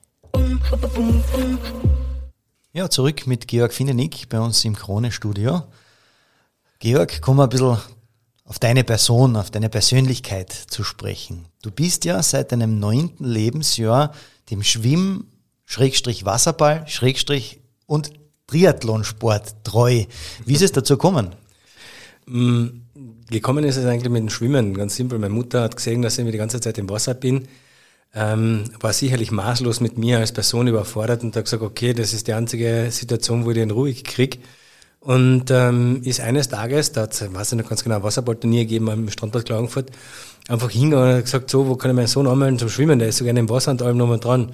Ja, 2.75 2.89
zurück 2.89 3.27
mit 3.27 3.49
Georg 3.49 3.73
Findenig 3.75 4.29
bei 4.29 4.41
uns 4.41 4.65
im 4.65 4.77
Krone-Studio. 4.77 5.63
Georg, 6.83 7.21
kommen 7.21 7.39
wir 7.39 7.45
ein 7.45 7.49
bisschen 7.49 7.79
auf 8.45 8.59
deine 8.59 8.83
Person, 8.83 9.37
auf 9.37 9.53
deine 9.53 9.69
Persönlichkeit 9.69 10.51
zu 10.51 10.83
sprechen. 10.83 11.45
Du 11.63 11.71
bist 11.71 12.05
ja 12.05 12.21
seit 12.25 12.51
deinem 12.51 12.81
neunten 12.81 13.25
Lebensjahr 13.25 14.13
dem 14.51 14.65
Schwimm, 14.65 15.29
Schrägstrich 15.65 16.25
Wasserball, 16.25 16.83
Schrägstrich 16.89 17.61
und 17.87 18.11
Triathlonsport 18.49 19.63
treu. 19.63 20.07
Wie 20.45 20.55
ist 20.55 20.63
es 20.63 20.73
dazu 20.73 20.95
gekommen? 20.95 21.37
Mm, 22.27 22.67
gekommen 23.31 23.63
ist 23.63 23.77
es 23.77 23.87
eigentlich 23.87 24.11
mit 24.11 24.23
dem 24.23 24.31
Schwimmen, 24.31 24.75
ganz 24.75 24.97
simpel. 24.97 25.21
Meine 25.21 25.35
Mutter 25.35 25.63
hat 25.63 25.77
gesehen, 25.77 26.03
dass 26.03 26.19
ich 26.19 26.29
die 26.29 26.37
ganze 26.37 26.61
Zeit 26.61 26.79
im 26.79 26.91
Wasser 26.91 27.15
bin, 27.15 27.47
ähm, 28.13 28.65
war 28.81 28.93
sicherlich 28.93 29.31
maßlos 29.31 29.79
mit 29.79 29.99
mir 29.99 30.19
als 30.19 30.33
Person 30.33 30.67
überfordert 30.67 31.23
und 31.23 31.37
hat 31.37 31.45
gesagt, 31.45 31.63
okay, 31.63 31.93
das 31.93 32.13
ist 32.13 32.27
die 32.27 32.33
einzige 32.33 32.89
Situation, 32.91 33.45
wo 33.45 33.51
ich 33.51 33.57
den 33.57 33.71
ruhig 33.71 34.03
krieg. 34.03 34.41
Und 35.03 35.51
ähm, 35.51 36.01
ist 36.05 36.21
eines 36.21 36.49
Tages, 36.49 36.93
da 36.93 37.03
hat 37.03 37.13
es, 37.13 37.35
weiß 37.35 37.53
ich 37.53 37.59
noch 37.59 37.69
ganz 37.69 37.83
genau, 37.83 38.05
Wasserballturnier 38.05 38.63
gegeben 38.63 38.89
am 38.89 39.11
Strandbad 39.11 39.45
Klagenfurt, 39.45 39.91
einfach 40.47 40.71
hingegangen 40.71 41.17
und 41.17 41.23
gesagt, 41.23 41.51
so, 41.51 41.67
wo 41.67 41.75
kann 41.75 41.91
ich 41.91 41.97
meinen 41.97 42.07
Sohn 42.07 42.29
anmelden 42.29 42.61
zum 42.61 42.69
Schwimmen? 42.69 43.01
Der 43.01 43.09
ist 43.09 43.17
so 43.17 43.25
gerne 43.25 43.41
im 43.41 43.49
Wasser 43.49 43.73
und 43.73 43.83
allem 43.83 43.97
nochmal 43.97 44.21
dran. 44.21 44.53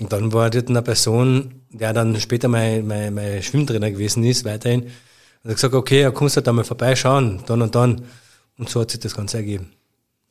Und 0.00 0.12
dann 0.12 0.32
war 0.32 0.50
dort 0.50 0.68
eine 0.68 0.82
Person, 0.82 1.62
der 1.70 1.92
dann 1.92 2.18
später 2.20 2.48
mein, 2.48 2.88
mein, 2.88 3.14
mein 3.14 3.40
Schwimmtrainer 3.40 3.92
gewesen 3.92 4.24
ist, 4.24 4.44
weiterhin, 4.44 4.82
und 5.44 5.50
hat 5.50 5.56
gesagt, 5.56 5.74
okay, 5.74 6.00
ja, 6.00 6.10
kommst 6.10 6.36
du 6.36 6.40
da 6.40 6.52
mal 6.52 6.64
vorbeischauen, 6.64 7.40
dann 7.46 7.62
und 7.62 7.74
dann. 7.76 8.02
Und 8.58 8.68
so 8.68 8.80
hat 8.80 8.90
sich 8.90 8.98
das 8.98 9.14
Ganze 9.14 9.36
ergeben. 9.36 9.70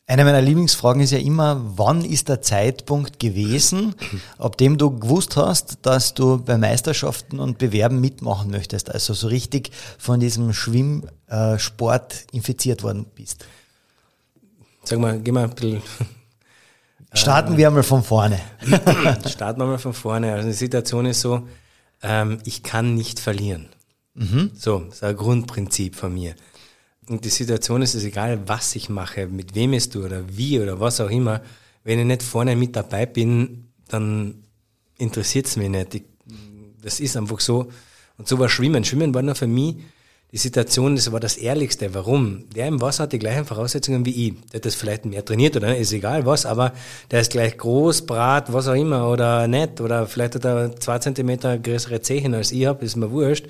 Eine 0.09 0.23
meiner 0.23 0.41
Lieblingsfragen 0.41 1.01
ist 1.01 1.11
ja 1.11 1.17
immer, 1.17 1.61
wann 1.75 2.05
ist 2.05 2.29
der 2.29 2.41
Zeitpunkt 2.41 3.19
gewesen, 3.19 3.93
ab 4.37 4.57
dem 4.57 4.77
du 4.77 4.97
gewusst 4.97 5.35
hast, 5.35 5.79
dass 5.81 6.13
du 6.13 6.37
bei 6.37 6.57
Meisterschaften 6.57 7.39
und 7.39 7.57
Bewerben 7.57 7.99
mitmachen 7.99 8.49
möchtest, 8.49 8.89
also 8.89 9.13
so 9.13 9.27
richtig 9.27 9.69
von 9.97 10.21
diesem 10.21 10.53
Schwimmsport 10.53 12.13
äh, 12.13 12.35
infiziert 12.37 12.83
worden 12.83 13.05
bist? 13.15 13.45
Sag 14.85 14.99
mal, 14.99 15.19
geh 15.19 15.33
mal 15.33 15.43
ein 15.43 15.49
bisschen. 15.49 15.81
Starten 17.13 17.57
wir 17.57 17.67
einmal 17.67 17.83
von 17.83 18.01
vorne. 18.01 18.39
Starten 19.27 19.59
wir 19.59 19.65
mal 19.65 19.77
von 19.77 19.93
vorne. 19.93 20.31
Also 20.31 20.47
die 20.47 20.53
Situation 20.53 21.05
ist 21.05 21.19
so, 21.19 21.45
ähm, 22.01 22.39
ich 22.45 22.63
kann 22.63 22.95
nicht 22.95 23.19
verlieren. 23.19 23.67
Mhm. 24.13 24.51
So, 24.55 24.79
das 24.79 24.95
ist 24.95 25.03
ein 25.03 25.17
Grundprinzip 25.17 25.95
von 25.97 26.13
mir. 26.13 26.33
Und 27.09 27.23
die 27.23 27.29
Situation 27.29 27.81
ist 27.81 27.95
es 27.95 28.03
egal, 28.03 28.39
was 28.47 28.75
ich 28.75 28.89
mache, 28.89 29.27
mit 29.27 29.55
wem 29.55 29.73
es 29.73 29.89
tue 29.89 30.05
oder 30.05 30.23
wie 30.27 30.59
oder 30.59 30.79
was 30.79 30.99
auch 30.99 31.09
immer. 31.09 31.41
Wenn 31.83 31.99
ich 31.99 32.05
nicht 32.05 32.23
vorne 32.23 32.55
mit 32.55 32.75
dabei 32.75 33.05
bin, 33.05 33.69
dann 33.87 34.43
interessiert 34.97 35.45
es 35.45 35.55
mich 35.55 35.69
nicht. 35.69 35.95
Ich, 35.95 36.03
das 36.81 36.99
ist 36.99 37.15
einfach 37.15 37.39
so. 37.39 37.69
Und 38.17 38.27
so 38.27 38.37
war 38.39 38.49
Schwimmen. 38.49 38.83
Schwimmen 38.83 39.13
war 39.13 39.21
nur 39.21 39.35
für 39.35 39.47
mich 39.47 39.77
die 40.31 40.37
Situation, 40.37 40.95
das 40.95 41.09
war 41.11 41.21
das 41.21 41.37
Ehrlichste. 41.37 41.93
Warum? 41.93 42.49
Der 42.49 42.67
im 42.67 42.81
Wasser 42.81 43.03
hat 43.03 43.13
die 43.13 43.19
gleichen 43.19 43.45
Voraussetzungen 43.45 44.05
wie 44.05 44.27
ich. 44.27 44.33
Der 44.51 44.57
hat 44.57 44.65
das 44.65 44.75
vielleicht 44.75 45.05
mehr 45.05 45.23
trainiert 45.23 45.55
oder 45.55 45.77
ist 45.77 45.93
egal 45.93 46.25
was, 46.25 46.45
aber 46.45 46.73
der 47.11 47.21
ist 47.21 47.31
gleich 47.31 47.57
groß, 47.57 48.05
brat, 48.05 48.51
was 48.51 48.67
auch 48.67 48.73
immer 48.73 49.09
oder 49.09 49.47
nett 49.47 49.79
oder 49.79 50.05
vielleicht 50.07 50.35
hat 50.35 50.45
er 50.45 50.75
zwei 50.75 50.99
Zentimeter 50.99 51.57
größere 51.57 52.01
Zehen 52.01 52.33
als 52.33 52.51
ich 52.51 52.65
habe, 52.65 52.83
ist 52.83 52.97
mir 52.97 53.09
wurscht. 53.09 53.47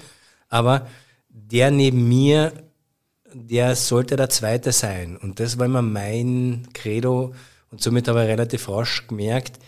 Aber 0.49 0.87
der 1.29 1.71
neben 1.71 2.07
mir 2.07 2.53
der 3.33 3.75
sollte 3.75 4.15
der 4.15 4.29
Zweite 4.29 4.71
sein. 4.71 5.17
Und 5.17 5.39
das 5.39 5.57
war 5.57 5.65
immer 5.65 5.81
mein 5.81 6.67
Credo 6.73 7.33
und 7.71 7.81
somit 7.81 8.07
habe 8.07 8.23
ich 8.23 8.29
relativ 8.29 8.69
rasch 8.69 9.07
gemerkt, 9.07 9.59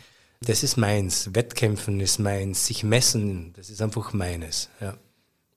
das 0.41 0.63
ist 0.63 0.77
meins. 0.77 1.33
Wettkämpfen 1.33 1.99
ist 1.99 2.19
meins. 2.19 2.65
Sich 2.65 2.83
messen, 2.83 3.53
das 3.57 3.69
ist 3.69 3.81
einfach 3.81 4.13
meines. 4.13 4.69
Ja. 4.79 4.93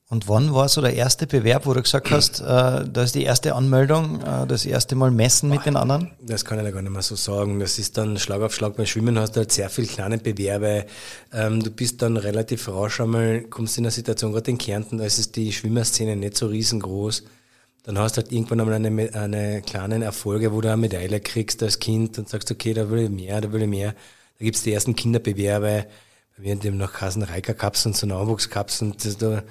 Und 0.09 0.27
wann 0.27 0.53
war 0.53 0.69
so 0.69 0.81
der 0.81 0.93
erste 0.93 1.25
Bewerb, 1.25 1.65
wo 1.65 1.73
du 1.73 1.81
gesagt 1.81 2.11
hast, 2.11 2.41
äh, 2.41 2.43
da 2.43 3.03
ist 3.03 3.15
die 3.15 3.23
erste 3.23 3.55
Anmeldung, 3.55 4.21
äh, 4.21 4.45
das 4.45 4.65
erste 4.65 4.95
Mal 4.95 5.09
messen 5.09 5.49
mit 5.49 5.65
den 5.65 5.75
anderen? 5.75 6.11
Das 6.21 6.45
kann 6.45 6.59
ich 6.59 6.65
ja 6.65 6.71
gar 6.71 6.81
nicht 6.81 6.91
mehr 6.91 7.01
so 7.01 7.15
sagen. 7.15 7.59
Das 7.59 7.79
ist 7.79 7.97
dann 7.97 8.19
Schlag 8.19 8.41
auf 8.41 8.53
Schlag. 8.53 8.75
Beim 8.75 8.85
Schwimmen 8.85 9.17
hast 9.17 9.31
du 9.31 9.39
halt 9.39 9.51
sehr 9.51 9.69
viele 9.69 9.87
kleine 9.87 10.17
Bewerbe. 10.17 10.85
Ähm, 11.31 11.63
du 11.63 11.71
bist 11.71 12.01
dann 12.01 12.17
relativ 12.17 12.67
rasch 12.67 12.99
einmal, 12.99 13.41
kommst 13.43 13.77
in 13.77 13.85
eine 13.85 13.91
Situation, 13.91 14.33
gerade 14.33 14.51
in 14.51 14.57
Kärnten, 14.57 14.97
da 14.97 15.05
ist 15.05 15.35
die 15.35 15.51
Schwimmerszene 15.51 16.15
nicht 16.15 16.37
so 16.37 16.47
riesengroß 16.47 17.23
dann 17.83 17.99
hast 17.99 18.17
du 18.17 18.21
halt 18.21 18.31
irgendwann 18.31 18.61
einmal 18.61 18.75
eine, 18.75 19.13
eine 19.13 19.61
kleinen 19.61 20.01
Erfolge, 20.01 20.53
wo 20.53 20.61
du 20.61 20.69
eine 20.69 20.77
Medaille 20.77 21.19
kriegst 21.19 21.61
als 21.61 21.79
Kind 21.79 22.17
und 22.17 22.29
sagst, 22.29 22.49
okay, 22.49 22.73
da 22.73 22.89
will 22.89 23.03
ich 23.03 23.09
mehr, 23.09 23.41
da 23.41 23.51
will 23.51 23.61
ich 23.61 23.67
mehr. 23.67 23.93
Da 24.39 24.45
gibt's 24.45 24.63
die 24.63 24.73
ersten 24.73 24.95
Kinderbewerbe, 24.95 25.85
bei 26.37 26.43
mir 26.43 26.55
dem 26.55 26.77
noch 26.77 26.93
Kassen 26.93 27.23
Reika 27.23 27.53
Cups 27.53 27.85
und 27.85 27.95
so 27.95 28.07
Nachwuchs 28.07 28.49
und 28.81 29.05
das, 29.05 29.17
da 29.17 29.43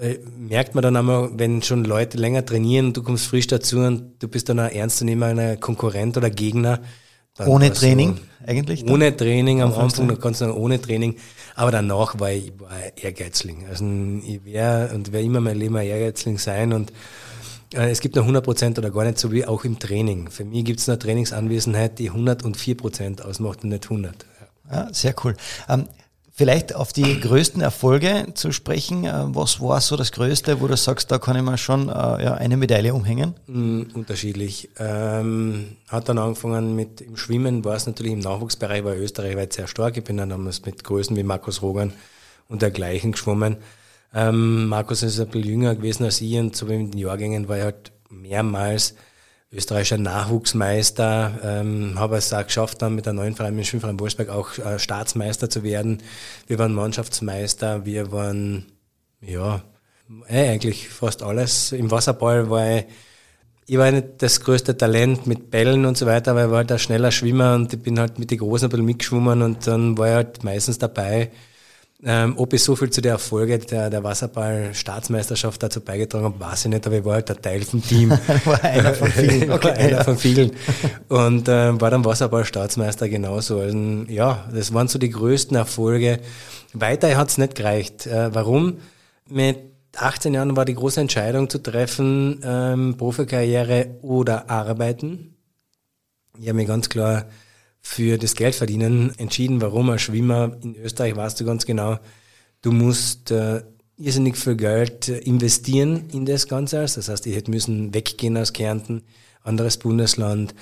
äh, 0.00 0.18
merkt 0.38 0.74
man 0.74 0.82
dann 0.82 0.96
einmal, 0.96 1.30
wenn 1.34 1.62
schon 1.62 1.84
Leute 1.84 2.16
länger 2.16 2.44
trainieren 2.44 2.86
und 2.86 2.96
du 2.96 3.02
kommst 3.02 3.26
frisch 3.26 3.48
dazu 3.48 3.78
und 3.78 4.22
du 4.22 4.28
bist 4.28 4.48
dann 4.48 4.60
ein 4.60 4.72
ernstzunehmender 4.72 5.56
Konkurrent 5.56 6.16
oder 6.16 6.30
Gegner. 6.30 6.80
Ohne 7.46 7.72
Training 7.72 8.16
so, 8.16 8.46
eigentlich? 8.46 8.84
Ohne 8.84 9.10
dann? 9.10 9.18
Training 9.18 9.62
am 9.62 9.74
Anfang, 9.74 10.06
da 10.06 10.14
kannst 10.14 10.40
du 10.40 10.46
sagen, 10.46 10.56
ohne 10.56 10.80
Training. 10.80 11.16
Aber 11.56 11.72
danach 11.72 12.18
war 12.20 12.30
ich, 12.30 12.52
war 12.58 12.70
Ehrgeizling. 12.96 13.66
Also 13.68 13.84
ich 14.24 14.44
wäre 14.44 14.94
und 14.94 15.12
werde 15.12 15.26
immer 15.26 15.40
mein 15.40 15.58
Leben 15.58 15.76
ein 15.76 15.86
Ehrgeizling 15.86 16.38
sein 16.38 16.72
und 16.72 16.92
es 17.74 18.00
gibt 18.00 18.14
nur 18.14 18.24
100 18.24 18.44
Prozent 18.44 18.78
oder 18.78 18.90
gar 18.90 19.04
nicht 19.04 19.18
so 19.18 19.32
wie 19.32 19.46
auch 19.46 19.64
im 19.64 19.78
Training. 19.78 20.30
Für 20.30 20.44
mich 20.44 20.64
gibt 20.64 20.80
es 20.80 20.88
eine 20.88 20.98
Trainingsanwesenheit, 20.98 21.98
die 21.98 22.10
104 22.10 22.76
Prozent 22.76 23.24
ausmacht 23.24 23.64
und 23.64 23.70
nicht 23.70 23.84
100. 23.84 24.26
Ja, 24.70 24.88
sehr 24.92 25.14
cool. 25.24 25.36
Ähm, 25.68 25.86
vielleicht 26.32 26.74
auf 26.74 26.92
die 26.92 27.20
größten 27.20 27.62
Erfolge 27.62 28.26
zu 28.34 28.52
sprechen. 28.52 29.04
Äh, 29.04 29.12
was 29.34 29.60
war 29.60 29.80
so 29.80 29.96
das 29.96 30.12
Größte, 30.12 30.60
wo 30.60 30.66
du 30.66 30.76
sagst, 30.76 31.10
da 31.10 31.18
kann 31.18 31.36
ich 31.36 31.42
mir 31.42 31.58
schon 31.58 31.88
äh, 31.88 31.92
ja, 31.92 32.34
eine 32.34 32.56
Medaille 32.56 32.92
umhängen? 32.94 33.34
Mm, 33.46 33.82
unterschiedlich. 33.94 34.70
Ähm, 34.78 35.76
hat 35.88 36.08
dann 36.08 36.18
angefangen 36.18 36.74
mit 36.74 37.00
im 37.00 37.16
Schwimmen, 37.16 37.64
war 37.64 37.76
es 37.76 37.86
natürlich 37.86 38.12
im 38.12 38.20
Nachwuchsbereich, 38.20 38.84
war 38.84 38.96
Österreich 38.96 39.36
weit 39.36 39.52
sehr 39.52 39.68
stark. 39.68 39.96
Ich 39.96 40.04
bin 40.04 40.16
dann 40.16 40.30
damals 40.30 40.64
mit 40.64 40.82
Größen 40.82 41.16
wie 41.16 41.22
Markus 41.22 41.62
Rogan 41.62 41.92
und 42.48 42.62
dergleichen 42.62 43.12
geschwommen. 43.12 43.56
Ähm, 44.14 44.66
Markus 44.68 45.02
ist 45.02 45.18
ein 45.18 45.26
bisschen 45.28 45.48
jünger 45.48 45.74
gewesen 45.74 46.04
als 46.04 46.20
ich 46.20 46.38
und 46.38 46.54
so 46.54 46.68
wie 46.68 46.74
in 46.74 46.90
den 46.90 46.98
Jahrgängen 46.98 47.48
war 47.48 47.58
er 47.58 47.64
halt 47.64 47.92
mehrmals 48.10 48.94
österreichischer 49.54 49.98
Nachwuchsmeister, 49.98 51.40
ähm, 51.42 51.94
habe 51.96 52.16
es 52.16 52.32
auch 52.32 52.44
geschafft, 52.44 52.82
dann 52.82 52.94
mit 52.94 53.06
der 53.06 53.12
neuen 53.12 53.34
Verein, 53.36 53.54
mit 53.54 53.66
Schwimmverein 53.66 54.00
Wolfsberg 54.00 54.28
auch 54.28 54.58
äh, 54.58 54.78
Staatsmeister 54.78 55.48
zu 55.48 55.62
werden. 55.62 56.02
Wir 56.46 56.58
waren 56.58 56.74
Mannschaftsmeister, 56.74 57.86
wir 57.86 58.10
waren, 58.10 58.66
ja, 59.20 59.62
äh, 60.28 60.50
eigentlich 60.50 60.88
fast 60.88 61.22
alles. 61.22 61.72
Im 61.72 61.90
Wasserball 61.90 62.50
war 62.50 62.78
ich, 62.78 62.84
ich 63.66 63.78
war 63.78 63.90
nicht 63.90 64.06
das 64.18 64.40
größte 64.40 64.76
Talent 64.76 65.26
mit 65.26 65.50
Bällen 65.50 65.86
und 65.86 65.96
so 65.96 66.06
weiter, 66.06 66.32
aber 66.32 66.44
ich 66.44 66.50
war 66.50 66.58
halt 66.58 66.72
ein 66.72 66.78
schneller 66.78 67.12
Schwimmer 67.12 67.54
und 67.54 67.72
ich 67.72 67.80
bin 67.80 67.98
halt 67.98 68.18
mit 68.18 68.30
den 68.30 68.38
Großen 68.38 68.66
ein 68.66 68.70
bisschen 68.70 68.86
mitgeschwommen 68.86 69.42
und 69.42 69.66
dann 69.66 69.96
war 69.96 70.08
ich 70.08 70.14
halt 70.14 70.44
meistens 70.44 70.78
dabei. 70.78 71.30
Ähm, 72.06 72.34
ob 72.36 72.52
ich 72.52 72.62
so 72.62 72.76
viel 72.76 72.90
zu 72.90 73.00
der 73.00 73.12
Erfolge 73.12 73.58
der, 73.58 73.88
der 73.88 74.04
Wasserball-Staatsmeisterschaft 74.04 75.62
dazu 75.62 75.80
beigetragen 75.80 76.24
habe, 76.24 76.38
weiß 76.38 76.66
ich 76.66 76.70
nicht, 76.70 76.86
aber 76.86 76.96
ich 76.96 77.04
war 77.04 77.14
halt 77.14 77.30
ein 77.30 77.40
Teil 77.40 77.62
vom 77.62 77.82
Team. 77.82 78.10
war 78.44 78.62
einer 78.62 78.94
von 78.94 79.08
vielen. 79.10 79.50
Okay, 79.50 79.68
war 79.68 79.74
einer 79.74 80.04
von 80.04 80.18
vielen. 80.18 80.52
Und 81.08 81.48
äh, 81.48 81.80
war 81.80 81.90
dann 81.90 82.04
Wasserball-Staatsmeister 82.04 83.08
genauso. 83.08 83.60
Also, 83.60 83.78
ja, 84.08 84.44
das 84.52 84.74
waren 84.74 84.88
so 84.88 84.98
die 84.98 85.08
größten 85.08 85.56
Erfolge. 85.56 86.20
Weiter 86.74 87.16
hat 87.16 87.30
es 87.30 87.38
nicht 87.38 87.54
gereicht. 87.54 88.06
Äh, 88.06 88.34
warum? 88.34 88.78
Mit 89.30 89.58
18 89.96 90.34
Jahren 90.34 90.56
war 90.56 90.66
die 90.66 90.74
große 90.74 91.00
Entscheidung 91.00 91.48
zu 91.48 91.58
treffen, 91.58 92.40
ähm, 92.44 92.96
Profikarriere 92.98 93.96
oder 94.02 94.50
arbeiten. 94.50 95.36
Ich 96.38 96.48
habe 96.48 96.56
mir 96.56 96.66
ganz 96.66 96.88
klar 96.88 97.26
für 97.86 98.16
das 98.16 98.34
Geldverdienen 98.34 99.12
entschieden. 99.18 99.60
Warum? 99.60 99.90
Ein 99.90 99.98
Schwimmer 99.98 100.56
in 100.62 100.74
Österreich 100.74 101.14
weißt 101.14 101.38
du 101.38 101.44
ganz 101.44 101.66
genau, 101.66 101.98
du 102.62 102.72
musst 102.72 103.30
äh, 103.30 103.62
irrsinnig 103.98 104.38
viel 104.38 104.56
Geld 104.56 105.10
äh, 105.10 105.18
investieren 105.18 106.08
in 106.10 106.24
das 106.24 106.48
Ganze. 106.48 106.78
Das 106.78 107.08
heißt, 107.08 107.26
ich 107.26 107.36
hätte 107.36 107.50
müssen 107.50 107.92
weggehen 107.92 108.38
aus 108.38 108.54
Kärnten, 108.54 109.02
anderes 109.42 109.76
Bundesland. 109.76 110.54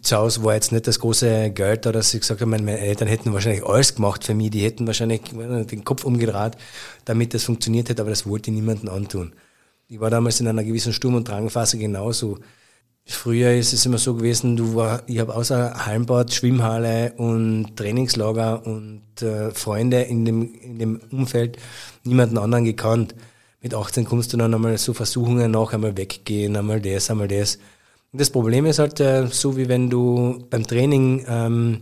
Zu 0.00 0.16
Hause 0.16 0.42
war 0.42 0.54
jetzt 0.54 0.72
nicht 0.72 0.86
das 0.86 0.98
große 0.98 1.50
Geld 1.50 1.84
da, 1.84 1.92
dass 1.92 2.14
ich 2.14 2.22
gesagt 2.22 2.40
habe, 2.40 2.50
meine 2.50 2.78
Eltern 2.78 3.06
hätten 3.06 3.34
wahrscheinlich 3.34 3.64
alles 3.64 3.94
gemacht 3.94 4.24
für 4.24 4.34
mich, 4.34 4.50
die 4.50 4.62
hätten 4.62 4.86
wahrscheinlich 4.86 5.20
den 5.20 5.84
Kopf 5.84 6.04
umgedreht, 6.04 6.56
damit 7.04 7.34
das 7.34 7.44
funktioniert 7.44 7.90
hätte, 7.90 8.00
aber 8.00 8.10
das 8.10 8.26
wollte 8.26 8.50
ich 8.50 8.56
niemandem 8.56 8.88
antun. 8.88 9.34
Ich 9.88 10.00
war 10.00 10.08
damals 10.08 10.40
in 10.40 10.48
einer 10.48 10.64
gewissen 10.64 10.94
Sturm- 10.94 11.16
und 11.16 11.28
Drangphase 11.28 11.76
genauso. 11.78 12.38
Früher 13.04 13.52
ist 13.54 13.72
es 13.72 13.84
immer 13.86 13.98
so 13.98 14.14
gewesen, 14.14 14.56
du 14.56 14.74
war, 14.76 15.02
ich 15.06 15.18
habe 15.18 15.34
außer 15.34 15.86
Heimbad, 15.86 16.32
Schwimmhalle 16.32 17.12
und 17.16 17.76
Trainingslager 17.76 18.64
und 18.64 19.02
äh, 19.20 19.50
Freunde 19.50 20.02
in 20.02 20.24
dem, 20.24 20.54
in 20.54 20.78
dem 20.78 21.00
Umfeld 21.10 21.58
niemanden 22.04 22.38
anderen 22.38 22.64
gekannt. 22.64 23.14
Mit 23.60 23.74
18 23.74 24.04
kommst 24.04 24.32
du 24.32 24.36
dann 24.36 24.54
einmal 24.54 24.78
so 24.78 24.94
Versuchungen 24.94 25.50
nach, 25.50 25.72
einmal 25.72 25.96
weggehen, 25.96 26.56
einmal 26.56 26.80
das, 26.80 27.10
einmal 27.10 27.28
das. 27.28 27.56
Und 28.12 28.20
das 28.20 28.30
Problem 28.30 28.64
ist 28.66 28.78
halt 28.78 29.00
äh, 29.00 29.26
so, 29.26 29.56
wie 29.56 29.68
wenn 29.68 29.90
du 29.90 30.46
beim 30.48 30.66
Training 30.66 31.24
ähm, 31.28 31.80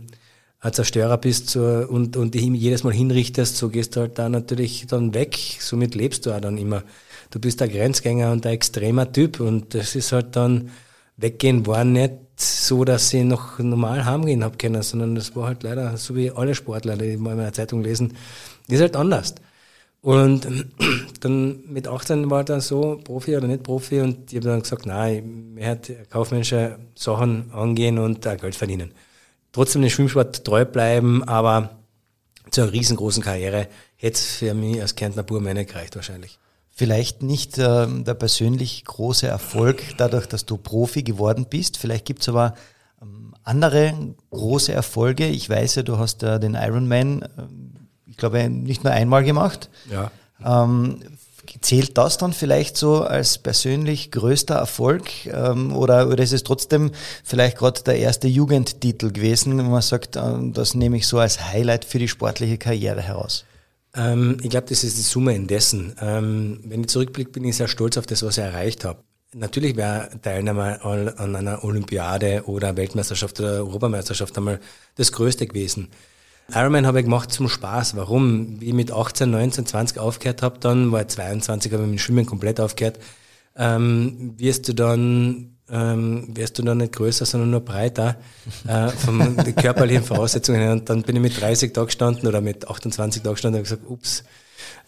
ein 0.59 0.73
Zerstörer 0.73 1.17
bist 1.17 1.49
so, 1.51 1.61
und, 1.61 2.17
und 2.17 2.33
dich 2.33 2.43
jedes 2.43 2.83
Mal 2.83 2.93
hinrichtest, 2.93 3.55
so 3.55 3.69
gehst 3.69 3.95
du 3.95 4.01
halt 4.01 4.17
da 4.17 4.29
natürlich 4.29 4.87
dann 4.87 5.13
weg. 5.13 5.37
Somit 5.59 5.95
lebst 5.95 6.25
du 6.25 6.31
auch 6.31 6.41
dann 6.41 6.57
immer 6.57 6.83
du 7.31 7.39
bist 7.39 7.61
ein 7.61 7.69
Grenzgänger 7.69 8.31
und 8.31 8.45
ein 8.45 8.53
extremer 8.53 9.11
Typ 9.11 9.39
und 9.39 9.73
das 9.73 9.95
ist 9.95 10.11
halt 10.11 10.35
dann, 10.35 10.71
weggehen 11.19 11.65
war 11.67 11.83
nicht 11.83 12.13
so, 12.37 12.85
dass 12.85 13.13
ich 13.13 13.23
noch 13.23 13.59
normal 13.59 14.05
heimgehen 14.05 14.43
hab 14.43 14.57
können, 14.57 14.81
sondern 14.81 15.15
das 15.15 15.35
war 15.35 15.47
halt 15.47 15.63
leider, 15.63 15.97
so 15.97 16.15
wie 16.15 16.31
alle 16.31 16.55
Sportler, 16.55 16.95
die 16.95 17.17
mal 17.17 17.33
in 17.33 17.39
einer 17.39 17.53
Zeitung 17.53 17.83
lesen, 17.83 18.15
ist 18.67 18.81
halt 18.81 18.95
anders. 18.95 19.35
Und 20.01 20.47
dann 21.19 21.63
mit 21.67 21.87
18 21.87 22.29
war 22.29 22.43
dann 22.45 22.61
so, 22.61 23.01
Profi 23.03 23.35
oder 23.35 23.47
nicht 23.47 23.63
Profi, 23.63 23.99
und 23.99 24.31
ich 24.31 24.37
habe 24.37 24.49
dann 24.49 24.61
gesagt, 24.61 24.85
nein, 24.85 25.53
ich 25.55 25.61
werde 25.61 25.95
kaufmännische 26.09 26.79
Sachen 26.95 27.51
angehen 27.51 27.97
und 27.99 28.21
Geld 28.21 28.55
verdienen. 28.55 28.91
Trotzdem 29.51 29.81
den 29.81 29.91
Schwimmsport 29.91 30.45
treu 30.45 30.63
bleiben, 30.63 31.23
aber 31.23 31.79
zu 32.51 32.61
einer 32.61 32.71
riesengroßen 32.71 33.23
Karriere 33.23 33.67
hätte 33.97 34.15
es 34.15 34.35
für 34.37 34.53
mich 34.53 34.81
als 34.81 34.95
Kärntner 34.95 35.25
nicht 35.53 35.69
gereicht 35.69 35.95
wahrscheinlich. 35.95 36.39
Vielleicht 36.79 37.23
nicht 37.23 37.57
äh, 37.57 37.87
der 37.89 38.13
persönlich 38.13 38.85
große 38.85 39.27
Erfolg 39.27 39.83
dadurch, 39.97 40.27
dass 40.27 40.45
du 40.45 40.55
Profi 40.55 41.03
geworden 41.03 41.45
bist. 41.49 41.75
Vielleicht 41.77 42.05
gibt 42.05 42.21
es 42.21 42.29
aber 42.29 42.53
ähm, 43.01 43.35
andere 43.43 43.93
große 44.31 44.71
Erfolge. 44.71 45.27
Ich 45.27 45.49
weiß 45.49 45.75
ja, 45.75 45.83
du 45.83 45.97
hast 45.97 46.23
äh, 46.23 46.39
den 46.39 46.53
Ironman, 46.53 47.23
äh, 47.23 47.27
ich 48.05 48.15
glaube, 48.15 48.49
nicht 48.49 48.85
nur 48.85 48.93
einmal 48.93 49.25
gemacht. 49.25 49.69
Ja. 49.91 50.09
Ähm, 50.41 51.01
zählt 51.59 51.97
das 51.97 52.17
dann 52.17 52.31
vielleicht 52.31 52.77
so 52.77 53.03
als 53.03 53.39
persönlich 53.39 54.09
größter 54.11 54.55
Erfolg 54.55 55.25
ähm, 55.25 55.75
oder, 55.75 56.07
oder 56.07 56.23
ist 56.23 56.31
es 56.31 56.43
trotzdem 56.43 56.91
vielleicht 57.25 57.57
gerade 57.57 57.83
der 57.83 57.97
erste 57.97 58.29
Jugendtitel 58.29 59.11
gewesen, 59.11 59.57
wenn 59.57 59.69
man 59.69 59.81
sagt, 59.81 60.15
äh, 60.15 60.21
das 60.53 60.75
nehme 60.75 60.95
ich 60.95 61.07
so 61.07 61.19
als 61.19 61.51
Highlight 61.51 61.83
für 61.83 61.99
die 61.99 62.07
sportliche 62.07 62.57
Karriere 62.57 63.01
heraus? 63.01 63.43
Ähm, 63.95 64.37
ich 64.41 64.49
glaube, 64.49 64.67
das 64.67 64.83
ist 64.83 64.97
die 64.97 65.01
Summe 65.01 65.35
indessen. 65.35 65.95
Ähm, 66.01 66.59
wenn 66.63 66.81
ich 66.81 66.87
zurückblicke, 66.87 67.31
bin 67.31 67.43
ich 67.45 67.57
sehr 67.57 67.67
stolz 67.67 67.97
auf 67.97 68.05
das, 68.05 68.23
was 68.23 68.37
ich 68.37 68.43
erreicht 68.43 68.85
habe. 68.85 69.03
Natürlich 69.33 69.75
wäre 69.75 70.09
Teilnahme 70.21 70.83
an 70.83 71.35
einer 71.35 71.63
Olympiade 71.63 72.43
oder 72.47 72.75
Weltmeisterschaft 72.75 73.39
oder 73.39 73.57
Europameisterschaft 73.57 74.35
einmal 74.37 74.59
das 74.95 75.11
Größte 75.11 75.45
gewesen. 75.45 75.89
Ironman 76.51 76.87
habe 76.87 76.99
ich 76.99 77.05
gemacht 77.05 77.31
zum 77.31 77.47
Spaß. 77.47 77.95
Warum? 77.95 78.59
Wie 78.59 78.69
ich 78.69 78.73
mit 78.73 78.91
18, 78.91 79.29
19, 79.29 79.67
20 79.67 79.99
aufgehört 79.99 80.41
habe, 80.41 80.59
dann 80.59 80.91
war 80.91 81.01
ich 81.01 81.07
22, 81.09 81.71
habe 81.73 81.83
ich 81.83 81.89
mit 81.89 82.01
Schwimmen 82.01 82.25
komplett 82.25 82.59
aufgehört, 82.59 82.97
ähm, 83.55 84.33
wirst 84.37 84.67
du 84.67 84.73
dann 84.73 85.58
ähm, 85.71 86.27
wärst 86.33 86.57
du 86.57 86.63
dann 86.63 86.79
nicht 86.79 86.93
größer, 86.93 87.25
sondern 87.25 87.51
nur 87.51 87.61
breiter 87.61 88.17
äh, 88.67 88.89
von 88.89 89.37
den 89.37 89.55
körperlichen 89.55 90.03
Voraussetzungen 90.03 90.59
her. 90.59 90.71
Und 90.71 90.89
dann 90.89 91.03
bin 91.03 91.15
ich 91.15 91.21
mit 91.21 91.39
30 91.39 91.73
da 91.73 91.83
gestanden 91.83 92.27
oder 92.27 92.41
mit 92.41 92.67
28 92.67 93.21
da 93.21 93.31
gestanden 93.31 93.59
und 93.59 93.63
gesagt, 93.63 93.83
ups, 93.87 94.23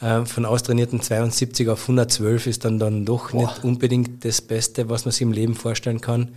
äh, 0.01 0.25
von 0.25 0.45
austrainierten 0.45 1.01
72 1.01 1.69
auf 1.69 1.81
112 1.81 2.47
ist 2.47 2.65
dann 2.65 2.79
dann 2.79 3.05
doch 3.05 3.31
Boah. 3.31 3.41
nicht 3.41 3.63
unbedingt 3.63 4.25
das 4.25 4.41
Beste, 4.41 4.89
was 4.89 5.05
man 5.05 5.11
sich 5.11 5.21
im 5.21 5.31
Leben 5.31 5.55
vorstellen 5.55 6.01
kann. 6.01 6.29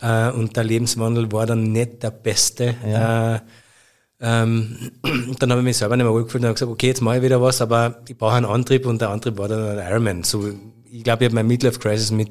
Äh, 0.00 0.30
und 0.30 0.56
der 0.56 0.64
Lebenswandel 0.64 1.30
war 1.32 1.46
dann 1.46 1.72
nicht 1.72 2.02
der 2.02 2.10
beste. 2.10 2.74
Ja. 2.86 3.36
Äh, 3.36 3.40
ähm, 4.20 4.92
dann 5.38 5.50
habe 5.50 5.60
ich 5.60 5.64
mich 5.64 5.76
selber 5.76 5.96
nicht 5.96 6.04
mehr 6.04 6.12
wohlgefühlt 6.12 6.42
und 6.42 6.48
habe 6.48 6.54
gesagt, 6.54 6.72
okay, 6.72 6.88
jetzt 6.88 7.02
mache 7.02 7.18
ich 7.18 7.22
wieder 7.22 7.40
was, 7.40 7.60
aber 7.60 8.02
ich 8.08 8.16
brauche 8.16 8.34
einen 8.34 8.46
Antrieb 8.46 8.86
und 8.86 9.00
der 9.00 9.10
Antrieb 9.10 9.38
war 9.38 9.48
dann 9.48 9.78
ein 9.78 9.90
Ironman. 9.90 10.22
So, 10.22 10.48
ich 10.90 11.04
glaube, 11.04 11.24
ich 11.24 11.28
habe 11.28 11.34
mein 11.34 11.46
Midlife 11.46 11.78
Crisis 11.78 12.10
mit 12.10 12.30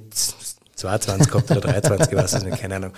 22 0.76 1.32
gehabt 1.32 1.52
oder 1.52 1.62
23, 1.62 2.12
ich 2.12 2.18
weiß 2.18 2.34
es 2.34 2.44
nicht, 2.44 2.60
keine 2.60 2.78
Ahnung. 2.78 2.94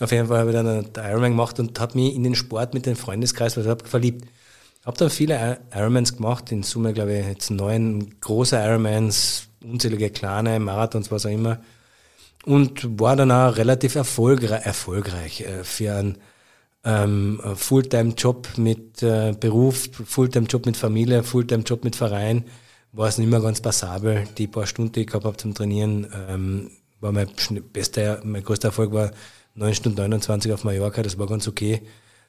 Auf 0.00 0.10
jeden 0.12 0.28
Fall 0.28 0.38
habe 0.38 0.50
ich 0.50 0.56
dann 0.56 0.66
einen 0.66 0.88
Ironman 0.96 1.32
gemacht 1.32 1.58
und 1.58 1.78
habe 1.78 1.98
mich 1.98 2.14
in 2.14 2.24
den 2.24 2.34
Sport 2.34 2.74
mit 2.74 2.86
dem 2.86 2.96
Freundeskreis 2.96 3.54
verliebt. 3.54 4.24
Habe 4.84 4.96
dann 4.96 5.10
viele 5.10 5.60
Ironmans 5.74 6.16
gemacht, 6.16 6.50
in 6.52 6.62
Summe 6.62 6.94
glaube 6.94 7.18
ich 7.18 7.26
jetzt 7.26 7.50
neun 7.50 8.18
große 8.20 8.56
Ironmans, 8.56 9.48
unzählige 9.62 10.10
kleine 10.10 10.58
Marathons, 10.58 11.10
was 11.10 11.26
auch 11.26 11.30
immer. 11.30 11.58
Und 12.46 12.98
war 12.98 13.16
dann 13.16 13.30
auch 13.30 13.58
relativ 13.58 13.94
erfolgreich, 13.96 14.64
erfolgreich 14.64 15.42
äh, 15.42 15.64
für 15.64 15.94
einen 15.94 16.18
ähm, 16.84 17.40
Fulltime-Job 17.54 18.56
mit 18.56 19.02
äh, 19.02 19.34
Beruf, 19.38 19.90
Fulltime-Job 19.92 20.64
mit 20.64 20.78
Familie, 20.78 21.22
Fulltime-Job 21.22 21.84
mit 21.84 21.96
Verein. 21.96 22.44
War 22.92 23.08
es 23.08 23.18
nicht 23.18 23.28
mehr 23.28 23.40
ganz 23.40 23.60
passabel. 23.60 24.26
Die 24.38 24.46
paar 24.46 24.66
Stunden, 24.66 24.92
die 24.92 25.02
ich 25.02 25.06
gehabt 25.08 25.26
habe 25.26 25.36
zum 25.36 25.52
Trainieren, 25.52 26.10
ähm, 26.28 26.70
war 27.00 27.12
mein 27.12 27.28
bester, 27.72 28.20
mein 28.24 28.44
größter 28.44 28.68
Erfolg 28.68 28.92
war 28.92 29.10
9 29.54 29.74
Stunden 29.74 29.98
29 29.98 30.52
auf 30.52 30.64
Mallorca, 30.64 31.02
das 31.02 31.18
war 31.18 31.26
ganz 31.26 31.48
okay. 31.48 31.82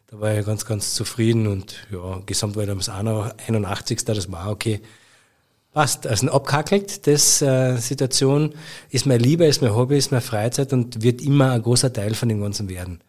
Da 0.07 0.19
war 0.19 0.37
ich 0.37 0.45
ganz, 0.45 0.65
ganz 0.65 0.93
zufrieden 0.93 1.47
und 1.47 1.87
ja, 1.89 2.21
gesamt 2.25 2.57
war 2.57 2.63
ich 2.63 2.69
noch 2.69 3.33
81. 3.47 4.03
Das 4.03 4.29
war 4.29 4.49
okay. 4.49 4.81
Passt. 5.71 6.05
Also 6.05 6.29
abkackelt, 6.31 7.07
das 7.07 7.41
äh, 7.41 7.77
Situation 7.77 8.53
ist 8.89 9.05
mein 9.05 9.21
Liebe, 9.21 9.45
ist 9.45 9.61
mein 9.61 9.73
Hobby, 9.73 9.97
ist 9.97 10.11
meine 10.11 10.19
Freizeit 10.19 10.73
und 10.73 11.01
wird 11.01 11.21
immer 11.21 11.51
ein 11.51 11.61
großer 11.61 11.93
Teil 11.93 12.13
von 12.13 12.27
dem 12.27 12.41
Ganzen 12.41 12.67
werden. 12.67 13.01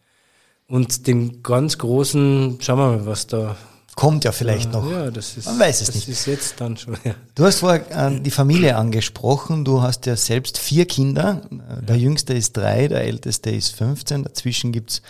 Und 0.67 1.07
dem 1.07 1.43
ganz 1.43 1.77
großen, 1.77 2.59
schauen 2.61 2.79
wir 2.79 2.97
mal, 2.97 3.05
was 3.05 3.27
da 3.27 3.57
Kommt 3.95 4.23
ja 4.23 4.31
vielleicht 4.31 4.73
ja, 4.73 4.79
noch. 4.79 4.89
Ja, 4.89 5.11
das 5.11 5.37
ist, 5.37 5.45
Man 5.45 5.59
weiß 5.59 5.81
es 5.81 5.87
das 5.87 5.95
nicht. 5.95 6.09
ist 6.09 6.25
jetzt 6.25 6.59
dann 6.59 6.77
schon. 6.77 6.97
Ja. 7.03 7.13
Du 7.35 7.45
hast 7.45 7.59
vorher 7.59 7.85
äh, 7.91 8.19
die 8.19 8.31
Familie 8.31 8.75
angesprochen. 8.75 9.65
Du 9.65 9.81
hast 9.81 10.05
ja 10.07 10.15
selbst 10.15 10.57
vier 10.57 10.85
Kinder. 10.85 11.41
Der 11.51 11.97
jüngste 11.97 12.33
ist 12.33 12.57
drei, 12.57 12.87
der 12.87 13.01
älteste 13.03 13.51
ist 13.51 13.75
15. 13.75 14.23
Dazwischen 14.23 14.71
gibt's 14.71 15.01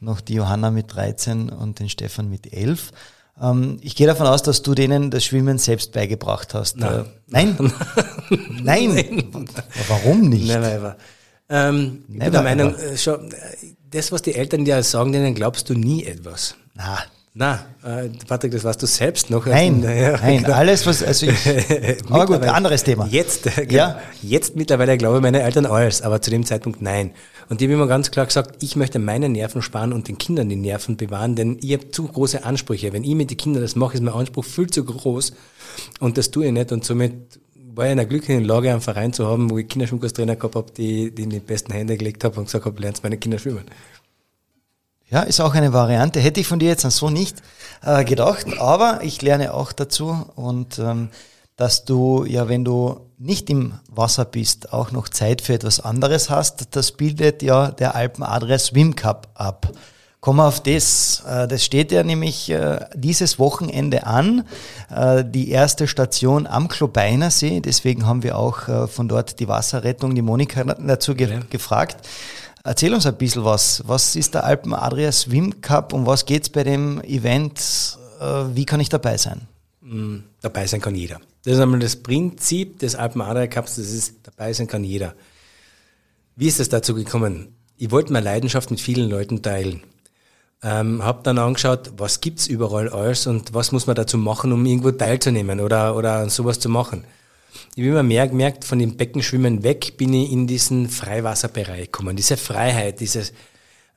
noch 0.00 0.20
die 0.22 0.34
Johanna 0.34 0.70
mit 0.70 0.94
13 0.94 1.50
und 1.50 1.80
den 1.80 1.90
Stefan 1.90 2.30
mit 2.30 2.52
11. 2.52 2.92
Ähm, 3.40 3.78
ich 3.82 3.94
gehe 3.94 4.06
davon 4.06 4.26
aus, 4.26 4.42
dass 4.42 4.62
du 4.62 4.74
denen 4.74 5.10
das 5.10 5.24
Schwimmen 5.24 5.58
selbst 5.58 5.92
beigebracht 5.92 6.54
hast. 6.54 6.78
Nein. 6.78 7.00
Äh, 7.00 7.04
nein? 7.26 7.56
Nein. 8.62 8.94
Nein. 8.94 9.48
Warum 9.88 10.28
nicht? 10.28 10.46
Never 10.46 10.72
ever. 10.72 10.96
Ähm, 11.50 12.04
ich 12.06 12.06
bin 12.08 12.18
Never 12.18 12.30
der 12.30 12.42
Meinung, 12.42 12.74
äh, 12.76 12.96
schon, 12.96 13.32
äh, 13.32 13.36
das, 13.90 14.12
was 14.12 14.22
die 14.22 14.34
Eltern 14.34 14.64
dir 14.64 14.82
sagen, 14.82 15.12
denen 15.12 15.34
glaubst 15.34 15.68
du 15.68 15.74
nie 15.74 16.04
etwas. 16.04 16.54
Na, 16.74 16.98
Na, 17.32 17.64
äh, 17.84 18.08
Patrick, 18.26 18.50
das 18.50 18.64
weißt 18.64 18.82
du 18.82 18.86
selbst 18.86 19.30
noch. 19.30 19.46
nein, 19.46 19.82
Ja, 19.84 20.16
nein, 20.20 20.42
genau. 20.42 20.52
alles 20.52 20.84
was, 20.84 21.00
also 21.02 21.26
ich, 21.26 21.38
aber 22.10 22.26
gut, 22.26 22.42
anderes 22.42 22.82
Thema. 22.82 23.06
Jetzt, 23.06 23.46
äh, 23.56 23.66
Ja. 23.70 24.00
jetzt 24.20 24.56
mittlerweile 24.56 24.98
glaube 24.98 25.18
ich 25.18 25.22
meine 25.22 25.40
Eltern 25.42 25.64
alles, 25.66 26.02
aber 26.02 26.20
zu 26.20 26.30
dem 26.30 26.44
Zeitpunkt 26.44 26.82
nein. 26.82 27.12
Und 27.48 27.60
die 27.60 27.66
haben 27.66 27.72
immer 27.72 27.86
ganz 27.86 28.10
klar 28.10 28.26
gesagt, 28.26 28.62
ich 28.62 28.74
möchte 28.74 28.98
meine 28.98 29.28
Nerven 29.28 29.62
sparen 29.62 29.92
und 29.92 30.08
den 30.08 30.18
Kindern 30.18 30.48
die 30.48 30.56
Nerven 30.56 30.96
bewahren, 30.96 31.36
denn 31.36 31.58
ich 31.62 31.72
habe 31.72 31.90
zu 31.92 32.04
große 32.08 32.44
Ansprüche. 32.44 32.92
Wenn 32.92 33.04
ich 33.04 33.14
mit 33.14 33.30
den 33.30 33.36
Kindern 33.36 33.62
das 33.62 33.76
mache, 33.76 33.94
ist 33.94 34.02
mein 34.02 34.14
Anspruch 34.14 34.44
viel 34.44 34.68
zu 34.68 34.84
groß 34.84 35.32
und 36.00 36.18
das 36.18 36.32
tue 36.32 36.46
ich 36.46 36.52
nicht 36.52 36.72
und 36.72 36.84
somit 36.84 37.12
war 37.76 37.86
ich 37.86 37.92
in 37.92 38.00
einer 38.00 38.08
glücklichen 38.08 38.44
Lage, 38.44 38.72
einen 38.72 38.80
Verein 38.80 39.12
zu 39.12 39.28
haben, 39.28 39.48
wo 39.50 39.58
ich 39.58 39.68
Kinderschwimmkurstrainer 39.68 40.34
gehabt 40.34 40.56
habe, 40.56 40.72
die, 40.76 41.12
die 41.12 41.22
in 41.22 41.30
die 41.30 41.38
besten 41.38 41.72
Hände 41.72 41.96
gelegt 41.96 42.24
habe 42.24 42.38
und 42.40 42.46
gesagt 42.46 42.64
habe, 42.64 42.80
lernst 42.82 43.04
meine 43.04 43.16
Kinder 43.16 43.38
schwimmen. 43.38 43.64
Ja, 45.10 45.22
ist 45.22 45.40
auch 45.40 45.54
eine 45.54 45.72
Variante. 45.72 46.20
Hätte 46.20 46.40
ich 46.40 46.46
von 46.46 46.58
dir 46.60 46.68
jetzt 46.68 46.82
so 46.88 47.10
nicht 47.10 47.36
äh, 47.84 48.04
gedacht, 48.04 48.46
aber 48.58 49.00
ich 49.02 49.20
lerne 49.22 49.54
auch 49.54 49.72
dazu 49.72 50.26
und 50.36 50.78
ähm, 50.78 51.08
dass 51.56 51.84
du 51.84 52.24
ja, 52.24 52.48
wenn 52.48 52.64
du 52.64 53.00
nicht 53.18 53.50
im 53.50 53.74
Wasser 53.88 54.24
bist, 54.24 54.72
auch 54.72 54.92
noch 54.92 55.08
Zeit 55.08 55.42
für 55.42 55.52
etwas 55.54 55.80
anderes 55.80 56.30
hast, 56.30 56.74
das 56.76 56.92
bildet 56.92 57.42
ja 57.42 57.70
der 57.70 57.94
Alpen 57.94 58.22
Adria 58.24 58.58
Swim 58.58 58.94
Cup 58.96 59.28
ab. 59.34 59.70
Wir 60.24 60.38
auf 60.46 60.60
das. 60.62 61.22
Äh, 61.26 61.48
Das 61.48 61.64
steht 61.64 61.90
ja 61.92 62.02
nämlich 62.02 62.50
äh, 62.50 62.78
dieses 62.94 63.38
Wochenende 63.38 64.06
an. 64.06 64.44
Äh, 64.94 65.24
Die 65.24 65.50
erste 65.50 65.88
Station 65.88 66.46
am 66.46 66.68
Klobeiner 66.68 67.30
See. 67.30 67.60
Deswegen 67.60 68.06
haben 68.06 68.22
wir 68.22 68.38
auch 68.38 68.88
von 68.88 69.08
dort 69.08 69.40
die 69.40 69.48
Wasserrettung, 69.48 70.14
die 70.14 70.22
Monika 70.22 70.62
dazu 70.64 71.14
ge 71.14 71.30
Ja. 71.30 71.40
gefragt. 71.50 71.96
Erzähl 72.62 72.92
uns 72.92 73.06
ein 73.06 73.16
bisschen 73.16 73.44
was. 73.44 73.82
Was 73.86 74.16
ist 74.16 74.34
der 74.34 74.44
Alpen 74.44 74.74
Adria 74.74 75.12
Swim 75.12 75.60
Cup 75.60 75.92
und 75.92 76.06
was 76.06 76.26
geht's 76.26 76.50
bei 76.50 76.62
dem 76.62 77.00
Event? 77.02 77.98
Äh, 78.20 78.24
Wie 78.54 78.66
kann 78.66 78.80
ich 78.80 78.90
dabei 78.90 79.16
sein? 79.16 79.42
Mm, 79.80 80.18
dabei 80.42 80.66
sein 80.66 80.80
kann 80.80 80.94
jeder. 80.94 81.20
Das 81.44 81.54
ist 81.54 81.60
einmal 81.60 81.80
das 81.80 81.96
Prinzip 81.96 82.78
des 82.80 82.94
Alpen 82.94 83.22
Adria 83.22 83.46
Cups, 83.46 83.76
das 83.76 83.90
ist, 83.90 84.16
dabei 84.24 84.52
sein 84.52 84.66
kann 84.66 84.84
jeder. 84.84 85.14
Wie 86.36 86.48
ist 86.48 86.60
es 86.60 86.68
dazu 86.68 86.94
gekommen? 86.94 87.54
Ich 87.76 87.90
wollte 87.90 88.12
meine 88.12 88.24
Leidenschaft 88.24 88.70
mit 88.70 88.80
vielen 88.80 89.08
Leuten 89.08 89.42
teilen. 89.42 89.82
Ähm, 90.62 91.02
habe 91.02 91.22
dann 91.22 91.38
angeschaut, 91.38 91.92
was 91.96 92.20
gibt's 92.20 92.46
überall 92.46 92.90
alles 92.90 93.26
und 93.26 93.54
was 93.54 93.72
muss 93.72 93.86
man 93.86 93.96
dazu 93.96 94.18
machen, 94.18 94.52
um 94.52 94.66
irgendwo 94.66 94.90
teilzunehmen 94.90 95.60
oder, 95.60 95.96
oder 95.96 96.28
sowas 96.28 96.60
zu 96.60 96.68
machen. 96.68 97.04
Ich 97.74 97.82
habe 97.82 97.90
immer 97.90 98.02
mehr 98.02 98.26
gemerkt, 98.28 98.64
von 98.64 98.78
dem 98.78 98.96
Beckenschwimmen 98.96 99.62
weg 99.62 99.96
bin 99.96 100.12
ich 100.12 100.32
in 100.32 100.46
diesen 100.46 100.88
Freiwasserbereich 100.88 101.84
gekommen. 101.84 102.16
Diese 102.16 102.36
Freiheit, 102.36 103.00
dieses 103.00 103.32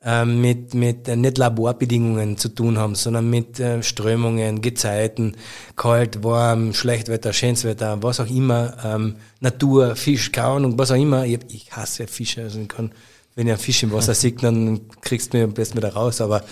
ähm, 0.05 0.41
mit, 0.41 0.73
mit 0.73 1.07
äh, 1.07 1.15
nicht 1.15 1.37
Laborbedingungen 1.37 2.37
zu 2.37 2.49
tun 2.49 2.77
haben, 2.77 2.95
sondern 2.95 3.29
mit 3.29 3.59
äh, 3.59 3.81
Strömungen, 3.81 4.61
Gezeiten, 4.61 5.35
kalt, 5.75 6.23
warm, 6.23 6.73
Schlechtwetter, 6.73 7.31
Schönswetter, 7.31 8.03
was 8.03 8.19
auch 8.19 8.29
immer, 8.29 8.75
ähm, 8.83 9.15
Natur, 9.39 9.95
Fisch, 9.95 10.31
keine 10.31 10.47
Ahnung, 10.47 10.77
was 10.77 10.91
auch 10.91 10.95
immer. 10.95 11.25
Ich, 11.25 11.39
ich 11.49 11.71
hasse 11.71 12.07
Fische, 12.07 12.43
also 12.43 12.59
ich 12.59 12.67
kann, 12.67 12.91
wenn 13.35 13.47
ich 13.47 13.53
einen 13.53 13.61
Fisch 13.61 13.83
im 13.83 13.93
Wasser 13.93 14.13
sehe, 14.13 14.33
dann 14.33 14.81
kriegst 15.01 15.33
du 15.33 15.37
mich 15.37 15.45
am 15.45 15.53
besten 15.53 15.77
wieder 15.77 15.93
raus, 15.93 16.19
aber 16.21 16.43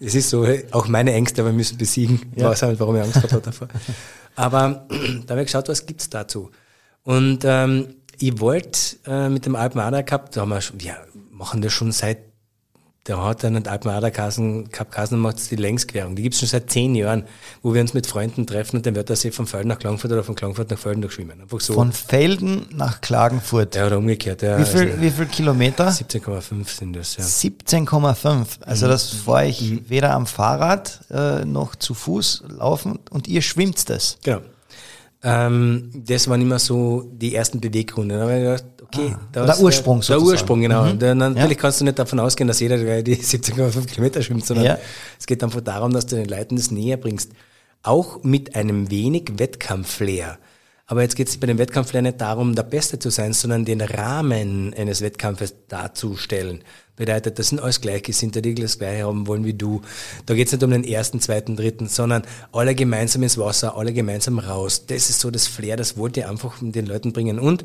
es 0.00 0.14
ist 0.14 0.30
so, 0.30 0.46
auch 0.72 0.88
meine 0.88 1.12
Ängste, 1.12 1.42
aber 1.42 1.50
wir 1.50 1.56
müssen 1.56 1.78
besiegen. 1.78 2.20
Ich 2.34 2.42
weiß 2.42 2.64
auch 2.64 2.68
nicht, 2.70 2.80
warum 2.80 2.96
ich 2.96 3.02
Angst 3.02 3.14
gehabt 3.14 3.32
habe 3.32 3.42
davor. 3.42 3.68
Aber 4.36 4.86
da 5.26 5.32
habe 5.32 5.40
ich 5.40 5.46
geschaut, 5.46 5.68
was 5.68 5.86
gibt's 5.86 6.08
dazu? 6.08 6.50
Und 7.02 7.44
ähm, 7.44 7.96
ich 8.18 8.40
wollte 8.40 8.78
äh, 9.06 9.28
mit 9.28 9.46
dem 9.46 9.56
Alpenada 9.56 10.02
Cup, 10.02 10.30
da 10.32 10.42
haben 10.42 10.50
wir, 10.50 10.60
schon, 10.60 10.80
wir 10.80 10.96
machen 11.30 11.62
das 11.62 11.72
schon 11.72 11.92
seit 11.92 12.18
der 13.06 13.22
hat 13.22 13.44
dann 13.44 13.56
einen 13.56 13.66
Alpenada 13.66 14.10
Cup 14.10 14.90
Kassen 14.90 15.18
macht 15.18 15.50
die 15.50 15.56
Längsquerung. 15.56 16.16
Die 16.16 16.22
gibt's 16.22 16.40
schon 16.40 16.48
seit 16.48 16.70
zehn 16.70 16.94
Jahren, 16.94 17.24
wo 17.62 17.72
wir 17.72 17.80
uns 17.80 17.94
mit 17.94 18.06
Freunden 18.06 18.46
treffen 18.46 18.76
und 18.76 18.86
dann 18.86 18.94
wird 18.94 19.08
der 19.08 19.16
See 19.16 19.30
von 19.30 19.46
Felden 19.46 19.68
nach 19.68 19.78
Klagenfurt 19.78 20.12
oder 20.12 20.24
von 20.24 20.34
Klagenfurt 20.34 20.70
nach 20.70 20.78
Felden 20.78 21.02
durchschwimmen. 21.02 21.40
Einfach 21.40 21.60
so. 21.60 21.74
Von 21.74 21.92
Felden 21.92 22.66
nach 22.70 23.00
Klagenfurt. 23.00 23.76
Ja, 23.76 23.86
oder 23.86 23.98
umgekehrt. 23.98 24.42
Ja, 24.42 24.58
wie, 24.58 24.64
viel, 24.64 24.90
also 24.90 25.00
wie 25.00 25.10
viel 25.10 25.26
Kilometer? 25.26 25.88
17,5 25.88 26.68
sind 26.68 26.96
das, 26.96 27.16
ja. 27.16 27.24
17,5. 27.24 28.62
Also 28.62 28.86
mhm. 28.86 28.90
das 28.90 29.10
fahre 29.10 29.46
ich 29.46 29.60
mhm. 29.60 29.84
weder 29.88 30.12
am 30.12 30.26
Fahrrad 30.26 31.00
äh, 31.10 31.44
noch 31.44 31.76
zu 31.76 31.94
Fuß 31.94 32.44
laufen 32.48 32.98
und 33.10 33.28
ihr 33.28 33.42
schwimmt 33.42 33.88
das. 33.88 34.18
Genau. 34.22 34.40
Ähm, 35.22 35.90
das 35.94 36.28
waren 36.28 36.40
immer 36.40 36.58
so 36.58 37.10
die 37.12 37.34
ersten 37.34 37.60
Beweggründe. 37.60 38.16
Da 38.16 38.20
habe 38.22 38.34
ich 38.34 38.42
gedacht, 38.42 38.64
okay, 38.82 39.14
ah, 39.14 39.28
der 39.34 39.60
Ursprung 39.60 40.02
sozusagen. 40.02 40.24
Der 40.24 40.32
Ursprung, 40.32 40.60
genau. 40.60 40.84
Mhm. 40.84 40.98
Der, 40.98 41.14
natürlich 41.14 41.50
ja. 41.50 41.54
kannst 41.56 41.80
du 41.80 41.84
nicht 41.84 41.98
davon 41.98 42.20
ausgehen, 42.20 42.48
dass 42.48 42.60
jeder 42.60 43.02
die 43.02 43.16
17,5 43.22 43.86
Kilometer 43.86 44.22
schwimmt, 44.22 44.46
sondern 44.46 44.66
ja. 44.66 44.78
es 45.18 45.26
geht 45.26 45.42
einfach 45.42 45.62
darum, 45.62 45.92
dass 45.92 46.06
du 46.06 46.16
den 46.16 46.28
Leuten 46.28 46.56
das 46.56 46.70
näher 46.70 46.96
bringst. 46.96 47.32
Auch 47.82 48.22
mit 48.22 48.54
einem 48.56 48.90
wenig 48.90 49.32
Wettkampfflair. 49.36 50.38
Aber 50.86 51.02
jetzt 51.02 51.16
geht 51.16 51.28
es 51.28 51.36
bei 51.36 51.46
dem 51.46 51.58
Wettkampfflair 51.58 52.02
nicht 52.02 52.20
darum, 52.20 52.54
der 52.54 52.62
Beste 52.62 52.98
zu 52.98 53.10
sein, 53.10 53.32
sondern 53.32 53.64
den 53.64 53.80
Rahmen 53.80 54.72
eines 54.74 55.02
Wettkampfes 55.02 55.54
darzustellen 55.68 56.62
bedeutet, 56.96 57.38
das 57.38 57.48
sind 57.48 57.60
alles 57.60 57.80
Gleichgesinnte, 57.80 58.42
die 58.42 58.54
das 58.54 58.78
Gleiche 58.78 59.04
haben 59.04 59.26
wollen 59.26 59.44
wie 59.44 59.52
du. 59.52 59.82
Da 60.24 60.34
geht 60.34 60.46
es 60.46 60.52
nicht 60.52 60.64
um 60.64 60.70
den 60.70 60.84
ersten, 60.84 61.20
zweiten, 61.20 61.56
dritten, 61.56 61.88
sondern 61.88 62.22
alle 62.52 62.74
gemeinsam 62.74 63.22
ins 63.22 63.38
Wasser, 63.38 63.76
alle 63.76 63.92
gemeinsam 63.92 64.38
raus. 64.38 64.86
Das 64.86 65.10
ist 65.10 65.20
so 65.20 65.30
das 65.30 65.46
Flair, 65.46 65.76
das 65.76 65.96
wollte 65.96 66.20
ich 66.20 66.26
einfach 66.26 66.56
den 66.60 66.86
Leuten 66.86 67.12
bringen. 67.12 67.38
Und 67.38 67.64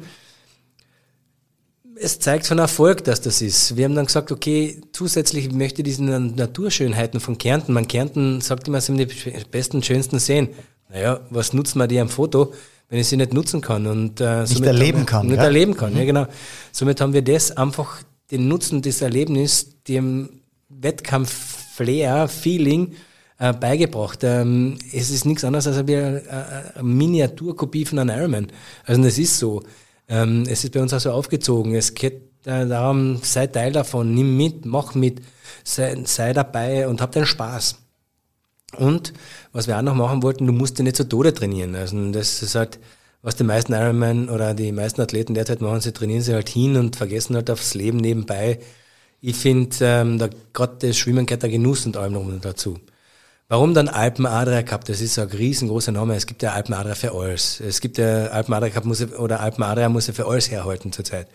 es 1.95 2.19
zeigt 2.19 2.47
von 2.47 2.59
Erfolg, 2.59 3.03
dass 3.03 3.22
das 3.22 3.41
ist. 3.41 3.78
Wir 3.78 3.86
haben 3.86 3.95
dann 3.95 4.07
gesagt, 4.07 4.32
okay, 4.32 4.82
zusätzlich 4.91 5.51
möchte 5.51 5.82
ich 5.82 5.86
diese 5.86 6.03
Naturschönheiten 6.03 7.19
von 7.19 7.38
Kärnten. 7.38 7.74
Man 7.74 7.88
Kärnten 7.88 8.41
sagt 8.41 8.67
immer, 8.67 8.80
es 8.80 8.88
sind 8.88 8.97
die 8.97 9.07
besten, 9.51 9.82
schönsten 9.82 10.19
Seen. 10.19 10.49
Naja, 10.89 11.22
was 11.30 11.53
nutzt 11.53 11.76
man 11.76 11.88
die 11.88 11.99
am 11.99 12.09
Foto, 12.09 12.53
wenn 12.92 13.00
ich 13.00 13.08
sie 13.08 13.16
nicht 13.16 13.34
nutzen 13.34 13.62
kann 13.62 13.88
und 13.88 14.20
äh, 14.20 14.42
nicht 14.42 14.66
erleben 14.66 15.06
kann? 15.06 15.26
Nicht 15.26 15.38
ja? 15.38 15.46
erleben 15.46 15.76
kann, 15.78 15.94
mhm. 15.94 16.00
ja 16.00 16.06
genau. 16.06 16.28
Somit 16.74 17.00
haben 17.00 17.14
wir 17.14 17.22
das 17.22 17.56
einfach 17.56 18.04
den 18.30 18.50
Nutzen 18.50 18.82
des 18.82 19.02
Erlebnisses 19.02 19.82
dem 19.88 20.42
Wettkampf-Flair, 20.68 22.28
Feeling 22.28 22.92
äh, 23.39 23.54
beigebracht. 23.54 24.20
Ähm, 24.24 24.78
es 24.94 25.10
ist 25.10 25.26
nichts 25.26 25.46
anderes 25.46 25.68
als 25.68 25.78
eine, 25.78 26.22
eine, 26.30 26.76
eine 26.76 26.84
Miniaturkopie 26.84 27.86
von 27.86 28.00
einem 28.00 28.18
Ironman. 28.18 28.48
Also 28.84 29.02
das 29.02 29.18
ist 29.18 29.39
so. 29.39 29.64
Ähm, 30.10 30.44
es 30.50 30.66
ist 30.66 30.74
bei 30.74 30.82
uns 30.82 30.94
auch 30.94 31.00
so 31.00 31.12
aufgezogen. 31.12 31.74
Es 31.74 31.94
geht 31.94 32.24
äh, 32.44 32.68
darum, 32.68 33.22
sei 33.24 33.48
Teil 33.48 33.72
davon, 33.72 34.14
nimm 34.14 34.36
mit, 34.36 34.66
mach 34.66 34.96
mit, 34.96 35.22
sei, 35.64 35.98
sei 36.04 36.34
dabei 36.34 36.89
und 36.89 37.02
hab 37.02 37.14
den 37.14 37.26
Spaß. 37.26 37.80
Und 38.78 39.13
was 39.51 39.67
wir 39.67 39.78
auch 39.78 39.82
noch 39.82 39.95
machen 39.95 40.24
wollten, 40.24 40.47
du 40.47 40.53
musst 40.53 40.78
dich 40.78 40.84
nicht 40.84 40.95
zu 40.95 41.07
Tode 41.07 41.34
trainieren. 41.34 41.76
Also 41.76 42.11
das 42.11 42.41
ist 42.41 42.55
halt 42.55 42.80
was 43.22 43.36
die 43.36 43.43
meisten 43.43 43.74
Ironman 43.74 44.30
oder 44.30 44.53
die 44.53 44.72
meisten 44.72 45.01
Athleten 45.01 45.34
derzeit 45.34 45.61
machen, 45.61 45.82
sie 45.82 45.93
trainieren 45.93 46.22
sich 46.22 46.34
halt 46.34 46.49
hin 46.49 46.76
und 46.76 46.95
vergessen 46.95 47.36
halt 47.36 47.49
aufs 47.51 47.74
Leben 47.76 47.97
nebenbei. 47.97 48.59
Ich 49.22 49.36
finde, 49.36 49.76
ähm, 49.82 50.17
da 50.17 50.30
gerade 50.53 50.88
das 50.88 50.97
Schwimmen 50.97 51.28
gehört 51.28 51.43
der 51.43 51.51
Genuss 51.51 51.86
und 51.86 51.97
allem 51.97 52.13
noch 52.13 52.41
dazu. 52.41 52.80
Warum 53.47 53.74
dann 53.74 53.89
Alpen 53.89 54.26
Adria 54.26 54.63
Cup? 54.63 54.86
Das 54.86 55.01
ist 55.01 55.19
ein 55.19 55.28
riesengroßer 55.28 55.91
Name. 55.91 56.15
Es 56.15 56.26
gibt 56.26 56.41
ja 56.41 56.53
Alpen 56.53 56.74
Adria 56.74 56.95
für 56.95 57.13
alles. 57.13 57.59
Es 57.59 57.82
gibt 57.82 57.97
ja 57.97 58.28
Alpen 58.28 58.53
Adria 58.53 58.72
Cup 58.72 58.86
muss, 58.86 59.01
oder 59.13 59.41
Alpen 59.41 59.63
Adria 59.63 59.89
muss 59.89 60.07
ja 60.07 60.13
für 60.13 60.26
alles 60.26 60.49
herhalten 60.49 60.91
zurzeit. 60.91 61.28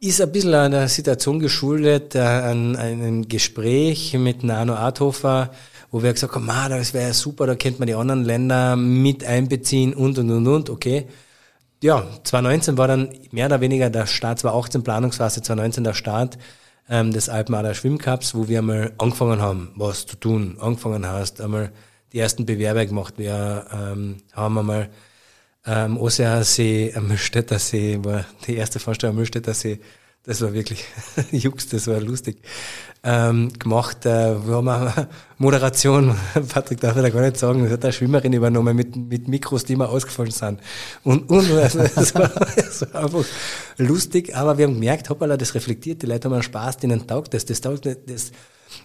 Ist 0.00 0.20
ein 0.20 0.30
bisschen 0.30 0.54
an 0.54 0.72
der 0.72 0.88
Situation 0.88 1.38
geschuldet, 1.40 2.14
äh, 2.14 2.20
an 2.20 2.76
einem 2.76 3.28
Gespräch 3.28 4.14
mit 4.14 4.44
Nano 4.44 4.74
Arthofer, 4.74 5.50
wo 5.90 6.02
wir 6.02 6.12
gesagt 6.12 6.34
haben, 6.34 6.48
ah, 6.50 6.68
das 6.68 6.92
wäre 6.94 7.14
super, 7.14 7.46
da 7.46 7.54
könnte 7.54 7.78
man 7.78 7.86
die 7.86 7.94
anderen 7.94 8.24
Länder 8.24 8.76
mit 8.76 9.24
einbeziehen 9.24 9.94
und 9.94 10.18
und 10.18 10.30
und 10.30 10.46
und, 10.46 10.70
okay. 10.70 11.06
Ja, 11.82 12.06
2019 12.24 12.76
war 12.76 12.88
dann 12.88 13.10
mehr 13.30 13.46
oder 13.46 13.60
weniger 13.60 13.88
der 13.88 14.06
Start, 14.06 14.40
2018 14.40 14.82
Planungsphase, 14.82 15.42
2019 15.42 15.84
der 15.84 15.94
Start 15.94 16.38
ähm, 16.90 17.12
des 17.12 17.28
Alpenadler 17.28 17.74
Schwimmcups, 17.74 18.34
wo 18.34 18.48
wir 18.48 18.58
einmal 18.58 18.92
angefangen 18.98 19.40
haben, 19.40 19.70
was 19.76 20.06
zu 20.06 20.16
tun, 20.16 20.56
angefangen 20.60 21.06
hast, 21.06 21.40
einmal 21.40 21.70
die 22.12 22.18
ersten 22.18 22.46
Bewerber 22.46 22.84
gemacht. 22.84 23.14
Wir 23.16 23.66
ähm, 23.72 24.16
haben 24.32 24.58
einmal 24.58 24.88
ähm, 25.66 25.98
Oseasee, 25.98 26.94
am 26.96 27.08
Müllstädter 27.08 27.58
See, 27.58 27.98
war 28.02 28.24
die 28.46 28.56
erste 28.56 28.78
Veranstaltung 28.80 29.14
am 29.14 29.16
Müllstädter 29.16 29.54
See 29.54 29.80
das 30.28 30.42
war 30.42 30.52
wirklich 30.52 30.84
Jux, 31.32 31.68
das 31.68 31.86
war 31.86 32.00
lustig. 32.00 32.42
Ähm, 33.02 33.50
gemacht, 33.58 34.04
äh, 34.04 34.46
wir 34.46 34.56
haben 34.56 35.08
Moderation, 35.38 36.14
Patrick 36.48 36.80
darf 36.80 36.98
ich 36.98 37.12
gar 37.14 37.22
nicht 37.22 37.38
sagen, 37.38 37.62
das 37.62 37.72
hat 37.72 37.84
eine 37.84 37.94
Schwimmerin 37.94 38.34
übernommen 38.34 38.76
mit, 38.76 38.94
mit 38.94 39.26
Mikros, 39.26 39.64
die 39.64 39.72
immer 39.72 39.88
ausgefallen 39.88 40.30
sind. 40.30 40.60
Und, 41.02 41.30
und 41.30 41.50
also, 41.52 41.78
das, 41.78 42.14
war, 42.14 42.28
das 42.28 42.82
war 42.92 43.04
einfach 43.04 43.24
lustig, 43.78 44.36
aber 44.36 44.58
wir 44.58 44.66
haben 44.66 44.74
gemerkt, 44.74 45.08
hoppala, 45.08 45.38
das 45.38 45.54
reflektiert, 45.54 46.02
die 46.02 46.06
Leute 46.06 46.28
haben 46.28 46.34
einen 46.34 46.42
Spaß, 46.42 46.76
denen 46.76 47.06
taugt 47.06 47.32
das, 47.32 47.46
das 47.46 47.62
taugt 47.62 47.86
das 47.86 48.30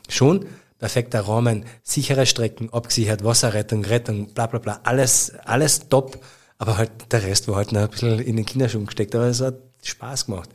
schon 0.08 0.46
perfekter 0.80 1.28
Rahmen, 1.28 1.66
sichere 1.84 2.26
Strecken, 2.26 2.72
abgesichert, 2.72 3.22
Wasserrettung, 3.26 3.84
Rettung, 3.84 4.34
bla 4.34 4.48
bla 4.48 4.60
bla, 4.60 4.80
alles, 4.84 5.34
alles 5.44 5.90
top, 5.90 6.20
aber 6.58 6.78
halt 6.78 6.92
der 7.12 7.24
Rest 7.24 7.50
war 7.50 7.58
halt 7.58 7.74
noch 7.74 7.82
ein 7.82 7.90
bisschen 7.90 8.20
in 8.20 8.38
den 8.38 8.46
Kinderschuhen 8.46 8.86
gesteckt, 8.86 9.14
aber 9.14 9.26
es 9.26 9.42
hat 9.42 9.56
Spaß 9.82 10.28
gemacht. 10.28 10.50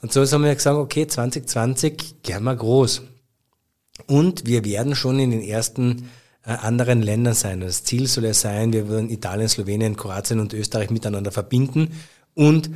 Und 0.00 0.12
so 0.12 0.24
haben 0.24 0.44
wir 0.44 0.54
gesagt, 0.54 0.76
okay, 0.76 1.06
2020 1.06 2.22
gern 2.22 2.42
mal 2.42 2.56
groß. 2.56 3.02
Und 4.06 4.46
wir 4.46 4.64
werden 4.64 4.94
schon 4.94 5.18
in 5.18 5.30
den 5.30 5.42
ersten 5.42 6.10
äh, 6.44 6.50
anderen 6.50 7.02
Ländern 7.02 7.34
sein. 7.34 7.60
Das 7.60 7.84
Ziel 7.84 8.06
soll 8.06 8.24
ja 8.24 8.34
sein, 8.34 8.72
wir 8.72 8.88
wollen 8.88 9.10
Italien, 9.10 9.48
Slowenien, 9.48 9.96
Kroatien 9.96 10.40
und 10.40 10.52
Österreich 10.54 10.90
miteinander 10.90 11.30
verbinden 11.30 11.92
und 12.34 12.70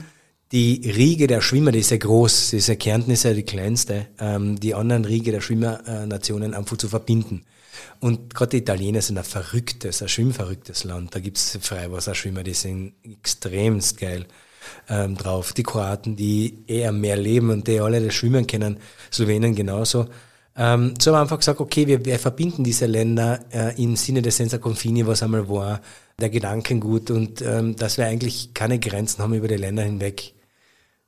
die 0.52 0.88
Riege 0.88 1.26
der 1.26 1.40
Schwimmer, 1.40 1.72
die 1.72 1.80
ist 1.80 1.90
ja 1.90 1.96
groß, 1.96 2.50
die 2.50 2.58
ist 2.58 2.68
ja 2.68 2.76
Kärnten 2.76 3.10
ist 3.10 3.24
ja 3.24 3.34
die 3.34 3.42
kleinste, 3.42 4.06
ähm, 4.20 4.60
die 4.60 4.74
anderen 4.74 5.04
Riege 5.04 5.32
der 5.32 5.40
Schwimmernationen 5.40 6.54
einfach 6.54 6.76
zu 6.76 6.88
verbinden. 6.88 7.44
Und 7.98 8.32
gerade 8.34 8.50
die 8.50 8.58
Italiener 8.58 9.02
sind 9.02 9.18
ein 9.18 9.24
verrücktes, 9.24 10.02
ein 10.02 10.08
schwimmverrücktes 10.08 10.84
Land. 10.84 11.14
Da 11.14 11.20
gibt's 11.20 11.58
Freiwasserschwimmer, 11.60 12.44
die 12.44 12.54
sind 12.54 12.94
extremst 13.02 13.98
geil 13.98 14.26
ähm, 14.88 15.16
drauf. 15.16 15.52
Die 15.52 15.62
Kroaten, 15.62 16.16
die 16.16 16.58
eher 16.66 16.92
mehr 16.92 17.16
leben 17.16 17.50
und 17.50 17.66
die 17.66 17.80
alle 17.80 18.04
das 18.04 18.14
Schwimmen 18.14 18.46
kennen, 18.46 18.78
Slowenien 19.12 19.54
genauso. 19.54 20.06
Ähm, 20.56 20.94
so 20.98 21.10
haben 21.10 21.16
wir 21.16 21.20
einfach 21.22 21.38
gesagt, 21.38 21.60
okay, 21.60 21.86
wir, 21.86 22.04
wir 22.04 22.18
verbinden 22.18 22.64
diese 22.64 22.86
Länder 22.86 23.40
äh, 23.52 23.82
im 23.82 23.94
Sinne 23.96 24.22
des 24.22 24.36
Senza 24.36 24.58
Confini, 24.58 25.06
was 25.06 25.22
einmal 25.22 25.48
war, 25.48 25.80
der 26.18 26.30
Gedankengut 26.30 27.10
und 27.10 27.42
ähm, 27.42 27.76
dass 27.76 27.98
wir 27.98 28.06
eigentlich 28.06 28.54
keine 28.54 28.78
Grenzen 28.78 29.22
haben 29.22 29.34
über 29.34 29.48
die 29.48 29.56
Länder 29.56 29.82
hinweg. 29.82 30.32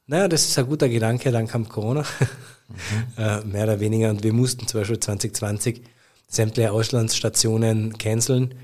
Naja, 0.06 0.28
das 0.28 0.44
ist 0.44 0.58
ein 0.58 0.66
guter 0.66 0.88
Gedanke, 0.88 1.30
dann 1.30 1.46
kam 1.46 1.68
Corona, 1.68 2.02
mhm. 2.68 3.22
äh, 3.22 3.40
mehr 3.44 3.64
oder 3.64 3.80
weniger, 3.80 4.10
und 4.10 4.22
wir 4.22 4.32
mussten 4.32 4.66
zum 4.66 4.80
Beispiel 4.80 5.00
2020 5.00 5.82
sämtliche 6.26 6.72
Auslandsstationen 6.72 7.96
canceln. 7.96 8.54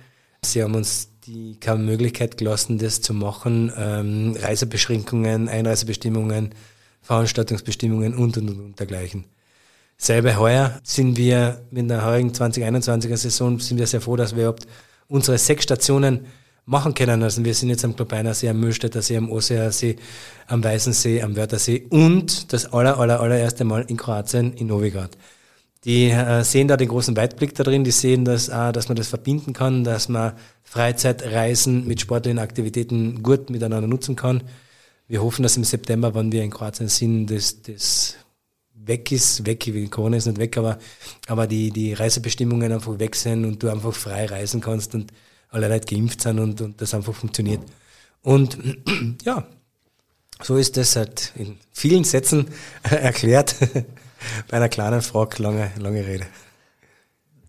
Sie 0.42 0.62
haben 0.62 0.74
uns 0.74 1.08
die 1.26 1.58
keine 1.58 1.82
Möglichkeit 1.82 2.36
gelassen, 2.36 2.78
das 2.78 3.00
zu 3.00 3.14
machen. 3.14 3.72
Ähm, 3.76 4.36
Reisebeschränkungen, 4.38 5.48
Einreisebestimmungen, 5.48 6.50
Veranstaltungsbestimmungen 7.02 8.14
und 8.14 8.36
und 8.36 8.48
und 8.48 8.78
dergleichen. 8.78 9.24
Selbe 9.96 10.36
heuer 10.38 10.80
sind 10.82 11.16
wir 11.16 11.62
mit 11.70 11.88
der 11.88 12.04
heurigen 12.04 12.32
2021er 12.32 13.16
Saison 13.16 13.58
sind 13.60 13.78
wir 13.78 13.86
sehr 13.86 14.00
froh, 14.00 14.16
dass 14.16 14.34
wir 14.34 14.42
überhaupt 14.42 14.66
unsere 15.08 15.38
sechs 15.38 15.64
Stationen 15.64 16.26
machen 16.66 16.94
können. 16.94 17.22
Also 17.22 17.44
wir 17.44 17.54
sind 17.54 17.68
jetzt 17.68 17.84
am 17.84 17.94
Klobeiner 17.94 18.34
See, 18.34 18.48
am 18.48 18.58
Müllstädter 18.58 19.02
See, 19.02 19.16
am 19.16 19.30
Oseer 19.30 19.70
See, 19.70 19.96
am 20.46 20.64
Weißen 20.64 20.92
See, 20.92 21.22
am 21.22 21.36
Wörthersee 21.36 21.86
und 21.90 22.52
das 22.52 22.72
aller, 22.72 22.98
aller, 22.98 23.20
allererste 23.20 23.64
Mal 23.64 23.84
in 23.88 23.96
Kroatien, 23.96 24.52
in 24.54 24.66
Novigrad. 24.66 25.16
Die 25.84 26.10
äh, 26.10 26.42
sehen 26.44 26.68
da 26.68 26.76
den 26.76 26.88
großen 26.88 27.16
Weitblick 27.16 27.54
da 27.54 27.62
drin, 27.62 27.84
die 27.84 27.90
sehen, 27.90 28.24
dass, 28.24 28.48
äh, 28.48 28.72
dass 28.72 28.88
man 28.88 28.96
das 28.96 29.08
verbinden 29.08 29.52
kann, 29.52 29.84
dass 29.84 30.08
man 30.08 30.32
Freizeitreisen 30.62 31.86
mit 31.86 32.00
sportlichen 32.00 32.38
Aktivitäten 32.38 33.22
gut 33.22 33.50
miteinander 33.50 33.86
nutzen 33.86 34.16
kann. 34.16 34.42
Wir 35.08 35.22
hoffen, 35.22 35.42
dass 35.42 35.58
im 35.58 35.64
September, 35.64 36.14
wenn 36.14 36.32
wir 36.32 36.42
in 36.42 36.50
Kroatien 36.50 36.88
sind, 36.88 37.26
das, 37.26 37.60
das 37.60 38.16
weg 38.74 39.12
ist, 39.12 39.44
weg, 39.46 39.90
Corona 39.90 40.16
ist 40.16 40.26
nicht 40.26 40.38
weg, 40.38 40.56
aber, 40.56 40.78
aber 41.26 41.46
die, 41.46 41.70
die 41.70 41.92
Reisebestimmungen 41.92 42.72
einfach 42.72 42.98
weg 42.98 43.14
sind 43.14 43.44
und 43.44 43.62
du 43.62 43.68
einfach 43.68 43.92
frei 43.92 44.26
reisen 44.26 44.62
kannst 44.62 44.94
und 44.94 45.12
alle 45.50 45.68
Leute 45.68 45.94
geimpft 45.94 46.22
sind 46.22 46.38
und, 46.38 46.60
und 46.62 46.80
das 46.80 46.94
einfach 46.94 47.14
funktioniert. 47.14 47.60
Und 48.22 48.58
ja, 49.24 49.46
so 50.42 50.56
ist 50.56 50.78
das 50.78 50.96
halt 50.96 51.32
in 51.36 51.58
vielen 51.72 52.04
Sätzen 52.04 52.48
erklärt. 52.82 53.54
Bei 54.48 54.56
einer 54.56 54.68
kleinen 54.68 55.02
Frage, 55.02 55.42
lange, 55.42 55.70
lange 55.78 56.06
Rede. 56.06 56.26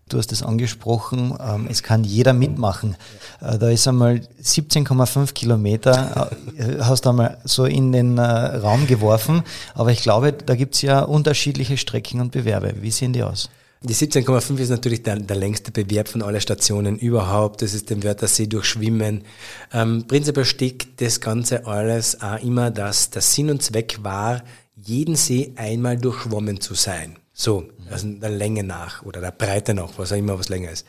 Du 0.08 0.18
hast 0.18 0.30
es 0.30 0.44
angesprochen, 0.44 1.36
ähm, 1.40 1.66
es 1.68 1.82
kann 1.82 2.04
jeder 2.04 2.32
mitmachen. 2.32 2.96
Äh, 3.40 3.58
da 3.58 3.70
ist 3.70 3.88
einmal 3.88 4.20
17,5 4.40 5.32
Kilometer, 5.32 6.30
äh, 6.56 6.76
hast 6.80 7.06
du 7.06 7.10
einmal 7.10 7.38
so 7.42 7.64
in 7.64 7.90
den 7.90 8.16
äh, 8.16 8.22
Raum 8.22 8.86
geworfen. 8.86 9.42
Aber 9.74 9.90
ich 9.90 10.02
glaube, 10.02 10.32
da 10.32 10.54
gibt 10.54 10.76
es 10.76 10.82
ja 10.82 11.00
unterschiedliche 11.00 11.76
Strecken 11.76 12.20
und 12.20 12.30
Bewerbe. 12.30 12.74
Wie 12.80 12.92
sehen 12.92 13.14
die 13.14 13.24
aus? 13.24 13.50
Die 13.82 13.94
17,5 13.94 14.58
ist 14.58 14.70
natürlich 14.70 15.02
der, 15.02 15.16
der, 15.16 15.36
längste 15.36 15.72
Bewerb 15.72 16.08
von 16.08 16.22
allen 16.22 16.40
Stationen 16.40 16.96
überhaupt. 16.98 17.62
Das 17.62 17.74
ist 17.74 17.90
den 17.90 18.04
Wörthersee 18.04 18.46
durchschwimmen. 18.46 19.24
Ähm, 19.72 20.04
prinzipiell 20.06 20.46
steckt 20.46 21.00
das 21.00 21.20
Ganze 21.20 21.66
alles 21.66 22.20
auch 22.22 22.40
immer, 22.42 22.70
dass 22.70 23.10
der 23.10 23.22
Sinn 23.22 23.50
und 23.50 23.62
Zweck 23.62 23.98
war, 24.02 24.42
jeden 24.76 25.16
See 25.16 25.52
einmal 25.56 25.96
durchschwommen 25.96 26.60
zu 26.60 26.74
sein. 26.74 27.16
So, 27.32 27.68
also 27.90 28.08
der 28.08 28.30
Länge 28.30 28.62
nach 28.62 29.02
oder 29.02 29.20
der 29.20 29.30
Breite 29.30 29.74
nach, 29.74 29.90
was 29.96 30.12
auch 30.12 30.16
immer 30.16 30.38
was 30.38 30.48
länger 30.48 30.70
ist. 30.70 30.86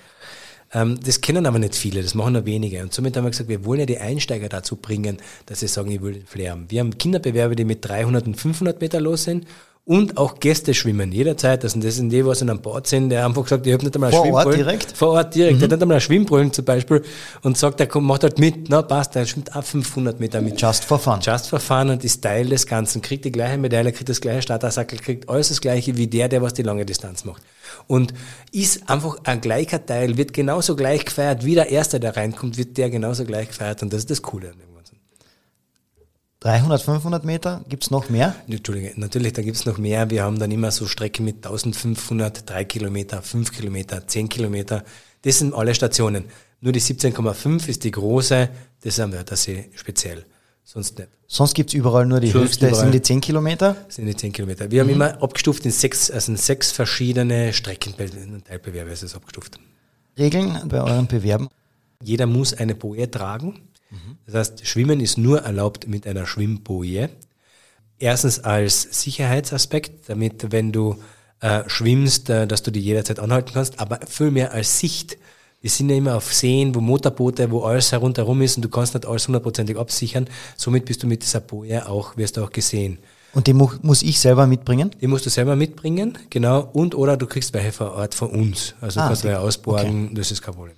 Ähm, 0.73 0.99
das 1.03 1.21
kennen 1.21 1.45
aber 1.45 1.59
nicht 1.59 1.75
viele, 1.75 2.01
das 2.01 2.13
machen 2.13 2.33
nur 2.33 2.45
wenige. 2.45 2.81
Und 2.83 2.93
somit 2.93 3.15
haben 3.15 3.23
wir 3.23 3.31
gesagt, 3.31 3.49
wir 3.49 3.65
wollen 3.65 3.81
ja 3.81 3.85
die 3.85 3.99
Einsteiger 3.99 4.49
dazu 4.49 4.75
bringen, 4.75 5.17
dass 5.45 5.61
sie 5.61 5.67
sagen, 5.67 5.91
ich 5.91 6.01
will 6.01 6.13
den 6.13 6.25
Flair 6.25 6.51
haben. 6.51 6.69
Wir 6.69 6.81
haben 6.81 6.97
Kinderbewerbe, 6.97 7.55
die 7.55 7.65
mit 7.65 7.87
300 7.87 8.27
und 8.27 8.35
500 8.35 8.81
Meter 8.81 8.99
los 8.99 9.23
sind 9.23 9.47
und 9.87 10.17
auch 10.17 10.41
Gäste 10.41 10.73
schwimmen 10.73 11.13
jederzeit. 11.13 11.63
Also 11.63 11.79
das 11.79 11.95
sind 11.95 12.09
die, 12.09 12.25
was 12.25 12.41
in 12.41 12.49
einem 12.49 12.61
Bad 12.61 12.87
sind, 12.87 13.09
der 13.09 13.25
einfach 13.25 13.43
gesagt, 13.43 13.65
ich 13.65 13.71
habe 13.71 13.85
nicht 13.85 13.95
einmal 13.95 14.11
Vor 14.11 14.33
Ort 14.33 14.53
direkt? 14.53 14.91
Vor 14.91 15.11
Ort 15.11 15.33
direkt. 15.33 15.55
Mhm. 15.55 15.59
Der 15.59 15.65
hat 15.67 15.71
nicht 15.71 15.81
einmal 15.81 15.95
ein 15.95 16.01
Schwimmbrillen 16.01 16.51
zum 16.51 16.65
Beispiel 16.65 17.03
und 17.41 17.57
sagt, 17.57 17.79
er 17.79 17.87
kommt, 17.87 18.05
macht 18.05 18.23
halt 18.23 18.37
mit. 18.37 18.69
Na, 18.69 18.81
passt, 18.81 19.15
er 19.15 19.25
schwimmt 19.25 19.55
auch 19.55 19.63
500 19.63 20.19
Meter 20.19 20.41
mit. 20.41 20.61
Just 20.61 20.83
for 20.83 20.99
fun. 20.99 21.19
Just 21.21 21.47
for 21.47 21.61
fun 21.61 21.89
und 21.89 22.03
ist 22.03 22.21
Teil 22.21 22.49
des 22.49 22.67
Ganzen. 22.67 23.01
Kriegt 23.01 23.23
die 23.23 23.31
gleiche 23.31 23.57
Medaille, 23.57 23.93
kriegt 23.93 24.09
das 24.09 24.19
gleiche 24.19 24.41
Startersackel, 24.41 24.99
kriegt 24.99 25.29
alles 25.29 25.47
das 25.47 25.61
gleiche 25.61 25.95
wie 25.95 26.07
der, 26.07 26.27
der 26.27 26.41
was 26.41 26.53
die 26.53 26.63
lange 26.63 26.85
Distanz 26.85 27.23
macht. 27.23 27.41
Und 27.87 28.13
ist 28.51 28.89
einfach 28.89 29.15
ein 29.23 29.39
gleicher 29.39 29.85
Teil, 29.85 30.17
wird 30.17 30.33
genauso 30.33 30.75
gleich 30.75 31.05
gefeiert, 31.05 31.45
wie 31.45 31.55
der 31.55 31.69
Erste, 31.69 32.01
der 32.01 32.17
reinkommt, 32.17 32.57
wird 32.57 32.77
der 32.77 32.89
genauso 32.89 33.23
gleich 33.23 33.47
gefeiert 33.47 33.81
und 33.83 33.93
das 33.93 33.99
ist 33.99 34.09
das 34.09 34.21
Coole 34.21 34.49
an 34.49 34.59
dem 34.59 34.76
300, 36.41 36.81
500 36.81 37.25
Meter, 37.25 37.63
gibt 37.67 37.83
es 37.83 37.91
noch 37.91 38.09
mehr? 38.09 38.35
Entschuldige, 38.47 38.93
natürlich, 38.95 39.33
da 39.33 39.41
gibt 39.41 39.57
es 39.57 39.65
noch 39.65 39.79
mehr. 39.79 40.09
Wir 40.11 40.23
haben 40.23 40.37
dann 40.37 40.51
immer 40.51 40.69
so 40.69 40.85
Strecken 40.85 41.25
mit 41.25 41.37
1500, 41.37 42.47
3 42.47 42.65
Kilometer, 42.65 43.21
5 43.23 43.51
Kilometer, 43.51 44.07
10 44.07 44.29
Kilometer. 44.29 44.83
Das 45.23 45.39
sind 45.39 45.55
alle 45.55 45.73
Stationen. 45.73 46.25
Nur 46.61 46.73
die 46.73 46.81
17,5 46.81 47.67
ist 47.67 47.83
die 47.83 47.91
große, 47.91 48.49
das 48.81 48.93
ist 48.93 48.99
am 48.99 49.13
Wörthersee 49.13 49.71
speziell. 49.75 50.25
Sonst 50.63 50.99
nicht. 50.99 51.09
Sonst 51.27 51.53
gibt 51.53 51.69
es 51.69 51.73
überall 51.73 52.05
nur 52.05 52.19
die 52.19 52.29
Sonst 52.29 52.61
höchste, 52.61 52.75
sind 52.75 52.93
die 52.93 53.01
10 53.01 53.21
Kilometer? 53.21 53.75
Sind 53.87 54.05
die 54.05 54.15
10 54.15 54.33
Kilometer. 54.33 54.69
Wir 54.69 54.83
mhm. 54.83 54.89
haben 54.89 54.95
immer 54.95 55.23
abgestuft 55.23 55.65
in 55.65 55.71
sechs, 55.71 56.11
also 56.11 56.31
in 56.31 56.37
sechs 56.37 56.71
verschiedene 56.71 57.53
Strecken, 57.53 57.93
Teilbewerbe 58.43 58.91
ist 58.91 59.01
es 59.01 59.15
abgestuft. 59.15 59.59
Regeln 60.17 60.67
bei 60.67 60.81
euren 60.81 61.07
Bewerben? 61.07 61.47
Jeder 62.03 62.27
muss 62.27 62.53
eine 62.53 62.75
Boje 62.75 63.09
tragen. 63.09 63.61
Das 64.25 64.35
heißt, 64.35 64.67
Schwimmen 64.67 64.99
ist 64.99 65.17
nur 65.17 65.41
erlaubt 65.41 65.87
mit 65.87 66.05
einer 66.07 66.25
Schwimmboje. 66.25 67.09
Erstens 67.99 68.39
als 68.39 68.81
Sicherheitsaspekt, 69.03 70.09
damit 70.09 70.51
wenn 70.51 70.71
du 70.71 70.97
äh, 71.39 71.63
schwimmst, 71.67 72.29
äh, 72.29 72.47
dass 72.47 72.63
du 72.63 72.71
die 72.71 72.81
jederzeit 72.81 73.19
anhalten 73.19 73.51
kannst, 73.53 73.79
aber 73.79 73.99
viel 74.07 74.31
mehr 74.31 74.53
als 74.53 74.79
Sicht. 74.79 75.17
Wir 75.61 75.69
sind 75.69 75.89
ja 75.89 75.95
immer 75.95 76.15
auf 76.15 76.33
Seen, 76.33 76.75
wo 76.75 76.81
Motorboote, 76.81 77.49
wo 77.49 77.61
alles 77.61 77.91
herunterherum 77.91 78.41
ist 78.41 78.57
und 78.57 78.63
du 78.63 78.69
kannst 78.69 78.93
nicht 78.93 79.05
alles 79.05 79.27
hundertprozentig 79.27 79.77
absichern. 79.77 80.27
Somit 80.55 80.85
bist 80.85 81.01
du 81.01 81.07
mit 81.07 81.23
dieser 81.23 81.39
Boje 81.39 81.87
auch, 81.87 82.15
wirst 82.17 82.37
du 82.37 82.43
auch 82.43 82.51
gesehen. 82.51 82.99
Und 83.33 83.47
die 83.47 83.53
mu 83.53 83.69
muss 83.81 84.01
ich 84.03 84.19
selber 84.19 84.47
mitbringen? 84.47 84.91
Die 85.01 85.07
musst 85.07 85.25
du 85.25 85.29
selber 85.29 85.55
mitbringen, 85.55 86.17
genau. 86.29 86.69
Und 86.73 86.95
oder 86.95 87.17
du 87.17 87.27
kriegst 87.27 87.53
welche 87.53 87.71
vor 87.71 87.93
Ort 87.93 88.15
von 88.15 88.29
uns. 88.29 88.75
Also 88.81 88.99
ah, 88.99 89.07
kannst 89.07 89.23
du 89.23 89.27
ja 89.27 89.39
ausborgen, 89.39 90.05
okay. 90.05 90.15
das 90.15 90.31
ist 90.31 90.41
kein 90.41 90.55
Problem. 90.55 90.75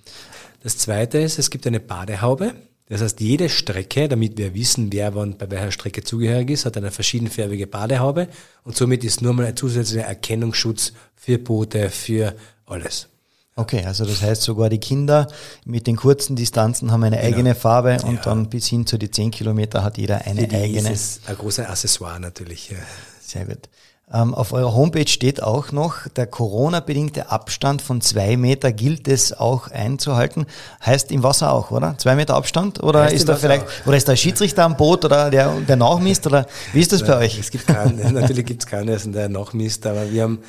Das 0.62 0.76
zweite 0.76 1.18
ist, 1.18 1.38
es 1.38 1.50
gibt 1.50 1.66
eine 1.66 1.80
Badehaube. 1.80 2.54
Das 2.90 3.02
heißt, 3.02 3.20
jede 3.20 3.48
Strecke, 3.48 4.08
damit 4.08 4.36
wir 4.36 4.52
wissen, 4.52 4.92
wer 4.92 5.14
wann 5.14 5.38
bei 5.38 5.48
welcher 5.48 5.70
Strecke 5.70 6.02
zugehörig 6.02 6.50
ist, 6.50 6.66
hat 6.66 6.76
eine 6.76 6.90
verschiedenfarbige 6.90 7.68
Badehaube 7.68 8.26
und 8.64 8.76
somit 8.76 9.04
ist 9.04 9.22
nur 9.22 9.32
mal 9.32 9.46
ein 9.46 9.56
zusätzlicher 9.56 10.06
Erkennungsschutz 10.06 10.92
für 11.14 11.38
Boote, 11.38 11.88
für 11.88 12.34
alles. 12.66 13.06
Okay, 13.54 13.84
also 13.84 14.04
das 14.04 14.22
heißt 14.22 14.42
sogar 14.42 14.70
die 14.70 14.80
Kinder 14.80 15.28
mit 15.64 15.86
den 15.86 15.94
kurzen 15.94 16.34
Distanzen 16.34 16.90
haben 16.90 17.04
eine 17.04 17.16
genau. 17.16 17.28
eigene 17.28 17.54
Farbe 17.54 17.98
und 18.02 18.16
ja. 18.16 18.22
dann 18.22 18.50
bis 18.50 18.66
hin 18.66 18.84
zu 18.86 18.98
die 18.98 19.10
10 19.10 19.30
Kilometer 19.30 19.84
hat 19.84 19.96
jeder 19.96 20.26
eine 20.26 20.48
für 20.48 20.56
eigene. 20.56 20.90
Das 20.90 21.00
ist 21.00 21.28
ein 21.28 21.36
großes 21.36 21.66
Accessoire 21.66 22.18
natürlich. 22.18 22.70
Ja. 22.70 22.78
Sehr 23.20 23.44
gut. 23.44 23.68
Ähm, 24.12 24.34
auf 24.34 24.52
eurer 24.52 24.74
Homepage 24.74 25.06
steht 25.06 25.40
auch 25.40 25.70
noch, 25.70 26.08
der 26.08 26.26
Corona-bedingte 26.26 27.30
Abstand 27.30 27.80
von 27.80 28.00
zwei 28.00 28.36
Meter 28.36 28.72
gilt 28.72 29.06
es 29.06 29.32
auch 29.32 29.68
einzuhalten. 29.68 30.46
Heißt 30.84 31.12
im 31.12 31.22
Wasser 31.22 31.52
auch, 31.52 31.70
oder? 31.70 31.96
Zwei 31.96 32.16
Meter 32.16 32.34
Abstand? 32.34 32.82
Oder 32.82 33.04
heißt 33.04 33.14
ist 33.14 33.28
da 33.28 33.36
vielleicht, 33.36 33.66
auch. 33.66 33.86
oder 33.86 33.96
ist 33.96 34.08
der 34.08 34.16
Schiedsrichter 34.16 34.64
am 34.64 34.76
Boot 34.76 35.04
oder 35.04 35.30
der, 35.30 35.54
der 35.60 35.76
nachmisst? 35.76 36.26
Oder 36.26 36.46
wie 36.72 36.80
ist 36.80 36.90
das 36.92 37.04
bei 37.04 37.18
euch? 37.18 37.38
Es 37.38 37.52
gibt 37.52 37.68
keinen, 37.68 38.12
natürlich 38.14 38.46
gibt 38.46 38.62
es 38.62 38.66
keinen, 38.66 39.12
der 39.12 39.28
nachmisst, 39.28 39.86
aber 39.86 40.10
wir 40.10 40.24
haben, 40.24 40.40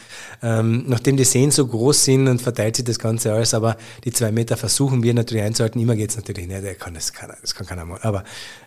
ähm, 0.41 0.85
nachdem 0.87 1.17
die 1.17 1.23
Seen 1.23 1.51
so 1.51 1.67
groß 1.67 2.03
sind 2.03 2.27
und 2.27 2.41
verteilt 2.41 2.77
sich 2.77 2.85
das 2.85 2.97
Ganze 2.97 3.31
alles, 3.31 3.53
aber 3.53 3.77
die 4.03 4.11
zwei 4.11 4.31
Meter 4.31 4.57
versuchen 4.57 5.03
wir 5.03 5.13
natürlich 5.13 5.43
einzuhalten. 5.43 5.79
Immer 5.79 5.95
geht 5.95 6.09
es 6.09 6.17
natürlich 6.17 6.47
nicht, 6.47 6.63
der 6.63 6.73
kann 6.73 6.95
das, 6.95 7.13
kann, 7.13 7.31
das 7.39 7.53
kann 7.53 7.67
keiner 7.67 7.85
mal. 7.85 7.99
Aber 8.01 8.23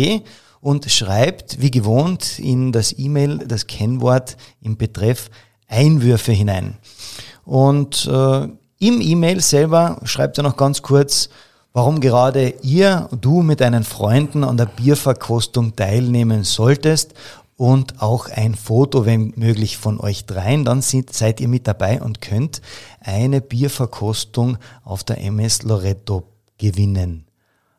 und 0.60 0.90
schreibt 0.90 1.62
wie 1.62 1.70
gewohnt 1.70 2.38
in 2.38 2.70
das 2.70 2.94
E-Mail 2.98 3.38
das 3.38 3.66
Kennwort 3.66 4.36
im 4.60 4.76
Betreff 4.76 5.30
Einwürfe 5.68 6.32
hinein. 6.32 6.76
Und 7.44 8.06
äh, 8.06 8.48
im 8.80 9.00
E-Mail 9.00 9.40
selber 9.40 10.00
schreibt 10.04 10.36
er 10.38 10.42
noch 10.42 10.56
ganz 10.56 10.82
kurz, 10.82 11.28
warum 11.72 12.00
gerade 12.00 12.54
ihr, 12.62 13.08
du 13.20 13.42
mit 13.42 13.60
deinen 13.60 13.84
Freunden 13.84 14.42
an 14.42 14.56
der 14.56 14.66
Bierverkostung 14.66 15.76
teilnehmen 15.76 16.42
solltest 16.44 17.12
und 17.56 18.00
auch 18.00 18.30
ein 18.30 18.54
Foto, 18.54 19.04
wenn 19.04 19.34
möglich, 19.36 19.76
von 19.76 20.00
euch 20.00 20.24
dreien. 20.24 20.64
Dann 20.64 20.80
seid 20.80 21.42
ihr 21.42 21.48
mit 21.48 21.66
dabei 21.66 22.00
und 22.00 22.22
könnt 22.22 22.62
eine 23.00 23.42
Bierverkostung 23.42 24.56
auf 24.82 25.04
der 25.04 25.20
MS 25.20 25.64
Loretto 25.64 26.22
gewinnen. 26.56 27.26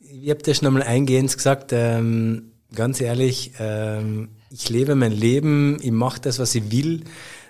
ich 0.00 0.30
habe 0.30 0.42
das 0.42 0.58
schon 0.58 0.66
einmal 0.66 0.82
eingehend 0.82 1.32
gesagt, 1.34 1.72
ähm, 1.72 2.52
ganz 2.74 3.00
ehrlich, 3.00 3.52
ähm, 3.58 4.30
ich 4.50 4.68
lebe 4.68 4.94
mein 4.94 5.12
Leben, 5.12 5.78
ich 5.80 5.92
mache 5.92 6.20
das, 6.20 6.38
was 6.38 6.54
ich 6.54 6.70
will 6.70 7.04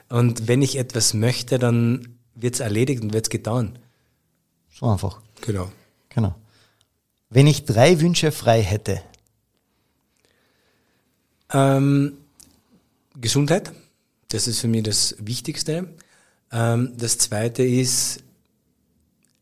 und 0.08 0.46
wenn 0.48 0.62
ich 0.62 0.78
etwas 0.78 1.14
möchte, 1.14 1.58
dann 1.58 2.16
wird's 2.34 2.60
erledigt 2.60 3.02
und 3.02 3.12
wird's 3.12 3.30
getan. 3.30 3.78
So 4.70 4.86
einfach. 4.86 5.20
Genau. 5.40 5.70
Genau. 6.10 6.34
Wenn 7.30 7.46
ich 7.46 7.64
drei 7.64 8.00
Wünsche 8.00 8.30
frei 8.30 8.62
hätte, 8.62 9.02
Ähm, 11.52 12.18
Gesundheit, 13.22 13.72
das 14.28 14.46
ist 14.46 14.60
für 14.60 14.68
mich 14.68 14.82
das 14.82 15.16
Wichtigste. 15.18 15.94
Ähm, 16.50 16.92
das 16.98 17.16
Zweite 17.16 17.62
ist 17.62 18.22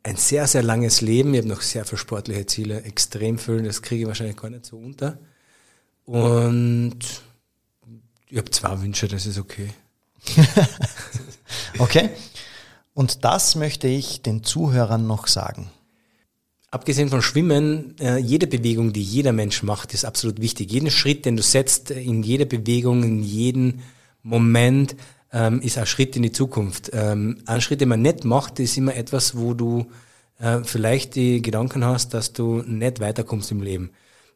ein 0.03 0.17
sehr, 0.17 0.47
sehr 0.47 0.63
langes 0.63 1.01
Leben. 1.01 1.35
Ich 1.35 1.41
habe 1.41 1.49
noch 1.49 1.63
sehr 1.63 1.85
viele 1.85 1.99
sportliche 1.99 2.47
Ziele, 2.47 2.83
extrem 2.83 3.39
viel, 3.39 3.63
das 3.63 3.83
kriege 3.83 4.03
ich 4.03 4.07
wahrscheinlich 4.07 4.37
gar 4.37 4.51
nicht 4.51 4.67
so 4.67 4.77
unter. 4.77 5.19
Und 6.05 6.99
ich 8.29 8.39
habe 8.39 8.51
zwei 8.51 8.81
Wünsche, 8.81 9.09
das 9.09 9.27
ist 9.27 9.39
okay. 9.39 9.71
okay? 11.79 12.11
Und 12.95 13.25
das 13.25 13.55
möchte 13.55 13.89
ich 13.89 14.23
den 14.23 14.45
Zuhörern 14.45 15.07
noch 15.07 15.27
sagen. 15.27 15.71
Abgesehen 16.73 17.09
von 17.09 17.21
Schwimmen, 17.21 17.97
äh, 17.99 18.19
jede 18.19 18.47
Bewegung, 18.47 18.93
die 18.93 19.03
jeder 19.03 19.33
Mensch 19.33 19.65
macht, 19.65 19.93
ist 19.93 20.05
absolut 20.05 20.41
wichtig. 20.41 20.71
Jeden 20.71 20.91
Schritt, 20.91 21.25
den 21.25 21.37
du 21.37 21.43
setzt, 21.43 21.91
in 21.91 22.23
jeder 22.23 22.45
Bewegung, 22.45 23.03
in 23.03 23.25
jedem 23.25 23.81
Moment, 24.23 24.95
ähm, 25.33 25.61
ist 25.63 25.79
ein 25.79 25.87
Schritt 25.87 26.15
in 26.15 26.23
die 26.23 26.31
Zukunft. 26.31 26.91
Ähm, 26.93 27.39
ein 27.47 27.61
Schritt, 27.61 27.81
den 27.81 27.89
man 27.89 28.03
nicht 28.03 28.25
macht, 28.25 28.61
ist 28.61 28.77
immer 28.77 28.95
etwas, 28.95 29.37
wo 29.37 29.55
du 29.55 29.87
äh, 30.39 30.61
vielleicht 30.63 31.17
die 31.17 31.43
Gedanken 31.43 31.85
hast, 31.85 32.15
dass 32.15 32.33
du 32.33 32.63
nicht 32.63 33.01
weiterkommst 33.01 33.51
im 33.51 33.63
Leben. 33.63 33.91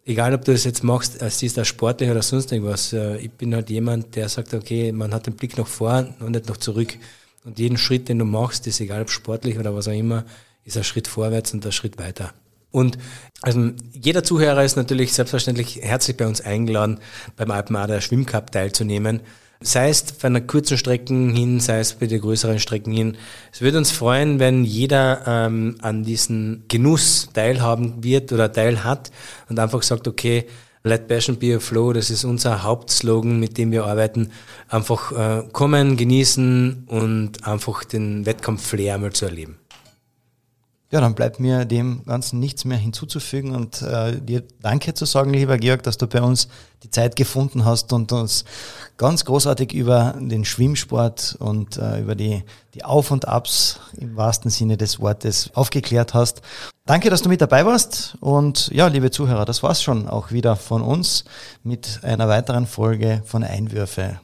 Egal, 0.05 0.35
ob 0.35 0.45
du 0.45 0.53
das 0.53 0.65
jetzt 0.65 0.83
machst, 0.83 1.23
als 1.23 1.39
siehst 1.39 1.57
du 1.57 1.65
sportlich 1.65 2.11
oder 2.11 2.23
sonst 2.23 2.51
irgendwas. 2.51 2.93
Äh, 2.93 3.19
ich 3.19 3.31
bin 3.31 3.55
halt 3.55 3.71
jemand, 3.71 4.17
der 4.17 4.29
sagt, 4.29 4.55
okay, 4.55 4.91
man 4.91 5.15
hat 5.15 5.27
den 5.27 5.35
Blick 5.35 5.57
nach 5.57 5.69
vorn 5.69 6.15
und 6.19 6.33
nicht 6.33 6.49
nach 6.49 6.57
zurück. 6.57 6.97
Und 7.45 7.61
jeden 7.61 7.79
Schritt, 7.79 8.09
den 8.09 8.19
du 8.19 8.25
machst, 8.25 8.67
ist 8.67 8.81
egal 8.81 9.03
ob 9.03 9.11
sportlich 9.11 9.57
oder 9.59 9.75
was 9.75 9.87
auch 9.87 9.93
immer, 9.93 10.25
ist 10.65 10.77
ein 10.77 10.85
Schritt 10.85 11.09
vorwärts 11.09 11.53
und 11.53 11.65
ein 11.65 11.73
Schritt 11.73 11.99
weiter. 11.99 12.33
Und 12.71 12.99
also 13.41 13.71
jeder 13.93 14.25
Zuhörer 14.25 14.65
ist 14.65 14.77
natürlich 14.77 15.13
selbstverständlich 15.13 15.79
herzlich 15.81 16.17
bei 16.17 16.27
uns 16.27 16.41
eingeladen, 16.41 16.99
beim 17.37 17.53
Alpenader 17.53 18.01
Schwimmcup 18.01 18.51
teilzunehmen. 18.51 19.21
Sei 19.61 19.89
es 19.89 20.03
bei 20.03 20.27
einer 20.27 20.41
kurzen 20.41 20.77
Strecken 20.77 21.33
hin, 21.33 21.61
sei 21.61 21.79
es 21.79 21.95
bei 21.95 22.07
den 22.07 22.21
größeren 22.21 22.59
Strecken 22.59 22.93
hin. 22.93 23.17
Es 23.53 23.61
würde 23.61 23.79
uns 23.79 23.93
freuen, 23.93 24.41
wenn 24.41 24.65
jeder 24.65 25.23
ähm, 25.25 25.77
an 25.83 26.03
diesen 26.03 26.65
Genuss 26.67 27.29
teilhaben 27.33 28.03
wird 28.03 28.33
oder 28.33 28.53
teilhat 28.53 29.13
und 29.49 29.59
einfach 29.61 29.83
sagt, 29.83 30.09
okay, 30.09 30.47
Let 30.87 31.09
Passion 31.09 31.39
be 31.39 31.55
a 31.55 31.61
Flow, 31.61 31.95
das 31.95 32.11
ist 32.11 32.25
unser 32.25 32.63
Hauptslogan, 32.63 33.41
mit 33.41 33.57
dem 33.57 33.73
wir 33.73 33.87
arbeiten. 33.87 34.33
Einfach 34.69 35.13
äh, 35.13 35.49
kommen, 35.51 35.97
genießen 35.97 36.85
und 36.89 37.47
einfach 37.47 37.85
den 37.85 38.27
Wettkampf-Flair 38.27 38.99
mal 38.99 39.13
zu 39.13 39.25
erleben. 39.25 39.57
Ja, 40.95 41.01
dann 41.01 41.17
bleibt 41.17 41.41
mir 41.41 41.65
dem 41.65 42.05
Ganzen 42.05 42.39
nichts 42.39 42.65
mehr 42.65 42.79
hinzuzufügen 42.79 43.57
und 43.57 43.83
äh, 43.83 44.21
dir 44.21 44.45
Danke 44.63 44.95
zu 44.95 45.07
sagen, 45.07 45.35
lieber 45.35 45.59
Georg, 45.59 45.83
dass 45.83 45.99
du 45.99 46.07
bei 46.07 46.23
uns 46.23 46.47
die 46.85 46.91
Zeit 46.91 47.17
gefunden 47.17 47.65
hast 47.65 47.93
und 47.93 48.13
uns 48.13 48.45
ganz 48.97 49.25
großartig 49.25 49.73
über 49.73 50.15
den 50.17 50.45
Schwimmsport 50.45 51.35
und 51.41 51.79
äh, 51.79 51.99
über 51.99 52.15
die, 52.15 52.45
die 52.75 52.85
Auf- 52.85 53.11
und 53.11 53.27
Abs 53.27 53.81
im 53.97 54.15
wahrsten 54.15 54.53
Sinne 54.53 54.77
des 54.77 55.01
Wortes 55.01 55.51
aufgeklärt 55.55 56.15
hast. 56.15 56.43
Danke, 56.87 57.11
dass 57.11 57.23
du 57.23 57.29
mit 57.29 57.41
dabei 57.41 57.67
warst 57.67 58.17
und 58.21 58.69
ja, 58.69 58.87
liebe 58.87 59.11
Zuhörer, 59.11 59.45
das 59.45 59.65
war's 59.65 59.83
schon 59.83 60.07
auch 60.07 60.31
wieder 60.31 60.55
von 60.55 60.81
uns 60.81 61.25
mit 61.65 62.05
einer 62.05 62.29
weiteren 62.29 62.69
Folge 62.69 63.21
von 63.25 63.43
Einwürfe. 63.43 64.21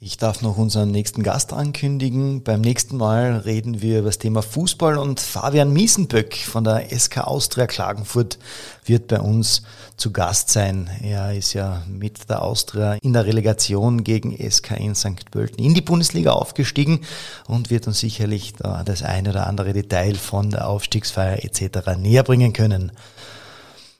Ich 0.00 0.16
darf 0.16 0.42
noch 0.42 0.58
unseren 0.58 0.92
nächsten 0.92 1.24
Gast 1.24 1.52
ankündigen. 1.52 2.44
Beim 2.44 2.60
nächsten 2.60 2.96
Mal 2.96 3.38
reden 3.38 3.82
wir 3.82 3.98
über 3.98 4.10
das 4.10 4.18
Thema 4.18 4.42
Fußball 4.42 4.96
und 4.96 5.18
Fabian 5.18 5.72
Miesenböck 5.72 6.36
von 6.36 6.62
der 6.62 6.86
SK 6.96 7.26
Austria 7.26 7.66
Klagenfurt 7.66 8.38
wird 8.84 9.08
bei 9.08 9.18
uns 9.18 9.64
zu 9.96 10.12
Gast 10.12 10.50
sein. 10.50 10.88
Er 11.02 11.34
ist 11.34 11.52
ja 11.52 11.82
mit 11.88 12.30
der 12.30 12.42
Austria 12.42 12.92
in 13.02 13.12
der 13.12 13.26
Relegation 13.26 14.04
gegen 14.04 14.36
SK 14.38 14.78
in 14.78 14.94
St. 14.94 15.32
Pölten 15.32 15.64
in 15.64 15.74
die 15.74 15.82
Bundesliga 15.82 16.30
aufgestiegen 16.30 17.00
und 17.48 17.70
wird 17.70 17.88
uns 17.88 17.98
sicherlich 17.98 18.52
da 18.52 18.84
das 18.84 19.02
eine 19.02 19.30
oder 19.30 19.48
andere 19.48 19.72
Detail 19.72 20.14
von 20.14 20.50
der 20.50 20.68
Aufstiegsfeier 20.68 21.44
etc. 21.44 21.96
näher 21.98 22.22
bringen 22.22 22.52
können. 22.52 22.92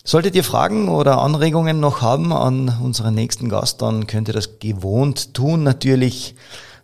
Solltet 0.09 0.35
ihr 0.37 0.43
Fragen 0.43 0.89
oder 0.89 1.21
Anregungen 1.21 1.81
noch 1.81 2.01
haben 2.01 2.33
an 2.33 2.75
unseren 2.83 3.15
nächsten 3.15 3.51
Gast, 3.51 3.83
dann 3.83 4.07
könnt 4.07 4.29
ihr 4.29 4.33
das 4.33 4.59
gewohnt 4.59 5.35
tun. 5.35 5.65
Natürlich, 5.65 6.35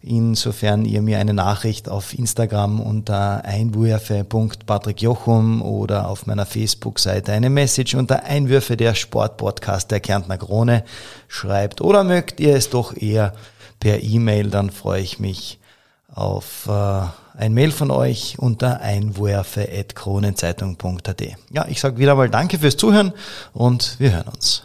insofern 0.03 0.85
ihr 0.85 1.01
mir 1.01 1.19
eine 1.19 1.33
Nachricht 1.33 1.89
auf 1.89 2.13
Instagram 2.13 2.81
unter 2.81 3.43
einwürfe.patrickjochum 3.47 5.63
oder 5.63 6.11
auf 6.11 6.27
meiner 6.27 6.45
Facebook-Seite 6.45 7.33
eine 7.33 7.49
Message 7.49 7.95
unter 7.95 8.25
Einwürfe 8.25 8.77
der 8.77 8.95
Sportpodcast 8.95 9.91
der 9.91 10.01
Kärntner 10.01 10.37
Krone 10.37 10.85
schreibt. 11.27 11.81
Oder 11.81 12.05
mögt 12.05 12.41
ihr 12.41 12.55
es 12.55 12.69
doch 12.69 12.95
eher 12.95 13.33
per 13.81 14.03
E-Mail, 14.03 14.51
dann 14.51 14.69
freue 14.69 15.01
ich 15.01 15.19
mich 15.19 15.59
auf 16.15 16.69
äh, 16.69 17.05
ein 17.37 17.53
Mail 17.53 17.73
von 17.73 17.91
euch 17.91 18.39
unter 18.39 18.81
einwurfe.kronenzeitung.at. 18.81 21.23
Ja, 21.51 21.67
ich 21.69 21.81
sage 21.81 21.99
wieder 21.99 22.15
mal 22.15 22.31
Danke 22.31 22.59
fürs 22.59 22.77
Zuhören 22.77 23.13
und 23.53 23.97
wir 23.99 24.13
hören 24.13 24.29
uns. 24.29 24.63